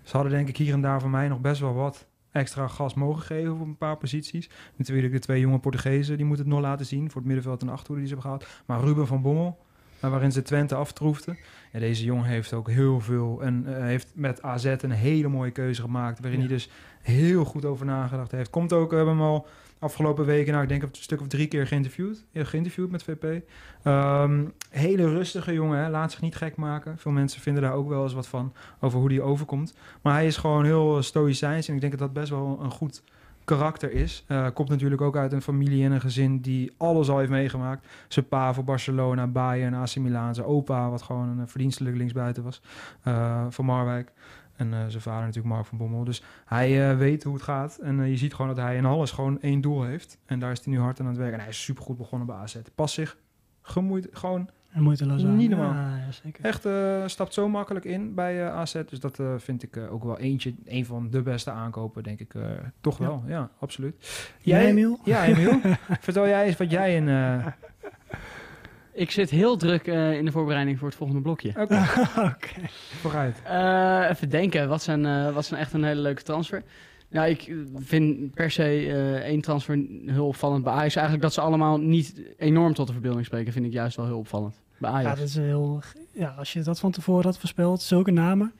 [0.02, 2.94] ze hadden denk ik hier en daar voor mij nog best wel wat extra gas
[2.94, 4.50] mogen geven op een paar posities.
[4.76, 7.68] Natuurlijk de twee jonge Portugezen, die moeten het nog laten zien voor het middenveld en
[7.68, 8.62] achterhoede die ze hebben gehad.
[8.66, 9.58] Maar Ruben van Bommel,
[10.00, 11.38] waarin ze Twente aftroefden.
[11.72, 15.50] Ja, deze jongen heeft ook heel veel en uh, heeft met AZ een hele mooie
[15.50, 16.46] keuze gemaakt, waarin ja.
[16.46, 16.70] hij dus
[17.02, 18.50] heel goed over nagedacht heeft.
[18.50, 19.46] Komt ook, we hebben hem al
[19.82, 23.24] afgelopen weken, nou ik denk een stuk of drie keer geïnterviewd, ja, geïnterviewd met VP.
[23.86, 25.90] Um, hele rustige jongen, hè?
[25.90, 26.98] laat zich niet gek maken.
[26.98, 29.74] Veel mensen vinden daar ook wel eens wat van, over hoe die overkomt.
[30.02, 33.02] Maar hij is gewoon heel stoïcijns en ik denk dat dat best wel een goed
[33.44, 34.24] karakter is.
[34.28, 37.86] Uh, komt natuurlijk ook uit een familie en een gezin die alles al heeft meegemaakt.
[38.08, 40.34] Zijn pa voor Barcelona, Bayern, AC Milan.
[40.34, 42.62] Zijn opa, wat gewoon een verdienstelijke linksbuiten was,
[43.48, 44.12] van Marwijk.
[44.70, 46.04] En zijn vader natuurlijk Mark van Bommel.
[46.04, 47.78] Dus hij weet hoe het gaat.
[47.78, 50.18] En je ziet gewoon dat hij in alles gewoon één doel heeft.
[50.26, 51.34] En daar is hij nu hard aan het werken.
[51.34, 52.56] En hij is supergoed begonnen bij AZ.
[52.74, 53.16] Pas zich
[53.62, 55.72] gemoeid, gewoon en moeiteloos Niet normaal.
[55.72, 56.44] Ja, ja, zeker.
[56.44, 56.68] Echt
[57.10, 58.82] stapt zo makkelijk in bij AZ.
[58.88, 62.34] Dus dat vind ik ook wel eentje, een van de beste aankopen, denk ik.
[62.80, 64.30] toch wel, ja, absoluut.
[64.40, 64.98] Jij, Emiel?
[65.04, 65.60] Ja, Emiel.
[66.00, 67.08] Vertel jij eens wat jij in...
[68.92, 71.48] Ik zit heel druk in de voorbereiding voor het volgende blokje.
[71.48, 72.24] Oké, okay.
[72.24, 72.68] okay.
[73.00, 73.36] vooruit.
[74.10, 76.62] even denken, wat zijn, wat zijn echt een hele leuke transfer?
[77.12, 80.94] Ja, ik vind per se uh, één transfer heel opvallend bij Ajax.
[80.94, 84.18] Eigenlijk dat ze allemaal niet enorm tot de verbeelding spreken, vind ik juist wel heel
[84.18, 84.60] opvallend.
[84.78, 85.08] Bij Ajax.
[85.08, 85.80] Ja, dat is heel,
[86.12, 88.52] ja, als je dat van tevoren had voorspeld, zulke namen.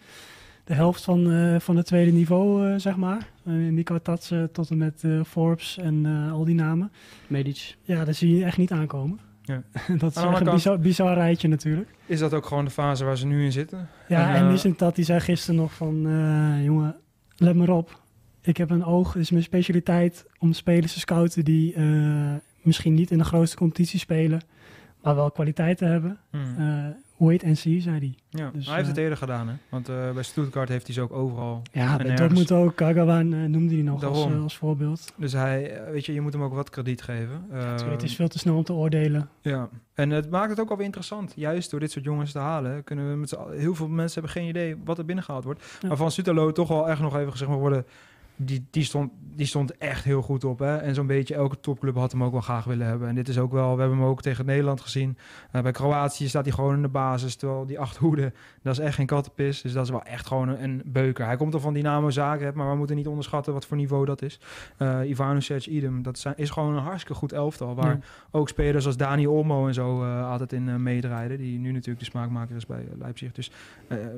[0.64, 3.28] De helft van, uh, van het tweede niveau, uh, zeg maar.
[3.44, 6.92] Uh, Nico Tatsen tot en met Forbes en al die namen.
[7.26, 7.76] Medic.
[7.82, 9.18] Ja, dat zie je echt niet aankomen.
[9.42, 9.62] Ja.
[9.98, 11.90] dat is een bizar, bizar, rijtje natuurlijk.
[12.06, 13.88] Is dat ook gewoon de fase waar ze nu in zitten?
[14.08, 16.00] Ja, en, en Missing dat die zei gisteren nog van...
[16.62, 16.96] jongen,
[17.36, 18.00] let maar op
[18.42, 22.94] ik heb een oog, het is mijn specialiteit om spelers te scouten die uh, misschien
[22.94, 24.40] niet in de grootste competitie spelen,
[25.02, 26.18] maar wel kwaliteit te hebben.
[26.30, 26.54] Hmm.
[26.58, 26.86] Uh,
[27.26, 28.14] wait and see, zei hij.
[28.28, 29.54] Ja, dus, hij heeft het eh, eerder gedaan, hè?
[29.68, 31.62] Want bij Stuttgart heeft hij ze ook overal.
[31.72, 32.76] Ja, bij Dortmund ook.
[32.76, 35.12] Kagawan noemde hij nog als, als, voorbeeld.
[35.16, 37.44] Dus hij, weet je, je moet hem ook wat krediet geven.
[37.50, 39.28] Ja, het is veel te snel om te oordelen.
[39.40, 41.32] Ja, en het maakt het ook alweer interessant.
[41.36, 44.48] Juist door dit soort jongens te halen, kunnen we met heel veel mensen hebben geen
[44.48, 45.78] idee wat er binnengehaald wordt.
[45.88, 47.84] Maar van Sutalo toch wel echt nog even gezegd maar worden
[48.36, 50.58] die, die, stond, die stond echt heel goed op.
[50.58, 50.76] Hè?
[50.76, 53.08] En zo'n beetje elke topclub had hem ook wel graag willen hebben.
[53.08, 55.16] En dit is ook wel, we hebben hem ook tegen Nederland gezien.
[55.52, 57.36] Uh, bij Kroatië staat hij gewoon in de basis.
[57.36, 59.60] Terwijl die achterhoede, dat is echt geen kattenpis.
[59.60, 61.26] Dus dat is wel echt gewoon een, beuker.
[61.26, 64.22] Hij komt er van Dynamo Zagreb, maar we moeten niet onderschatten wat voor niveau dat
[64.22, 64.40] is.
[64.78, 66.02] Uh, Ivanovic, idem.
[66.02, 67.74] Dat zijn, is gewoon een hartstikke goed elftal.
[67.74, 67.98] Waar
[68.30, 71.38] ook spelers als Dani Olmo en zo uh, altijd in uh, meedraaiden.
[71.38, 73.32] Die nu natuurlijk de smaakmaker is bij Leipzig.
[73.32, 73.50] Dus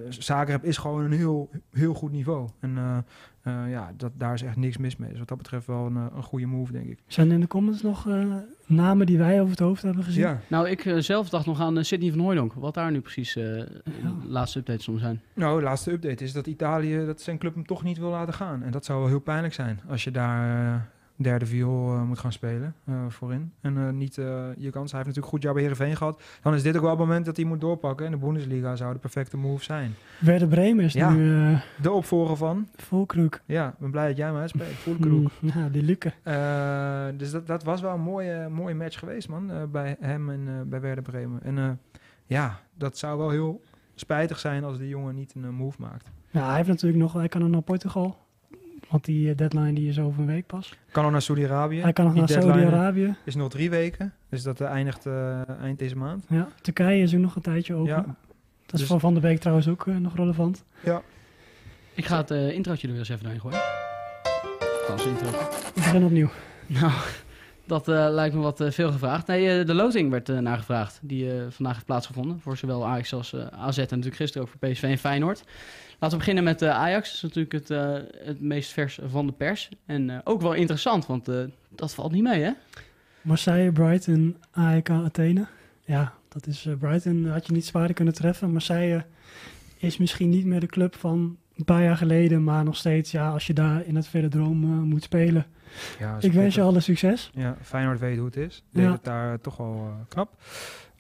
[0.09, 2.49] Zagreb is gewoon een heel, heel goed niveau.
[2.61, 3.05] En
[3.45, 5.09] uh, ja, dat, daar is echt niks mis mee.
[5.09, 6.99] Dus wat dat betreft wel een, eh, een goede move, denk ik.
[7.07, 8.35] Zijn er in de comments nog uh,
[8.67, 10.23] namen die wij over het hoofd hebben gezien?
[10.23, 10.41] Ja.
[10.49, 12.53] Nou, ik uh, zelf dacht nog aan Sidney van Hooydonk.
[12.53, 13.83] Wat daar nu precies de
[14.27, 15.21] laatste updates om zijn.
[15.35, 18.35] Nou, de laatste update is dat Italië, dat zijn club hem toch niet wil laten
[18.35, 18.63] gaan.
[18.63, 22.33] En dat zou wel heel pijnlijk zijn als je daar derde viool uh, moet gaan
[22.33, 23.53] spelen uh, voorin.
[23.61, 24.91] En uh, niet je kans.
[24.91, 26.23] Hij heeft natuurlijk goed jaar bij Heerenveen gehad.
[26.43, 28.07] Dan is dit ook wel het moment dat hij moet doorpakken.
[28.07, 29.95] En de Bundesliga zou de perfecte move zijn.
[30.19, 31.57] Werder Bremen is ja, nu...
[31.83, 32.69] de opvolger van...
[32.77, 33.41] Volkroek.
[33.45, 34.73] Ja, ik ben blij dat jij me uitspreekt.
[34.73, 35.31] Volkroek.
[35.41, 36.13] Ja, die lukken.
[37.19, 39.71] dus dat, dat was wel een mooie, mooie match geweest, man.
[39.71, 41.43] bij hem en bij Werder Bremen.
[41.43, 41.81] En
[42.27, 43.63] ja, dat zou wel heel
[43.95, 46.11] spijtig zijn als die jongen niet een move maakt.
[46.31, 47.13] Ja, hij heeft natuurlijk nog...
[47.13, 48.24] Hij kan nog naar Portugal.
[48.95, 50.75] Want die eh, deadline die is over een week pas.
[50.91, 51.81] Kan nog naar Saudi-Arabië.
[51.81, 53.17] Hij kan nog naar Saudi-Arabië.
[53.25, 54.13] Is nog drie weken.
[54.29, 56.25] Dus dat uh, eindigt uh, eind deze maand.
[56.29, 57.89] Ja, Turkije is ook nog een tijdje open.
[57.89, 58.03] Ja.
[58.03, 58.89] Dat is dus...
[58.89, 60.65] voor Van der Beek trouwens ook uh, nog relevant.
[60.81, 61.03] Ja.
[61.95, 63.61] Ik ga het uh, introotje er weer eens even doorheen gooien.
[64.89, 65.29] Als intro.
[65.29, 66.31] Ik begin opnieuw.
[66.67, 66.93] Nou,
[67.65, 69.27] dat uh, lijkt me wat uh, veel gevraagd.
[69.27, 70.99] Nee, de loting werd nagevraagd.
[71.03, 72.41] Die vandaag heeft plaatsgevonden.
[72.41, 75.45] Voor zowel Ajax als AZ en natuurlijk gisteren ook voor PSV en Feyenoord.
[75.99, 77.07] Laten we beginnen met uh, Ajax.
[77.07, 79.69] Dat is natuurlijk het, uh, het meest vers van de pers.
[79.87, 81.31] En uh, ook wel interessant, want
[81.69, 82.51] dat valt niet mee, hè?
[83.23, 85.47] Marseille, Brighton, AEK, Athene.
[85.85, 88.53] Ja, dat is Brighton had je niet zwaarder kunnen treffen.
[88.53, 89.05] Marseille
[89.77, 93.31] is misschien niet meer de club van een paar jaar geleden, maar nog steeds, ja,
[93.31, 95.47] als je daar in het verre droom moet spelen.
[95.99, 97.31] Ja, ik wens je alle succes.
[97.35, 98.63] Ja, Feyenoord weet hoe het is.
[98.71, 98.93] Deed ja.
[98.93, 100.31] het daar toch wel knap.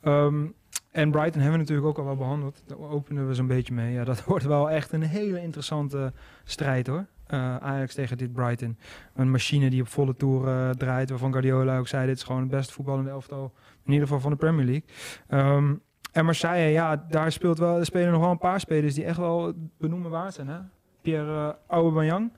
[0.05, 0.55] Um,
[0.95, 2.63] en Brighton hebben we natuurlijk ook al wel behandeld.
[2.67, 3.93] Daar openen we zo'n beetje mee.
[3.93, 6.13] Ja, dat wordt wel echt een hele interessante
[6.45, 7.07] strijd hoor.
[7.29, 8.79] Uh, Ajax tegen dit Brighton.
[9.15, 11.11] Een machine die op volle toer uh, draait.
[11.11, 13.53] Waarvan Guardiola ook zei, dit is gewoon het beste voetbal in de elftal.
[13.85, 15.57] In ieder geval van de Premier League.
[15.57, 15.83] Um,
[16.13, 19.19] en Marseille, ja, daar speelt wel, er spelen nog wel een paar spelers die echt
[19.19, 20.49] wel benoemen waard zijn.
[20.49, 20.59] Hè?
[21.03, 22.33] Pierre uh, Aubameyang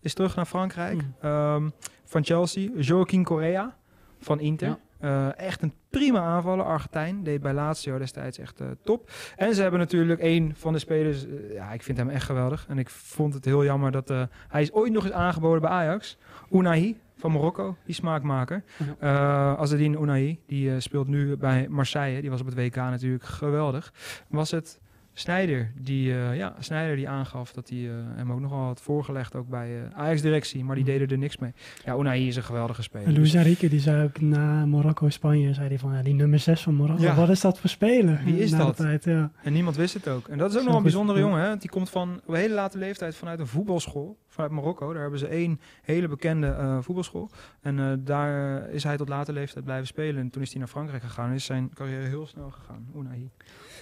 [0.00, 1.02] is terug naar Frankrijk.
[1.22, 1.30] Mm.
[1.30, 1.72] Um,
[2.04, 2.70] van Chelsea.
[2.76, 3.76] Joaquin Correa
[4.18, 4.68] van Inter.
[4.68, 4.78] Ja.
[5.04, 6.64] Uh, echt een prima aanvaller.
[6.64, 9.10] Argentijn deed bij Lazio destijds echt uh, top.
[9.36, 11.26] En ze hebben natuurlijk een van de spelers.
[11.26, 12.66] Uh, ja, ik vind hem echt geweldig.
[12.68, 14.08] En ik vond het heel jammer dat
[14.48, 16.18] hij is ooit nog eens aangeboden bij Ajax.
[16.50, 18.64] Unai van Marokko, die smaakmaker.
[19.00, 19.56] Ja.
[19.56, 22.20] Azedine Unai, die speelt nu bij Marseille.
[22.20, 23.92] Die was op het WK natuurlijk geweldig.
[24.28, 24.80] Was het
[25.14, 29.34] Snijder, die, uh, ja, Snijder die aangaf dat hij uh, hem ook nogal had voorgelegd,
[29.34, 30.92] ook bij uh, Ajax-directie, maar die mhm.
[30.92, 31.52] deden er niks mee.
[31.84, 33.06] Ja, Unai is een geweldige speler.
[33.06, 36.62] En Luis Enrique, die zei ook na Marokko-Spanje, zei hij van, ja, die nummer 6
[36.62, 37.14] van Marokko, ja.
[37.14, 38.20] wat is dat voor speler?
[38.24, 38.76] Wie is dat?
[38.76, 39.32] Tijd, ja.
[39.42, 40.28] En niemand wist het ook.
[40.28, 41.56] En dat is ook nog een bijzondere jongen, hè?
[41.56, 44.92] Die komt van een hele late leeftijd vanuit een voetbalschool, vanuit Marokko.
[44.92, 47.30] Daar hebben ze één hele bekende voetbalschool.
[47.60, 50.20] En daar is hij tot late leeftijd blijven spelen.
[50.20, 53.30] En toen is hij naar Frankrijk gegaan en is zijn carrière heel snel gegaan, Unai.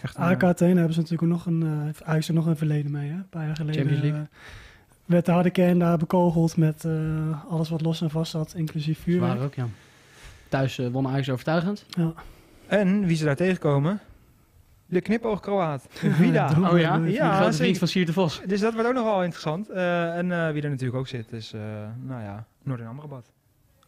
[0.03, 2.57] Echt een, AK Athene hebben ze natuurlijk ook nog een, uh, Ajax er nog een
[2.57, 3.09] verleden mee.
[3.09, 3.14] Hè?
[3.14, 4.20] Een paar jaar geleden Champions League.
[4.20, 4.26] eh,
[5.05, 6.92] werd de harde kern daar bekogeld met eh,
[7.48, 9.32] alles wat los en vast zat, inclusief vuurwerk.
[9.32, 9.66] waren ook, ja.
[10.48, 11.84] Thuis eh, won Ajax overtuigend.
[11.88, 12.12] Ja.
[12.66, 14.01] En wie ze daar tegenkomen?
[14.86, 15.86] De knipoog-Kroaat.
[16.20, 16.55] Vida.
[16.55, 16.96] Doe- Oh ja?
[16.96, 17.53] Ja, zeker.
[17.55, 18.40] vriend van Siert de Vos.
[18.46, 19.68] Dus dat wordt ook nogal interessant.
[19.68, 21.61] Eh, en eh, wie er natuurlijk ook zit is, eh,
[22.03, 23.30] nou ja, Noord- en Amrabat.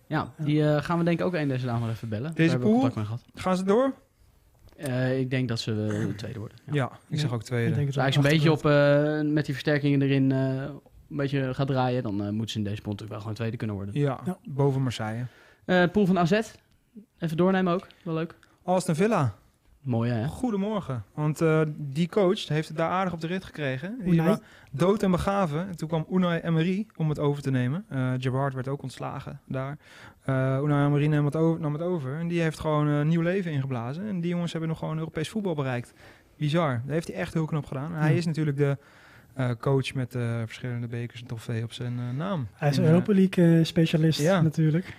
[0.06, 2.34] Ja, die eh, gaan we denk ik ook een deze dagen nog even bellen.
[2.34, 2.90] Deze we pool?
[3.34, 3.92] Gaan ze door?
[4.76, 6.56] Eh, ik denk dat ze de tweede worden.
[6.66, 6.72] Ja.
[6.74, 7.34] Ja, ik zeg Ja.
[7.34, 7.74] ook Ik tweede.
[7.74, 8.72] denk Dus het eigenlijk zo'n beetje op,
[9.26, 10.38] eh, met die versterkingen erin, eh,
[11.10, 12.02] een beetje gaat draaien.
[12.02, 13.94] Dan eh, moeten ze in deze pool natuurlijk wel gewoon tweede kunnen worden.
[13.94, 14.38] Ja, Ja.
[14.44, 15.26] boven Marseille.
[15.64, 16.32] Eh pool van AZ.
[17.18, 17.86] Even doornemen ook.
[18.02, 18.34] Wel leuk.
[18.62, 19.34] Aston Villa.
[19.82, 20.26] Mooi hè?
[20.26, 21.04] Goedemorgen.
[21.14, 23.98] Want eh, die coach heeft het daar aardig op de rit gekregen.
[24.04, 24.38] Die was
[24.70, 25.68] dood en begraven.
[25.68, 27.84] En toen kwam Unai Emery om het over te nemen.
[27.88, 29.78] Eh Gerard werd ook ontslagen daar.
[30.24, 32.18] Eh Unai Emery nam het, over, nam het over.
[32.18, 34.06] En die heeft gewoon een nieuw leven ingeblazen.
[34.08, 35.92] En die jongens hebben nog gewoon Europees voetbal bereikt.
[36.36, 36.80] Bizar.
[36.84, 37.92] Dat heeft hij echt heel knap gedaan.
[37.94, 38.16] En Hij Ja.
[38.16, 38.78] is natuurlijk de
[39.34, 42.46] eh, coach met verschillende bekers en trofee op zijn naam.
[42.52, 44.40] Hij is En, een Europa League specialist Ja.
[44.40, 44.96] natuurlijk.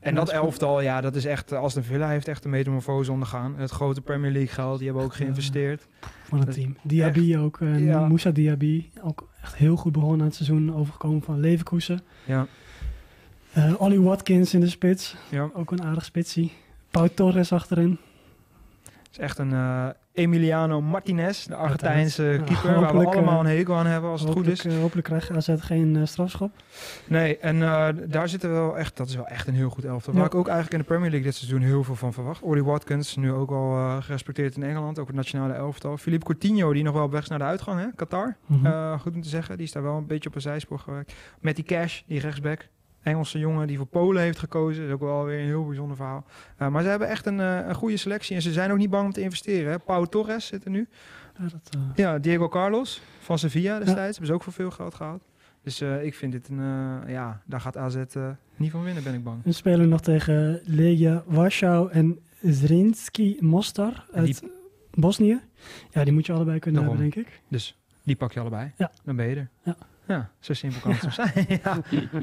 [0.00, 1.52] En dat elftal, ja, dat is echt...
[1.52, 3.54] eh, Aston Villa heeft echt een metamorfose ondergaan.
[3.56, 5.86] Het grote Premier League geld, die hebben ook geïnvesteerd.
[6.24, 6.76] van het team.
[6.82, 7.60] Diaby ook.
[7.60, 8.06] eh, Ja.
[8.08, 8.88] Moussa Diaby.
[9.02, 10.74] Ook echt heel goed begonnen aan het seizoen.
[10.74, 12.00] Overgekomen van Leverkusen.
[12.24, 12.46] Ja,
[13.52, 15.16] Eh Ollie Watkins in de spits.
[15.30, 15.50] ja.
[15.54, 16.52] Ook een aardig spitsie.
[16.90, 17.98] Pau Torres achterin.
[18.84, 19.88] Het is echt een eh,
[20.18, 24.30] Emiliano Martinez, de Argentijnse keeper, waar we allemaal eh, een hekel aan hebben als het
[24.30, 24.64] goed is.
[24.64, 26.50] eh, hopelijk krijgt AZ geen eh, strafschop.
[27.06, 30.12] Nee, en eh, daar zitten wel echt, dat is wel echt een heel goed elftal.
[30.12, 30.18] Ja.
[30.18, 32.42] Waar ik ook eigenlijk in de Premier League dit seizoen heel veel van verwacht.
[32.42, 35.96] Ollie Watkins, nu ook al eh, gerespecteerd in Engeland, ook het nationale elftal.
[35.96, 37.86] Philippe Coutinho, die nog wel op weg is naar de uitgang, hè?
[37.96, 38.36] Qatar.
[38.46, 38.66] Mhm.
[38.66, 41.12] Eh, goed om te zeggen, die is daar wel een beetje op een zijspoor gewerkt.
[41.40, 42.68] Met die Cash, die rechtsback.
[43.02, 44.80] Engelse jongen die voor Polen heeft gekozen.
[44.80, 46.24] Dat is ook wel weer een heel bijzonder verhaal.
[46.56, 48.36] Eh, maar ze hebben echt een, eh, een goede selectie.
[48.36, 49.70] En ze zijn ook niet bang om te investeren.
[49.72, 49.78] Hè.
[49.78, 50.88] Pau Torres zit er nu.
[51.38, 54.08] Ja, dat, eh, Ja, Diego Carlos van Sevilla destijds.
[54.10, 55.22] Hebben ze ook voor veel geld gehaald.
[55.62, 56.60] Dus ik vind dit een...
[57.06, 57.96] ja, daar gaat AZ
[58.56, 59.40] niet van winnen, ben ik bang.
[59.44, 64.42] We spelen nog tegen Legia Warschau en Zrinski Mostar die- uit
[64.90, 65.40] Bosnië.
[65.90, 67.00] Ja, die moet je allebei kunnen Daarom.
[67.00, 67.40] hebben, denk ik.
[67.48, 68.72] Dus die pak je allebei.
[68.76, 68.90] Ja.
[69.04, 69.48] Dan ben je er.
[69.62, 69.76] Ja.
[70.08, 71.46] Ja, zo simpel kan het soms zijn.
[71.64, 71.80] ja.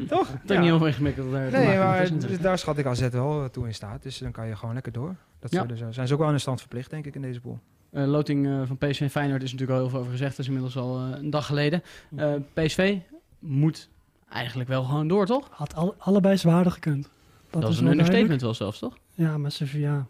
[0.07, 0.27] Toch?
[0.41, 3.43] Het is niet heel ingewikkeld daar te Nee, maar dus daar schat ik AZ wel
[3.43, 4.03] eh, toe in staat.
[4.03, 5.15] Dus dan kan je gewoon lekker door.
[5.39, 5.65] Dat Ja.
[5.75, 7.59] ze- zijn ze ook wel aan de stand verplicht, denk ik, in deze pool.
[7.91, 10.29] Eh, loting eh, van PSV en Feyenoord is natuurlijk al heel veel over gezegd.
[10.31, 11.83] Dat is inmiddels al eh, een dag geleden.
[12.15, 12.97] Eh, PSV
[13.39, 13.89] moet
[14.29, 15.47] eigenlijk wel gewoon door, toch?
[15.51, 17.09] Had al, allebei zwaarder gekund.
[17.49, 18.97] Dat, is een understatement wel zelfs, toch?
[19.13, 20.05] Ja, maar Sevilla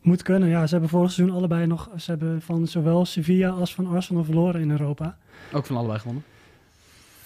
[0.00, 0.48] moet kunnen.
[0.48, 1.88] Ja, ze hebben vorig seizoen allebei nog...
[1.96, 5.16] Ze hebben van zowel Sevilla als van Arsenal verloren in Europa.
[5.52, 6.24] Ook van allebei gewonnen.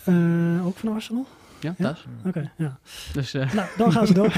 [0.09, 1.27] Eh, ook van Arsenal?
[1.61, 1.85] Ja, Ja?
[1.85, 2.07] thuis.
[2.27, 2.79] Oké, ja.
[3.13, 4.33] Dus eh, Nou, dan gaan ze door.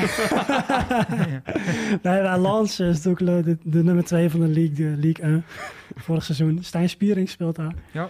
[2.03, 5.45] nee, Lans is natuurlijk de, de nummer 2 van de League, de League 1.
[5.97, 6.59] Vorig seizoen.
[6.63, 7.75] Stijn Spiering speelt daar.
[7.91, 8.09] Ja.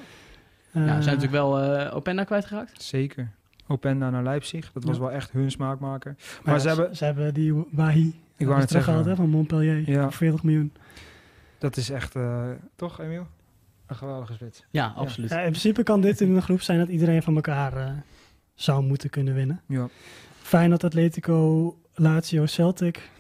[0.73, 2.83] Eh, ja, ze zijn natuurlijk wel eh Openda kwijtgeraakt.
[2.83, 3.29] Zeker.
[3.67, 4.71] Openda naar Leipzig.
[4.73, 5.03] Dat was Ja.
[5.03, 6.15] wel echt hun smaakmaker.
[6.19, 6.97] maar Maar ja, ze hebben...
[6.97, 9.91] ze hebben die Wahi Ik wou net teruggehaald van Montpellier.
[9.91, 10.03] Ja.
[10.03, 10.73] Voor 40 miljoen.
[11.59, 12.15] dat is echt...
[12.17, 12.43] eh,
[12.77, 13.27] toch, Emiel?
[13.91, 14.65] Een geweldige spits.
[14.71, 15.31] Ja, absoluut.
[15.31, 17.91] Ja, in principe kan dit in een groep zijn dat iedereen van elkaar eh,
[18.55, 19.61] zou moeten kunnen winnen.
[19.67, 19.89] Ja.
[20.43, 23.11] Feyenoord, Atletico, Lazio, Celtic.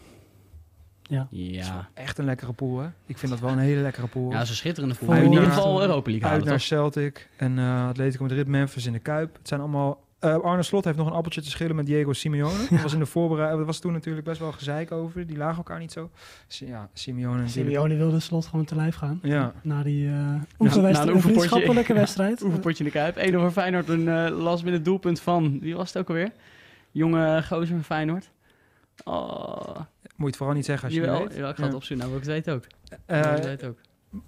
[1.02, 1.26] Ja.
[1.30, 2.88] Ja, Echt een lekkere pool, hè?
[3.06, 4.30] Ik vind dat wel een hele lekkere pool.
[4.30, 5.10] ja dat is een schitterende pool.
[5.12, 6.62] Uit In ieder geval Europa League Uit naar toch?
[6.62, 9.36] Celtic en eh Atletico Madrid, Memphis in de Kuip.
[9.36, 10.08] Het zijn allemaal...
[10.20, 12.66] eh, Arne Slot heeft nog een appeltje te schillen met Diego Simeone.
[12.70, 13.58] Dat was in de voorbereiding...
[13.58, 15.26] Dat was toen natuurlijk best wel gezeik over.
[15.26, 16.10] Die lagen elkaar niet zo.
[16.48, 17.48] Ja, Simeone.
[17.48, 19.18] Simeone wilde slot gewoon te lijf gaan.
[19.22, 19.52] Ja.
[19.62, 21.48] Na die uh, oefenwedstrijd, oefenpotje.
[21.48, 22.42] vriendschappelijke wedstrijd.
[22.42, 23.16] Oefenpotje in de Kuip.
[23.16, 23.88] 1 voor Feyenoord.
[23.88, 25.58] Een uh, last minute doelpunt van...
[25.60, 26.32] Wie was het ook alweer?
[26.90, 28.30] Jonge gozer van Feyenoord.
[29.04, 31.34] Oh, Moet je het vooral niet zeggen als je jawel, weet.
[31.34, 32.06] jawel, ik ga het opzoeken.
[32.06, 32.64] Nou, wil ik het weten ook.
[33.06, 33.78] Nou, ik weet het ook.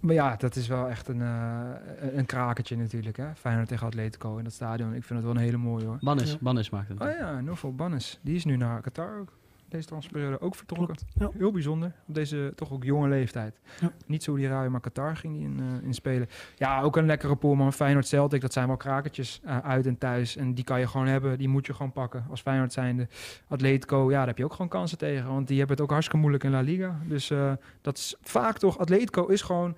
[0.01, 1.71] Maar ja, dat is wel echt een, eh,
[2.17, 3.17] een krakertje natuurlijk.
[3.17, 3.35] Hè?
[3.35, 4.95] Feyenoord tegen Atletico in dat stadion.
[4.95, 5.99] Ik vind het wel een hele mooie hoor.
[6.01, 6.37] Bannis, Ja.
[6.41, 7.01] Bannis maakt het.
[7.01, 8.19] Oh ja, Novel Bannes.
[8.23, 9.33] Die is nu naar Qatar ook.
[9.73, 10.97] Deze transferperiode ook vertrokken.
[11.15, 11.31] Ja.
[11.39, 11.93] Heel bijzonder.
[12.09, 13.61] Op deze toch ook jonge leeftijd.
[13.81, 13.93] Ja.
[14.07, 16.29] Niet Saudi-Arabië, maar Qatar ging die in, eh, in spelen.
[16.57, 17.73] Ja, ook een lekkere pool, man.
[17.73, 20.37] Feyenoord Celtic, dat zijn wel krakertjes eh, uit en thuis.
[20.37, 21.39] En die kan je gewoon hebben.
[21.39, 23.09] Die moet je gewoon pakken als Feyenoord zijnde.
[23.49, 25.29] Atletico, ja, daar heb je ook gewoon kansen tegen.
[25.29, 27.01] Want die hebben het ook hartstikke moeilijk in La Liga.
[27.07, 28.79] Dus eh, dat is vaak toch...
[28.79, 29.77] Atletico is gewoon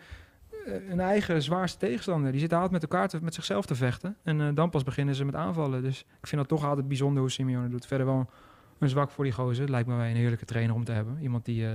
[0.89, 2.31] een eigen zwaarste tegenstander.
[2.31, 4.17] Die zitten altijd met elkaar, te, met zichzelf te vechten.
[4.23, 5.83] En dan pas beginnen ze met aanvallen.
[5.83, 7.87] Dus ik vind dat toch altijd bijzonder hoe Simeone doet.
[7.87, 8.29] Verder wel
[8.79, 9.61] een zwak voor die gozer.
[9.63, 11.19] Het lijkt me wel een heerlijke trainer om te hebben.
[11.21, 11.73] Iemand die eh,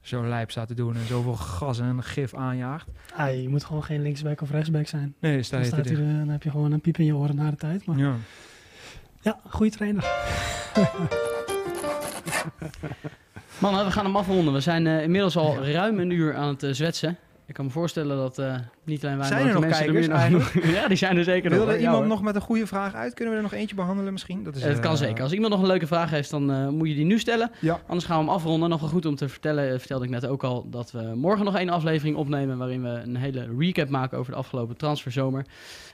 [0.00, 2.86] zo lijp staat te doen en zoveel gas en gif aanjaagt.
[3.16, 5.14] Ah, je moet gewoon geen linksback of rechtsback zijn.
[5.20, 6.06] Nee, sta Dan, je staat hij, dicht.
[6.08, 7.86] er- dan heb je gewoon een piep in je oren na de tijd.
[7.86, 8.14] Maar ja,
[9.20, 9.40] Ja.
[9.50, 10.04] goede trainer.
[13.58, 14.52] Mannen, we gaan hem afronden.
[14.52, 17.16] We zijn eh, inmiddels al ruim een uur aan het eh, zwetsen.
[17.46, 20.30] Ik kan me voorstellen dat uh, niet alleen wij, zijn er nog mensen kijkers er
[20.62, 21.68] meer ja, die zijn er zeker Wil nog.
[21.68, 22.06] er Ja, iemand hoor.
[22.06, 23.14] nog met een goede vraag uit?
[23.14, 24.44] Kunnen we er nog eentje behandelen misschien?
[24.44, 25.22] Dat is, Het kan eh, zeker.
[25.22, 27.50] Als iemand nog een leuke vraag heeft, dan eh, moet je die nu stellen.
[27.60, 27.80] Ja.
[27.86, 28.68] Anders gaan we hem afronden.
[28.68, 31.44] Nog wel goed om te vertellen, eh, vertelde ik net ook al, dat we morgen
[31.44, 35.46] nog één aflevering opnemen waarin we een hele recap maken over de afgelopen transferzomer.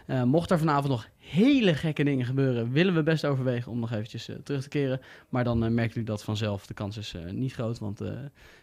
[0.07, 3.93] Eh, mocht er vanavond nog hele gekke dingen gebeuren, willen we best overwegen om nog
[3.93, 5.01] eventjes eh, terug te keren.
[5.29, 6.67] Maar dan eh, merkt u dat vanzelf.
[6.67, 8.11] De kans is eh, niet groot, want eh,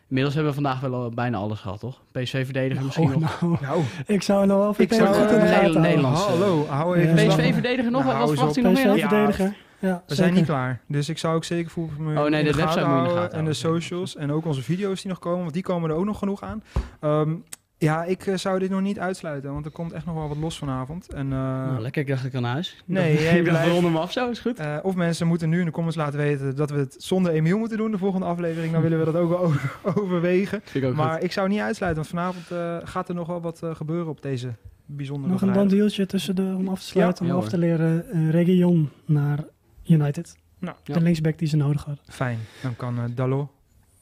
[0.07, 2.01] inmiddels hebben we vandaag wel bijna alles gehad, toch?
[2.11, 3.41] PSV-verdediger misschien Oh, nog.
[3.41, 5.81] nou, Nou, ik zou nog wel zou, goed in de gaten houden.
[5.81, 6.19] Nederlands.
[6.21, 7.17] eh, hallo, hou even Ja.
[7.21, 7.35] slag.
[7.37, 8.03] PSV-verdediger nog?
[8.05, 8.93] Nou, Wat verwacht u nog meer?
[8.93, 9.55] PSV-verdediger.
[9.79, 10.81] Ja, We zijn niet klaar.
[10.87, 12.97] Dus ik zou ook zeker voor me Oh, nee, de de, website gaten moet je
[12.97, 13.21] in de houden.
[13.21, 14.15] gaten En de socials.
[14.15, 15.39] En ook onze video's die nog komen.
[15.41, 16.63] Want die komen er ook nog genoeg aan.
[16.99, 17.33] Ehm,
[17.77, 19.53] ja, ik eh, zou dit nog niet uitsluiten.
[19.53, 21.13] Want er komt echt nog wel wat los vanavond.
[21.13, 22.83] En, eh, Nou, lekker, ik dacht ik kan naar huis.
[22.85, 23.71] Nee, jij we blijft.
[23.71, 24.59] ronden hem af zo, is goed.
[24.59, 27.57] eh, of mensen moeten nu in de comments laten weten dat we het zonder Emiel
[27.57, 27.91] moeten doen.
[27.91, 28.73] De volgende aflevering.
[28.73, 30.61] Dan willen we dat ook wel over- overwegen.
[30.63, 31.23] Vind ik ook Maar goed.
[31.23, 32.03] ik zou niet uitsluiten.
[32.03, 34.53] Want vanavond eh, gaat er nog wel wat gebeuren op deze
[34.85, 37.57] bijzondere Nog een bandieltje tussen de, om af te sluiten, Ja, om ja af te
[37.57, 38.31] leren.
[38.31, 39.39] Region naar
[39.87, 40.35] United.
[40.59, 42.03] Nou, De linksback die ze nodig hadden.
[42.07, 42.39] Fijn.
[42.61, 43.49] Dan kan Dalot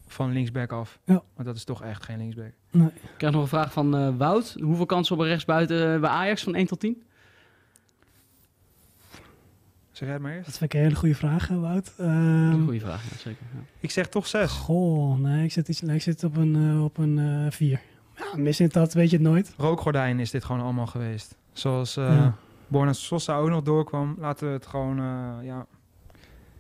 [0.07, 0.99] van linksback af.
[1.03, 1.21] Ja.
[1.36, 2.51] Want dat is toch echt geen linksback.
[2.74, 4.55] Ik krijg nog een vraag van eh, Wout.
[4.61, 7.03] Hoeveel kansen op een rechtsbuiten eh, bij Ajax van 1 tot 10?
[9.91, 10.45] Zeg jij het maar eerst.
[10.45, 11.93] Dat vind ik een hele goede vraag, hè, Wout.
[11.97, 13.45] Ehm, Goeie vraag, ja, zeker.
[13.53, 13.59] Ja.
[13.80, 14.51] Ik zeg toch zes.
[14.51, 17.82] goh, nee, ik zit, iets, nee, ik zit op een, eh, op een eh, vier.
[18.17, 19.53] Ja, mis in dat weet je het nooit.
[19.57, 21.36] rookgordijn is dit gewoon allemaal geweest.
[21.51, 22.36] Zoals eh Ja.
[22.67, 24.15] Borna Sosa ook nog doorkwam.
[24.19, 25.65] Laten we het gewoon, eh, ja...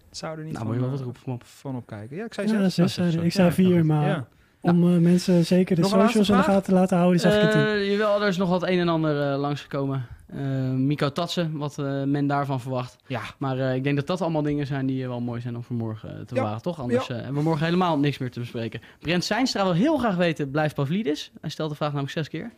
[0.09, 1.43] Het zou er niet Nou, van, moet je wel wat roepen, op.
[1.43, 2.15] van opkijken.
[2.17, 2.73] Ja, ik zei Ja, zes.
[2.73, 3.21] zes, zes, zei- zo.
[3.21, 3.83] ik zei Ja, vier, ja.
[3.83, 4.27] maar Ja.
[4.65, 7.41] Om eh, mensen zeker de Nog socials in de gaten te laten houden, zag ik
[7.41, 7.53] het.
[7.53, 10.07] Eh, jawel, er is nog wat een en ander eh, langsgekomen.
[10.27, 10.39] Eh
[10.71, 12.95] Miko Tatsen, wat eh, men daarvan verwacht.
[13.07, 13.21] Ja.
[13.37, 15.75] Maar eh, ik denk dat dat allemaal dingen zijn die wel mooi zijn om voor
[15.75, 16.59] morgen eh, te Ja.
[16.59, 16.79] toch?
[16.79, 18.81] Anders eh, hebben we morgen helemaal niks meer te bespreken.
[18.99, 21.31] Brent Seinstra wil heel graag weten, blijft Pavlidis?
[21.41, 22.51] Hij stelt de vraag namelijk zes keer.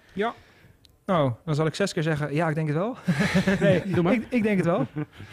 [1.06, 2.96] Nou, dan zal ik zes keer zeggen, ja, ik denk het wel.
[3.60, 4.14] nee, Doe maar.
[4.14, 4.86] ik, ik denk het wel.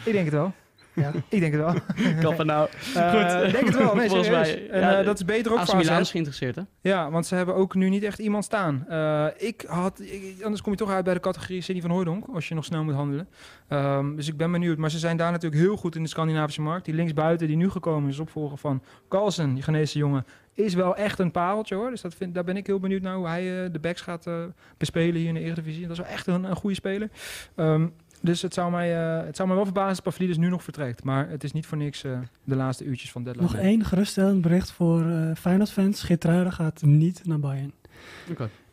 [0.05, 0.53] Ik denk het wel.
[0.95, 1.11] Ja.
[1.29, 1.73] Ik denk het wel.
[2.21, 2.69] Kappen nou.
[2.95, 3.45] Eh, Goed.
[3.47, 3.95] Ik denk het wel.
[3.95, 6.61] Nee, Volgens mij, En, eh, dat is beter ook voor Milan is geïnteresseerd, hè?
[6.81, 8.85] Ja, want ze hebben ook nu niet echt iemand staan.
[8.89, 12.25] Eh, ik had, ik- anders kom je toch uit bij de categorie Cindy van Hooydonk,
[12.33, 13.27] als je nog snel moet handelen.
[13.67, 14.77] Ehm, dus ik ben benieuwd.
[14.77, 16.85] Maar ze zijn daar natuurlijk heel goed in de Scandinavische markt.
[16.85, 21.19] Die linksbuiten die nu gekomen is, opvolger van Carlsen, die Ghanese jongen, is wel echt
[21.19, 21.89] een pareltje hoor.
[21.89, 24.27] Dus dat vind, daar ben ik heel benieuwd naar hoe hij eh, de backs gaat
[24.27, 24.33] eh,
[24.77, 25.81] bespelen hier in de Eredivisie.
[25.81, 27.09] Dat is wel echt een, een goede speler.
[27.55, 27.87] Ehm,
[28.23, 31.03] dus het zou, mij, eh, het zou mij wel verbazen als Pavlidis nu nog vertrekt.
[31.03, 33.47] Maar het is niet voor niks eh, de laatste uurtjes van deadline.
[33.47, 36.03] Nog één geruststellend bericht voor eh Feyenoord-fans.
[36.03, 37.73] Geertruida gaat niet naar Bayern.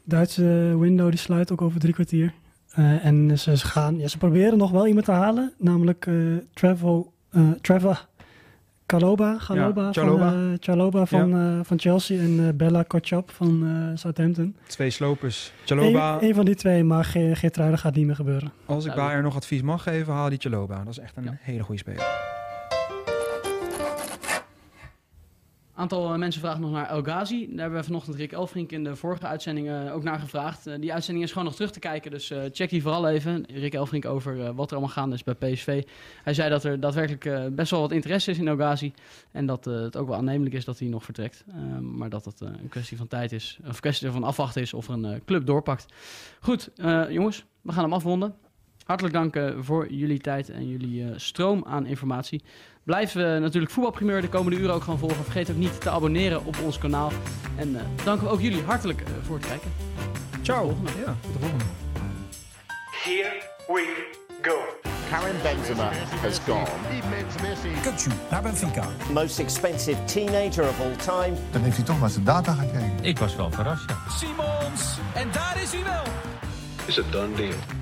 [0.04, 2.32] Duitse window die sluit ook over drie kwartier.
[2.70, 5.52] Eh, en ze, gaan, ja, ze proberen nog wel iemand te halen.
[5.58, 6.14] Namelijk eh
[6.54, 8.08] Trevor, eh Trevor
[8.98, 11.00] Caloba, Caloba, Ja, van, Chalobah.
[11.02, 14.56] eh, van, eh, van Chelsea en eh, Bella Kotschap van eh, Southampton.
[14.66, 15.52] Twee slopers.
[15.64, 18.48] Chaloba, Eén één van die twee, maar Ge Geertruida gaat niet meer gebeuren.
[18.48, 18.96] Als ik Duidelijk.
[18.96, 20.78] Bayern nog advies mag geven, haal die Chaloba.
[20.84, 21.36] Dat is echt een Ja.
[21.40, 22.29] hele goede speler.
[25.80, 27.46] Aantal eh, mensen vragen nog naar El Ghazi.
[27.50, 30.66] Daar hebben we vanochtend Rick Elfrink in de vorige uitzending eh, ook naar gevraagd.
[30.66, 33.46] Eh, die uitzending is gewoon nog terug te kijken, dus check die vooral even.
[33.52, 35.84] Rick Elfrink over wat er allemaal gaande is bij PSV.
[36.22, 38.92] Hij zei dat er daadwerkelijk best wel wat interesse is in El Ghazi.
[39.30, 41.44] En dat het ook wel aannemelijk is dat hij nog vertrekt.
[41.48, 44.74] Ehm, maar dat eh, een kwestie van tijd is, of een kwestie van afwachten is
[44.74, 45.86] of er een club doorpakt.
[46.40, 46.70] Goed,
[47.08, 48.34] jongens, we gaan hem afronden.
[48.84, 52.42] Hartelijk dank voor jullie tijd en jullie stroom aan informatie.
[52.90, 55.24] Blijf eh, natuurlijk voetbalprimeur de komende uren ook gewoon volgen.
[55.24, 57.12] Vergeet ook niet te abonneren op ons kanaal.
[57.56, 59.72] En eh, danken we ook jullie hartelijk eh, voor het kijken.
[60.42, 60.64] Ciao.
[60.64, 60.90] volgende.
[61.06, 61.64] Ja, tot de volgende.
[62.90, 64.06] Here we
[64.42, 64.58] go.
[65.10, 65.90] Karim Benzema
[66.22, 66.66] has gone.
[67.82, 68.84] Kutsu naar Benfica.
[69.12, 71.36] Most expensive teenager of all time.
[71.50, 72.98] Dan heeft hij toch maar zijn data gekregen.
[73.02, 73.96] Ik was wel verrast, ja.
[74.16, 74.98] Simons.
[75.14, 76.04] En daar is hij wel.
[76.86, 77.79] Is a done deal.